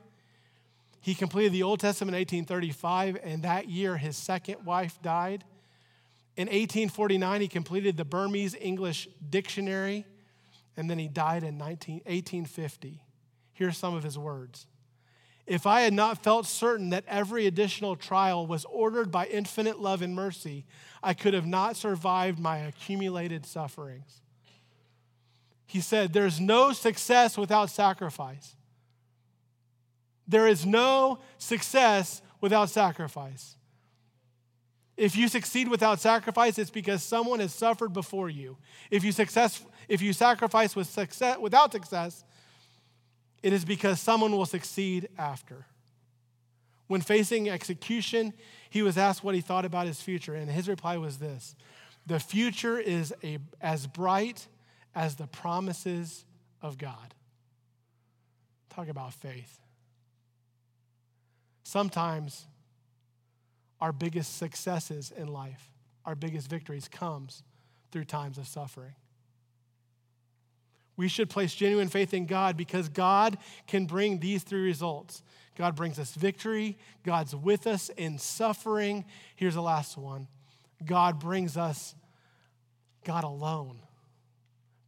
He 0.99 1.15
completed 1.15 1.53
the 1.53 1.63
Old 1.63 1.79
Testament 1.79 2.13
in 2.13 2.19
1835, 2.19 3.17
and 3.23 3.43
that 3.43 3.69
year 3.69 3.97
his 3.97 4.17
second 4.17 4.65
wife 4.65 5.01
died. 5.01 5.45
In 6.35 6.47
1849, 6.47 7.41
he 7.41 7.47
completed 7.47 7.97
the 7.97 8.05
Burmese 8.05 8.55
English 8.59 9.07
Dictionary, 9.29 10.05
and 10.75 10.89
then 10.89 10.99
he 10.99 11.07
died 11.07 11.43
in 11.43 11.57
19, 11.57 12.01
1850. 12.05 13.01
Here's 13.61 13.77
some 13.77 13.93
of 13.93 14.01
his 14.01 14.17
words. 14.17 14.65
If 15.45 15.67
I 15.67 15.81
had 15.81 15.93
not 15.93 16.23
felt 16.23 16.47
certain 16.47 16.89
that 16.89 17.03
every 17.07 17.45
additional 17.45 17.95
trial 17.95 18.47
was 18.47 18.65
ordered 18.65 19.11
by 19.11 19.27
infinite 19.27 19.79
love 19.79 20.01
and 20.01 20.15
mercy, 20.15 20.65
I 21.03 21.13
could 21.13 21.35
have 21.35 21.45
not 21.45 21.75
survived 21.75 22.39
my 22.39 22.57
accumulated 22.57 23.45
sufferings. 23.45 24.23
He 25.67 25.79
said, 25.79 26.11
There's 26.11 26.39
no 26.39 26.71
success 26.73 27.37
without 27.37 27.69
sacrifice. 27.69 28.55
There 30.27 30.47
is 30.47 30.65
no 30.65 31.19
success 31.37 32.23
without 32.41 32.71
sacrifice. 32.71 33.57
If 34.97 35.15
you 35.15 35.27
succeed 35.27 35.67
without 35.67 35.99
sacrifice, 35.99 36.57
it's 36.57 36.71
because 36.71 37.03
someone 37.03 37.39
has 37.39 37.53
suffered 37.53 37.93
before 37.93 38.27
you. 38.27 38.57
If 38.89 39.03
you, 39.03 39.11
success, 39.11 39.63
if 39.87 40.01
you 40.01 40.13
sacrifice 40.13 40.75
with 40.75 40.89
success, 40.89 41.37
without 41.37 41.71
success, 41.71 42.23
it 43.43 43.53
is 43.53 43.65
because 43.65 43.99
someone 43.99 44.31
will 44.31 44.45
succeed 44.45 45.09
after. 45.17 45.65
When 46.87 47.01
facing 47.01 47.49
execution, 47.49 48.33
he 48.69 48.81
was 48.81 48.97
asked 48.97 49.23
what 49.23 49.35
he 49.35 49.41
thought 49.41 49.65
about 49.65 49.87
his 49.87 50.01
future, 50.01 50.35
and 50.35 50.49
his 50.49 50.67
reply 50.67 50.97
was 50.97 51.17
this 51.17 51.55
The 52.05 52.19
future 52.19 52.79
is 52.79 53.13
a, 53.23 53.39
as 53.61 53.87
bright 53.87 54.47
as 54.93 55.15
the 55.15 55.27
promises 55.27 56.25
of 56.61 56.77
God. 56.77 57.13
Talk 58.69 58.87
about 58.89 59.13
faith. 59.13 59.59
Sometimes 61.63 62.45
our 63.79 63.91
biggest 63.91 64.37
successes 64.37 65.11
in 65.15 65.27
life, 65.27 65.71
our 66.05 66.15
biggest 66.15 66.49
victories 66.49 66.87
comes 66.87 67.43
through 67.91 68.05
times 68.05 68.37
of 68.37 68.47
suffering. 68.47 68.95
We 71.01 71.07
should 71.07 71.31
place 71.31 71.55
genuine 71.55 71.87
faith 71.87 72.13
in 72.13 72.27
God 72.27 72.55
because 72.55 72.87
God 72.87 73.39
can 73.65 73.87
bring 73.87 74.19
these 74.19 74.43
three 74.43 74.61
results. 74.61 75.23
God 75.57 75.75
brings 75.75 75.97
us 75.97 76.13
victory, 76.13 76.77
God's 77.03 77.35
with 77.35 77.65
us 77.65 77.89
in 77.97 78.19
suffering. 78.19 79.05
Here's 79.35 79.55
the 79.55 79.63
last 79.63 79.97
one 79.97 80.27
God 80.85 81.19
brings 81.19 81.57
us, 81.57 81.95
God 83.03 83.23
alone 83.23 83.79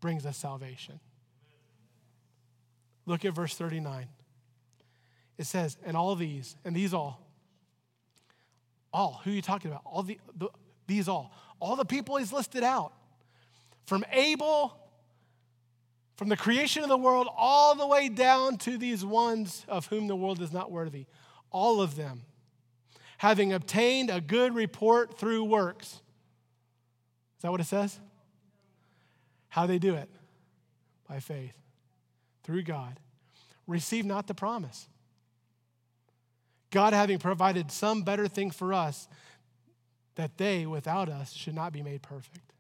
brings 0.02 0.24
us 0.24 0.38
salvation. 0.38 1.00
Look 3.08 3.26
at 3.26 3.34
verse 3.34 3.56
39. 3.56 4.06
It 5.40 5.48
says, 5.48 5.78
and 5.84 5.98
all 5.98 6.14
these, 6.14 6.56
and 6.64 6.76
these 6.76 6.94
all, 6.94 7.28
all, 8.94 9.20
who 9.24 9.32
are 9.32 9.34
you 9.34 9.42
talking 9.42 9.72
about? 9.72 9.82
All 9.84 10.04
the, 10.04 10.20
the 10.38 10.50
these 10.86 11.08
all. 11.08 11.34
All 11.60 11.76
the 11.76 11.86
people 11.86 12.18
he's 12.18 12.32
listed 12.32 12.64
out. 12.64 12.94
From 13.88 14.06
Abel, 14.12 14.78
from 16.16 16.30
the 16.30 16.38
creation 16.38 16.84
of 16.84 16.90
the 16.90 16.98
world, 16.98 17.28
all 17.36 17.76
the 17.76 17.88
way 17.88 18.10
down 18.10 18.58
to 18.58 18.78
these 18.78 19.04
ones 19.04 19.66
of 19.68 19.88
whom 19.88 20.08
the 20.08 20.16
world 20.16 20.42
is 20.42 20.54
not 20.54 20.72
worthy. 20.72 21.06
All 21.52 21.82
of 21.82 21.96
them, 21.96 22.24
having 23.18 23.54
obtained 23.54 24.10
a 24.10 24.22
good 24.22 24.54
report 24.56 25.18
through 25.18 25.44
works. 25.44 25.88
Is 27.38 27.42
that 27.42 27.52
what 27.52 27.62
it 27.62 27.66
says? 27.66 28.00
How 29.50 29.66
they 29.66 29.80
do 29.80 29.96
it? 29.96 30.10
By 31.08 31.20
faith, 31.20 31.56
through 32.44 32.64
God. 32.64 33.00
Receive 33.68 34.06
not 34.06 34.28
the 34.28 34.34
promise 34.34 34.88
God 36.74 36.94
having 36.94 37.20
provided 37.20 37.72
some 37.72 38.02
better 38.02 38.28
thing 38.28 38.50
for 38.50 38.74
us, 38.74 39.08
that 40.16 40.38
they, 40.38 40.66
without 40.66 41.08
us, 41.08 41.32
should 41.32 41.54
not 41.54 41.72
be 41.72 41.84
made 41.84 42.02
perfect. 42.02 42.52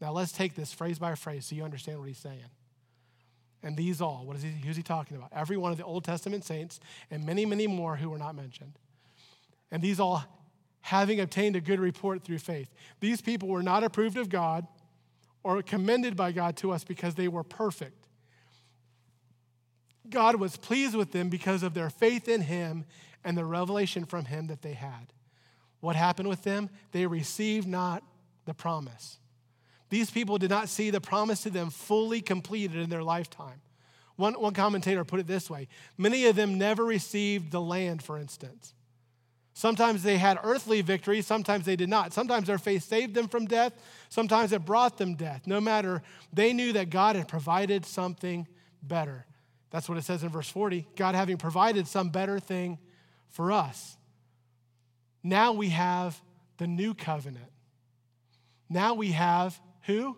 Now 0.00 0.12
let's 0.12 0.30
take 0.30 0.54
this 0.54 0.72
phrase 0.72 1.00
by 1.00 1.16
phrase 1.16 1.46
so 1.46 1.56
you 1.56 1.64
understand 1.64 1.98
what 1.98 2.06
he's 2.06 2.18
saying. 2.18 2.44
And 3.62 3.76
these 3.76 4.00
all, 4.00 4.22
what 4.24 4.36
is 4.36 4.42
he, 4.42 4.50
who's 4.50 4.76
he 4.76 4.82
talking 4.82 5.16
about? 5.16 5.30
Every 5.32 5.56
one 5.56 5.70
of 5.70 5.78
the 5.78 5.84
Old 5.84 6.04
Testament 6.04 6.44
saints 6.44 6.80
and 7.10 7.24
many, 7.26 7.44
many 7.44 7.66
more 7.66 7.96
who 7.96 8.10
were 8.10 8.18
not 8.18 8.34
mentioned. 8.34 8.72
And 9.70 9.82
these 9.82 10.00
all 10.00 10.24
having 10.80 11.20
obtained 11.20 11.56
a 11.56 11.60
good 11.60 11.78
report 11.78 12.24
through 12.24 12.38
faith. 12.38 12.70
These 13.00 13.20
people 13.20 13.48
were 13.48 13.62
not 13.62 13.84
approved 13.84 14.16
of 14.16 14.28
God 14.28 14.66
or 15.42 15.62
commended 15.62 16.16
by 16.16 16.32
God 16.32 16.56
to 16.58 16.72
us 16.72 16.84
because 16.84 17.14
they 17.14 17.28
were 17.28 17.44
perfect. 17.44 18.06
God 20.08 20.36
was 20.36 20.56
pleased 20.56 20.94
with 20.94 21.12
them 21.12 21.28
because 21.28 21.62
of 21.62 21.74
their 21.74 21.90
faith 21.90 22.28
in 22.28 22.40
him 22.42 22.84
and 23.24 23.36
the 23.36 23.44
revelation 23.44 24.04
from 24.04 24.24
him 24.24 24.46
that 24.48 24.62
they 24.62 24.72
had. 24.72 25.12
What 25.80 25.96
happened 25.96 26.28
with 26.28 26.42
them? 26.42 26.68
They 26.92 27.06
received 27.06 27.68
not 27.68 28.02
the 28.44 28.54
promise. 28.54 29.18
These 29.90 30.10
people 30.10 30.38
did 30.38 30.50
not 30.50 30.68
see 30.68 30.90
the 30.90 31.00
promise 31.00 31.42
to 31.42 31.50
them 31.50 31.70
fully 31.70 32.20
completed 32.20 32.76
in 32.76 32.88
their 32.90 33.02
lifetime. 33.02 33.60
One, 34.16 34.34
one 34.34 34.54
commentator 34.54 35.04
put 35.04 35.20
it 35.20 35.26
this 35.26 35.50
way 35.50 35.68
many 35.98 36.26
of 36.26 36.36
them 36.36 36.56
never 36.56 36.84
received 36.84 37.50
the 37.50 37.60
land, 37.60 38.02
for 38.02 38.16
instance. 38.16 38.74
Sometimes 39.52 40.02
they 40.02 40.16
had 40.16 40.38
earthly 40.42 40.80
victory, 40.80 41.20
sometimes 41.20 41.66
they 41.66 41.76
did 41.76 41.88
not. 41.88 42.12
Sometimes 42.12 42.46
their 42.46 42.56
faith 42.56 42.84
saved 42.84 43.14
them 43.14 43.28
from 43.28 43.46
death, 43.46 43.72
sometimes 44.08 44.52
it 44.52 44.64
brought 44.64 44.96
them 44.96 45.16
death. 45.16 45.42
No 45.46 45.60
matter, 45.60 46.02
they 46.32 46.52
knew 46.52 46.72
that 46.72 46.88
God 46.88 47.16
had 47.16 47.28
provided 47.28 47.84
something 47.84 48.46
better. 48.82 49.26
That's 49.70 49.88
what 49.88 49.98
it 49.98 50.04
says 50.04 50.22
in 50.22 50.28
verse 50.28 50.48
40 50.48 50.86
God 50.96 51.14
having 51.14 51.36
provided 51.36 51.88
some 51.88 52.10
better 52.10 52.38
thing 52.38 52.78
for 53.28 53.50
us. 53.52 53.96
Now 55.22 55.52
we 55.52 55.70
have 55.70 56.20
the 56.58 56.66
new 56.66 56.94
covenant. 56.94 57.50
Now 58.68 58.94
we 58.94 59.12
have 59.12 59.60
who? 59.90 60.16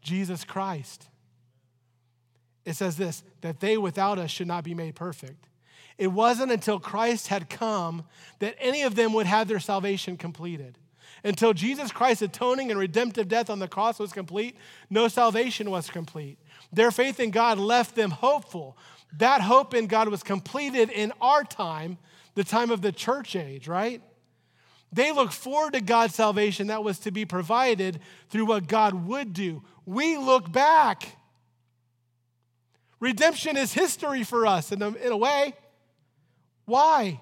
Jesus 0.00 0.44
Christ. 0.44 1.06
It 2.64 2.74
says 2.74 2.96
this 2.96 3.22
that 3.40 3.60
they 3.60 3.76
without 3.76 4.18
us 4.18 4.30
should 4.30 4.46
not 4.46 4.64
be 4.64 4.74
made 4.74 4.94
perfect. 4.94 5.48
It 5.98 6.08
wasn't 6.08 6.52
until 6.52 6.80
Christ 6.80 7.28
had 7.28 7.48
come 7.48 8.04
that 8.38 8.56
any 8.58 8.82
of 8.82 8.94
them 8.94 9.12
would 9.12 9.26
have 9.26 9.48
their 9.48 9.60
salvation 9.60 10.16
completed. 10.16 10.78
Until 11.24 11.52
Jesus 11.52 11.92
Christ's 11.92 12.22
atoning 12.22 12.70
and 12.70 12.80
redemptive 12.80 13.28
death 13.28 13.48
on 13.50 13.60
the 13.60 13.68
cross 13.68 13.98
was 13.98 14.12
complete, 14.12 14.56
no 14.90 15.06
salvation 15.06 15.70
was 15.70 15.88
complete. 15.88 16.38
Their 16.72 16.90
faith 16.90 17.20
in 17.20 17.30
God 17.30 17.58
left 17.58 17.94
them 17.94 18.10
hopeful. 18.10 18.76
That 19.18 19.42
hope 19.42 19.74
in 19.74 19.86
God 19.86 20.08
was 20.08 20.22
completed 20.22 20.90
in 20.90 21.12
our 21.20 21.44
time, 21.44 21.98
the 22.34 22.42
time 22.42 22.70
of 22.70 22.82
the 22.82 22.90
church 22.90 23.36
age, 23.36 23.68
right? 23.68 24.02
They 24.92 25.10
look 25.10 25.32
forward 25.32 25.72
to 25.72 25.80
God's 25.80 26.14
salvation 26.14 26.66
that 26.66 26.84
was 26.84 26.98
to 27.00 27.10
be 27.10 27.24
provided 27.24 28.00
through 28.28 28.44
what 28.44 28.66
God 28.66 29.06
would 29.06 29.32
do. 29.32 29.62
We 29.86 30.18
look 30.18 30.52
back. 30.52 31.16
Redemption 33.00 33.56
is 33.56 33.72
history 33.72 34.22
for 34.22 34.46
us 34.46 34.70
in 34.70 34.82
a, 34.82 34.88
in 34.88 35.10
a 35.10 35.16
way. 35.16 35.54
Why? 36.66 37.20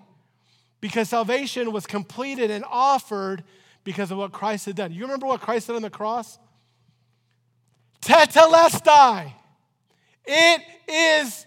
Because 0.81 1.09
salvation 1.09 1.73
was 1.73 1.87
completed 1.87 2.51
and 2.51 2.65
offered 2.69 3.45
because 3.85 4.11
of 4.11 4.19
what 4.19 4.33
Christ 4.33 4.67
had 4.67 4.77
done. 4.77 4.93
You 4.93 5.03
remember 5.03 5.27
what 5.27 5.41
Christ 5.41 5.69
did 5.69 5.77
on 5.77 5.83
the 5.83 5.91
cross? 5.91 6.39
Tetelestai. 8.03 9.33
It 10.25 10.63
is 10.89 11.47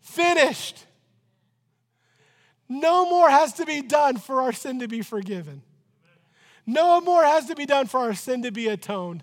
finished. 0.00 0.86
No 2.68 3.08
more 3.08 3.30
has 3.30 3.54
to 3.54 3.64
be 3.64 3.82
done 3.82 4.18
for 4.18 4.42
our 4.42 4.52
sin 4.52 4.80
to 4.80 4.88
be 4.88 5.02
forgiven. 5.02 5.62
No 6.66 7.00
more 7.00 7.24
has 7.24 7.46
to 7.46 7.54
be 7.54 7.64
done 7.64 7.86
for 7.86 8.00
our 8.00 8.14
sin 8.14 8.42
to 8.42 8.52
be 8.52 8.68
atoned. 8.68 9.22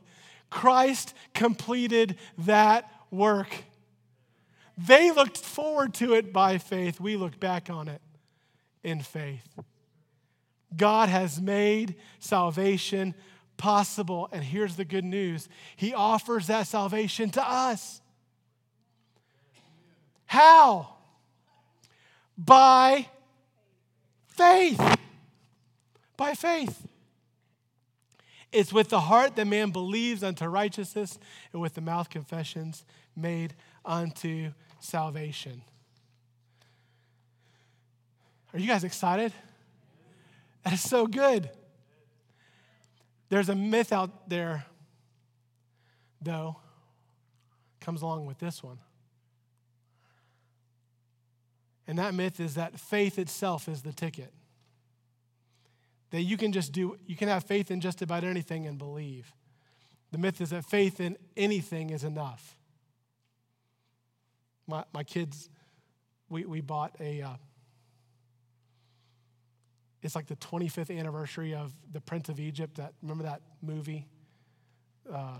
Christ 0.49 1.13
completed 1.33 2.17
that 2.39 2.91
work. 3.11 3.53
They 4.77 5.11
looked 5.11 5.37
forward 5.37 5.93
to 5.95 6.13
it 6.13 6.33
by 6.33 6.57
faith. 6.57 6.99
We 6.99 7.15
look 7.15 7.39
back 7.39 7.69
on 7.69 7.87
it 7.87 8.01
in 8.83 9.01
faith. 9.01 9.47
God 10.75 11.09
has 11.09 11.39
made 11.39 11.95
salvation 12.19 13.13
possible. 13.57 14.27
And 14.31 14.43
here's 14.43 14.75
the 14.75 14.85
good 14.85 15.05
news 15.05 15.47
He 15.75 15.93
offers 15.93 16.47
that 16.47 16.67
salvation 16.67 17.29
to 17.31 17.47
us. 17.47 18.01
How? 20.25 20.95
By 22.37 23.07
faith. 24.35 24.97
By 26.17 26.33
faith. 26.33 26.87
It's 28.51 28.71
with 28.71 28.89
the 28.89 29.01
heart 29.01 29.35
that 29.35 29.45
man 29.45 29.71
believes 29.71 30.23
unto 30.23 30.45
righteousness, 30.45 31.19
and 31.51 31.61
with 31.61 31.73
the 31.73 31.81
mouth 31.81 32.09
confessions 32.09 32.85
made 33.15 33.53
unto 33.83 34.51
salvation. 34.79 35.61
Are 38.53 38.59
you 38.59 38.67
guys 38.67 38.85
excited? 38.85 39.33
That 40.63 40.73
is 40.73 40.81
so 40.81 41.05
good. 41.05 41.49
There's 43.27 43.49
a 43.49 43.55
myth 43.55 43.91
out 43.91 44.29
there, 44.29 44.65
though, 46.21 46.55
comes 47.81 48.01
along 48.01 48.25
with 48.25 48.39
this 48.39 48.63
one. 48.63 48.79
And 51.87 51.99
that 51.99 52.13
myth 52.13 52.39
is 52.39 52.55
that 52.55 52.79
faith 52.79 53.19
itself 53.19 53.67
is 53.67 53.83
the 53.83 53.93
ticket. 53.93 54.33
That 56.11 56.21
you 56.21 56.37
can 56.37 56.51
just 56.51 56.71
do, 56.71 56.97
you 57.05 57.15
can 57.15 57.27
have 57.27 57.43
faith 57.43 57.69
in 57.69 57.81
just 57.81 58.01
about 58.01 58.23
anything 58.23 58.65
and 58.65 58.77
believe. 58.77 59.33
The 60.11 60.17
myth 60.17 60.41
is 60.41 60.51
that 60.51 60.65
faith 60.65 60.99
in 60.99 61.17
anything 61.35 61.89
is 61.89 62.03
enough. 62.03 62.57
My, 64.67 64.83
my 64.93 65.03
kids, 65.03 65.49
we, 66.29 66.45
we 66.45 66.61
bought 66.61 66.95
a, 66.99 67.21
uh, 67.21 67.33
it's 70.01 70.15
like 70.15 70.27
the 70.27 70.35
25th 70.35 70.95
anniversary 70.97 71.53
of 71.53 71.73
The 71.91 71.99
Prince 71.99 72.29
of 72.29 72.39
Egypt. 72.39 72.77
That 72.77 72.93
remember 73.01 73.23
that 73.23 73.41
movie? 73.61 74.07
Uh, 75.11 75.37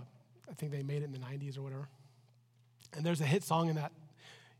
I 0.48 0.54
think 0.54 0.72
they 0.72 0.82
made 0.82 1.02
it 1.02 1.06
in 1.06 1.12
the 1.12 1.18
90s 1.18 1.58
or 1.58 1.62
whatever. 1.62 1.88
And 2.92 3.04
there's 3.04 3.20
a 3.20 3.26
hit 3.26 3.44
song 3.44 3.68
in 3.68 3.76
that. 3.76 3.92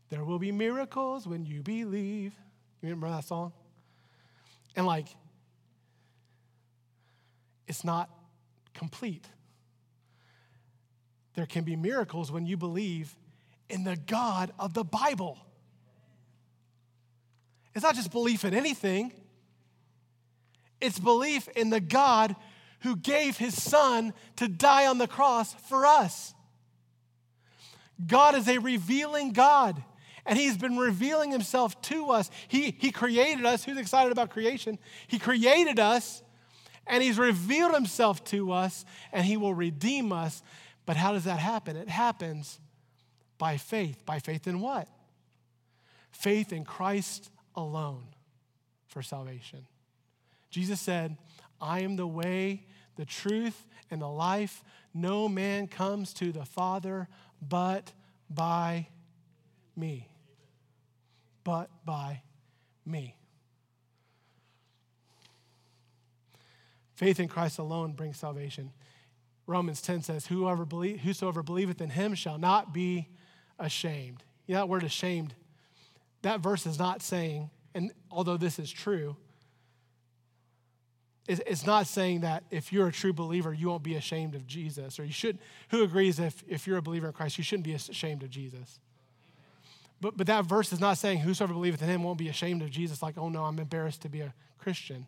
There 0.09 0.23
will 0.23 0.39
be 0.39 0.51
miracles 0.51 1.27
when 1.27 1.45
you 1.45 1.61
believe. 1.61 2.33
You 2.81 2.89
remember 2.89 3.09
that 3.09 3.25
song? 3.25 3.51
And 4.75 4.85
like, 4.85 5.07
it's 7.67 7.83
not 7.83 8.09
complete. 8.73 9.25
There 11.35 11.45
can 11.45 11.63
be 11.63 11.75
miracles 11.75 12.31
when 12.31 12.45
you 12.45 12.57
believe 12.57 13.15
in 13.69 13.83
the 13.83 13.95
God 13.95 14.51
of 14.57 14.73
the 14.73 14.83
Bible. 14.83 15.37
It's 17.75 17.83
not 17.83 17.95
just 17.95 18.11
belief 18.11 18.45
in 18.45 18.53
anything. 18.53 19.13
It's 20.79 20.99
belief 20.99 21.47
in 21.49 21.69
the 21.69 21.79
God 21.79 22.35
who 22.81 22.95
gave 22.95 23.37
his 23.37 23.61
son 23.61 24.13
to 24.37 24.47
die 24.47 24.87
on 24.87 24.97
the 24.97 25.07
cross 25.07 25.53
for 25.67 25.85
us. 25.85 26.33
God 28.05 28.35
is 28.35 28.47
a 28.47 28.59
revealing 28.59 29.31
God, 29.31 29.83
and 30.27 30.37
he's 30.37 30.57
been 30.57 30.77
revealing 30.77 31.31
himself 31.31 31.81
to 31.83 32.11
us. 32.11 32.29
He, 32.49 32.75
he 32.77 32.91
created 32.91 33.45
us. 33.45 33.63
Who's 33.63 33.77
excited 33.77 34.11
about 34.11 34.29
creation? 34.29 34.77
He 35.07 35.17
created 35.17 35.79
us, 35.79 36.21
and 36.85 37.01
he's 37.01 37.17
revealed 37.17 37.73
himself 37.73 38.23
to 38.25 38.51
us, 38.51 38.85
and 39.13 39.25
he 39.25 39.37
will 39.37 39.53
redeem 39.53 40.11
us. 40.11 40.43
But 40.85 40.97
how 40.97 41.13
does 41.13 41.23
that 41.23 41.39
happen? 41.39 41.77
It 41.77 41.89
happens 41.89 42.59
by 43.37 43.57
faith. 43.57 44.05
By 44.05 44.19
faith 44.19 44.47
in 44.47 44.59
what? 44.59 44.89
Faith 46.11 46.51
in 46.51 46.65
Christ 46.65 47.31
alone 47.55 48.03
for 48.87 49.01
salvation. 49.01 49.65
Jesus 50.49 50.81
said, 50.81 51.17
I 51.61 51.81
am 51.81 51.95
the 51.95 52.07
way, 52.07 52.65
the 52.97 53.05
truth, 53.05 53.65
and 53.89 54.01
the 54.01 54.09
life. 54.09 54.63
No 54.93 55.29
man 55.29 55.67
comes 55.67 56.13
to 56.15 56.31
the 56.31 56.45
Father 56.45 57.07
but 57.41 57.93
by 58.29 58.87
me. 59.75 60.09
But 61.47 61.69
by 61.85 62.23
me. 62.85 63.15
Faith 66.95 67.21
in 67.21 67.29
Christ 67.29 67.57
alone 67.57 67.93
brings 67.93 68.17
salvation. 68.17 68.73
Romans 69.45 69.81
10 69.81 70.01
says, 70.01 70.27
Whoever 70.27 70.65
believe, 70.65 70.99
Whosoever 70.99 71.41
believeth 71.43 71.79
in 71.79 71.89
him 71.89 72.15
shall 72.15 72.37
not 72.37 72.73
be 72.73 73.07
ashamed. 73.57 74.25
You 74.45 74.55
know 74.55 74.59
that 74.59 74.67
word 74.67 74.83
ashamed? 74.83 75.35
That 76.21 76.41
verse 76.41 76.65
is 76.65 76.77
not 76.77 77.01
saying, 77.01 77.49
and 77.73 77.93
although 78.11 78.35
this 78.35 78.59
is 78.59 78.69
true, 78.69 79.15
it's 81.29 81.65
not 81.65 81.87
saying 81.87 82.21
that 82.21 82.43
if 82.51 82.73
you're 82.73 82.87
a 82.87 82.91
true 82.91 83.13
believer, 83.13 83.53
you 83.53 83.69
won't 83.69 83.83
be 83.83 83.95
ashamed 83.95 84.35
of 84.35 84.45
Jesus, 84.47 84.99
or 84.99 85.05
you 85.05 85.13
should. 85.13 85.39
Who 85.69 85.83
agrees 85.83 86.19
if, 86.19 86.43
if 86.45 86.67
you're 86.67 86.77
a 86.77 86.81
believer 86.81 87.07
in 87.07 87.13
Christ, 87.13 87.37
you 87.37 87.45
shouldn't 87.45 87.65
be 87.65 87.73
ashamed 87.73 88.23
of 88.23 88.29
Jesus? 88.29 88.81
But, 89.99 90.15
but 90.15 90.27
that 90.27 90.45
verse 90.45 90.71
is 90.71 90.79
not 90.79 90.97
saying 90.97 91.19
whosoever 91.19 91.53
believeth 91.53 91.81
in 91.81 91.89
him 91.89 92.03
won't 92.03 92.19
be 92.19 92.29
ashamed 92.29 92.61
of 92.61 92.69
Jesus, 92.69 93.01
like, 93.01 93.17
oh 93.17 93.29
no, 93.29 93.45
I'm 93.45 93.59
embarrassed 93.59 94.01
to 94.03 94.09
be 94.09 94.21
a 94.21 94.33
Christian. 94.59 95.07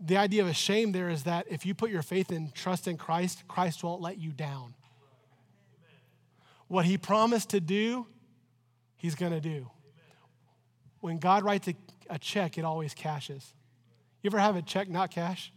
The 0.00 0.16
idea 0.16 0.42
of 0.42 0.48
ashamed 0.48 0.94
there 0.94 1.10
is 1.10 1.24
that 1.24 1.46
if 1.50 1.66
you 1.66 1.74
put 1.74 1.90
your 1.90 2.02
faith 2.02 2.30
and 2.30 2.54
trust 2.54 2.88
in 2.88 2.96
Christ, 2.96 3.44
Christ 3.46 3.84
won't 3.84 4.00
let 4.00 4.18
you 4.18 4.30
down. 4.30 4.74
What 6.68 6.86
he 6.86 6.96
promised 6.96 7.50
to 7.50 7.60
do, 7.60 8.06
he's 8.96 9.14
going 9.14 9.32
to 9.32 9.40
do. 9.40 9.68
When 11.00 11.18
God 11.18 11.42
writes 11.42 11.68
a, 11.68 11.74
a 12.08 12.18
check, 12.18 12.56
it 12.56 12.64
always 12.64 12.94
cashes. 12.94 13.52
You 14.22 14.28
ever 14.28 14.38
have 14.38 14.56
a 14.56 14.62
check 14.62 14.88
not 14.88 15.10
cash? 15.10 15.52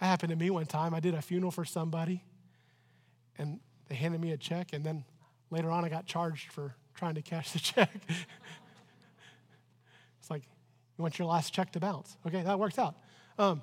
That 0.00 0.06
happened 0.06 0.30
to 0.30 0.36
me 0.36 0.50
one 0.50 0.66
time. 0.66 0.94
I 0.94 1.00
did 1.00 1.14
a 1.14 1.22
funeral 1.22 1.50
for 1.50 1.64
somebody, 1.64 2.22
and 3.36 3.60
they 3.88 3.94
handed 3.94 4.20
me 4.20 4.32
a 4.32 4.36
check, 4.36 4.72
and 4.72 4.84
then 4.84 5.04
later 5.54 5.70
on 5.70 5.84
I 5.84 5.88
got 5.88 6.04
charged 6.04 6.50
for 6.52 6.74
trying 6.96 7.14
to 7.14 7.22
cash 7.22 7.52
the 7.52 7.58
check. 7.60 7.90
it's 10.18 10.28
like, 10.28 10.42
you 10.98 11.02
want 11.02 11.18
your 11.18 11.28
last 11.28 11.54
check 11.54 11.70
to 11.72 11.80
bounce. 11.80 12.16
Okay, 12.26 12.42
that 12.42 12.58
works 12.58 12.78
out. 12.78 12.96
Um, 13.38 13.62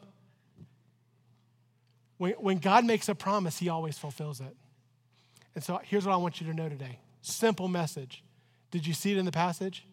when, 2.18 2.32
when 2.34 2.58
God 2.60 2.86
makes 2.86 3.10
a 3.10 3.16
promise, 3.16 3.60
He 3.60 3.68
always 3.68 3.98
fulfills 3.98 4.40
it. 4.40 4.56
And 5.54 5.64
so 5.64 5.82
here's 5.84 6.06
what 6.06 6.14
I 6.14 6.18
want 6.18 6.40
you 6.40 6.48
to 6.48 6.54
know 6.54 6.70
today 6.70 7.00
simple 7.22 7.68
message. 7.68 8.24
Did 8.72 8.88
you 8.88 8.94
see 8.94 9.12
it 9.12 9.18
in 9.18 9.26
the 9.26 9.32
passage? 9.34 9.86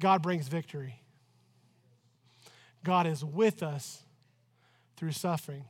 God 0.00 0.22
brings 0.22 0.48
victory. 0.48 1.00
God 2.82 3.06
is 3.06 3.22
with 3.22 3.62
us 3.62 4.02
through 4.96 5.12
suffering. 5.12 5.64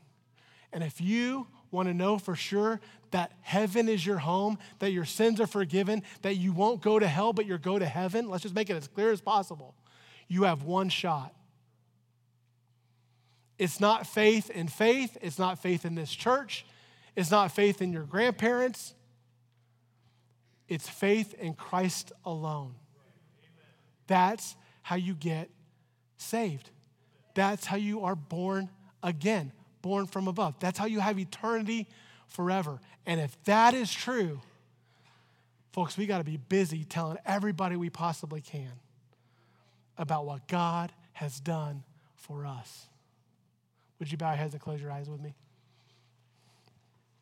And 0.72 0.84
if 0.84 1.00
you 1.00 1.48
want 1.70 1.88
to 1.88 1.94
know 1.94 2.18
for 2.18 2.34
sure 2.34 2.80
that 3.10 3.32
heaven 3.40 3.88
is 3.88 4.04
your 4.04 4.18
home, 4.18 4.58
that 4.78 4.92
your 4.92 5.04
sins 5.04 5.40
are 5.40 5.46
forgiven, 5.46 6.02
that 6.22 6.36
you 6.36 6.52
won't 6.52 6.82
go 6.82 6.98
to 6.98 7.06
hell, 7.06 7.32
but 7.32 7.46
you'll 7.46 7.58
go 7.58 7.78
to 7.78 7.86
heaven, 7.86 8.28
let's 8.28 8.42
just 8.42 8.54
make 8.54 8.70
it 8.70 8.76
as 8.76 8.88
clear 8.88 9.12
as 9.12 9.20
possible. 9.20 9.74
You 10.28 10.44
have 10.44 10.62
one 10.62 10.88
shot. 10.88 11.34
It's 13.58 13.80
not 13.80 14.06
faith 14.06 14.50
in 14.50 14.68
faith, 14.68 15.16
it's 15.22 15.38
not 15.38 15.60
faith 15.60 15.84
in 15.84 15.94
this 15.94 16.12
church, 16.12 16.66
it's 17.14 17.30
not 17.30 17.52
faith 17.52 17.80
in 17.80 17.92
your 17.92 18.04
grandparents. 18.04 18.94
It's 20.68 20.88
faith 20.88 21.34
in 21.34 21.54
Christ 21.54 22.12
alone. 22.24 22.74
That's 24.06 24.56
how 24.82 24.96
you 24.96 25.14
get 25.14 25.48
saved. 26.16 26.70
That's 27.34 27.66
how 27.66 27.76
you 27.76 28.04
are 28.04 28.16
born 28.16 28.70
again, 29.02 29.52
born 29.86 30.06
from 30.06 30.26
above. 30.26 30.56
That's 30.58 30.76
how 30.76 30.86
you 30.86 30.98
have 30.98 31.16
eternity 31.16 31.86
forever. 32.26 32.80
And 33.06 33.20
if 33.20 33.40
that 33.44 33.72
is 33.72 33.92
true, 33.92 34.40
folks, 35.72 35.96
we 35.96 36.06
got 36.06 36.18
to 36.18 36.24
be 36.24 36.38
busy 36.38 36.82
telling 36.82 37.18
everybody 37.24 37.76
we 37.76 37.88
possibly 37.88 38.40
can 38.40 38.72
about 39.96 40.26
what 40.26 40.48
God 40.48 40.90
has 41.12 41.38
done 41.38 41.84
for 42.16 42.44
us. 42.44 42.88
Would 44.00 44.10
you 44.10 44.18
bow 44.18 44.30
your 44.30 44.38
heads 44.38 44.54
and 44.54 44.60
close 44.60 44.80
your 44.80 44.90
eyes 44.90 45.08
with 45.08 45.20
me? 45.20 45.36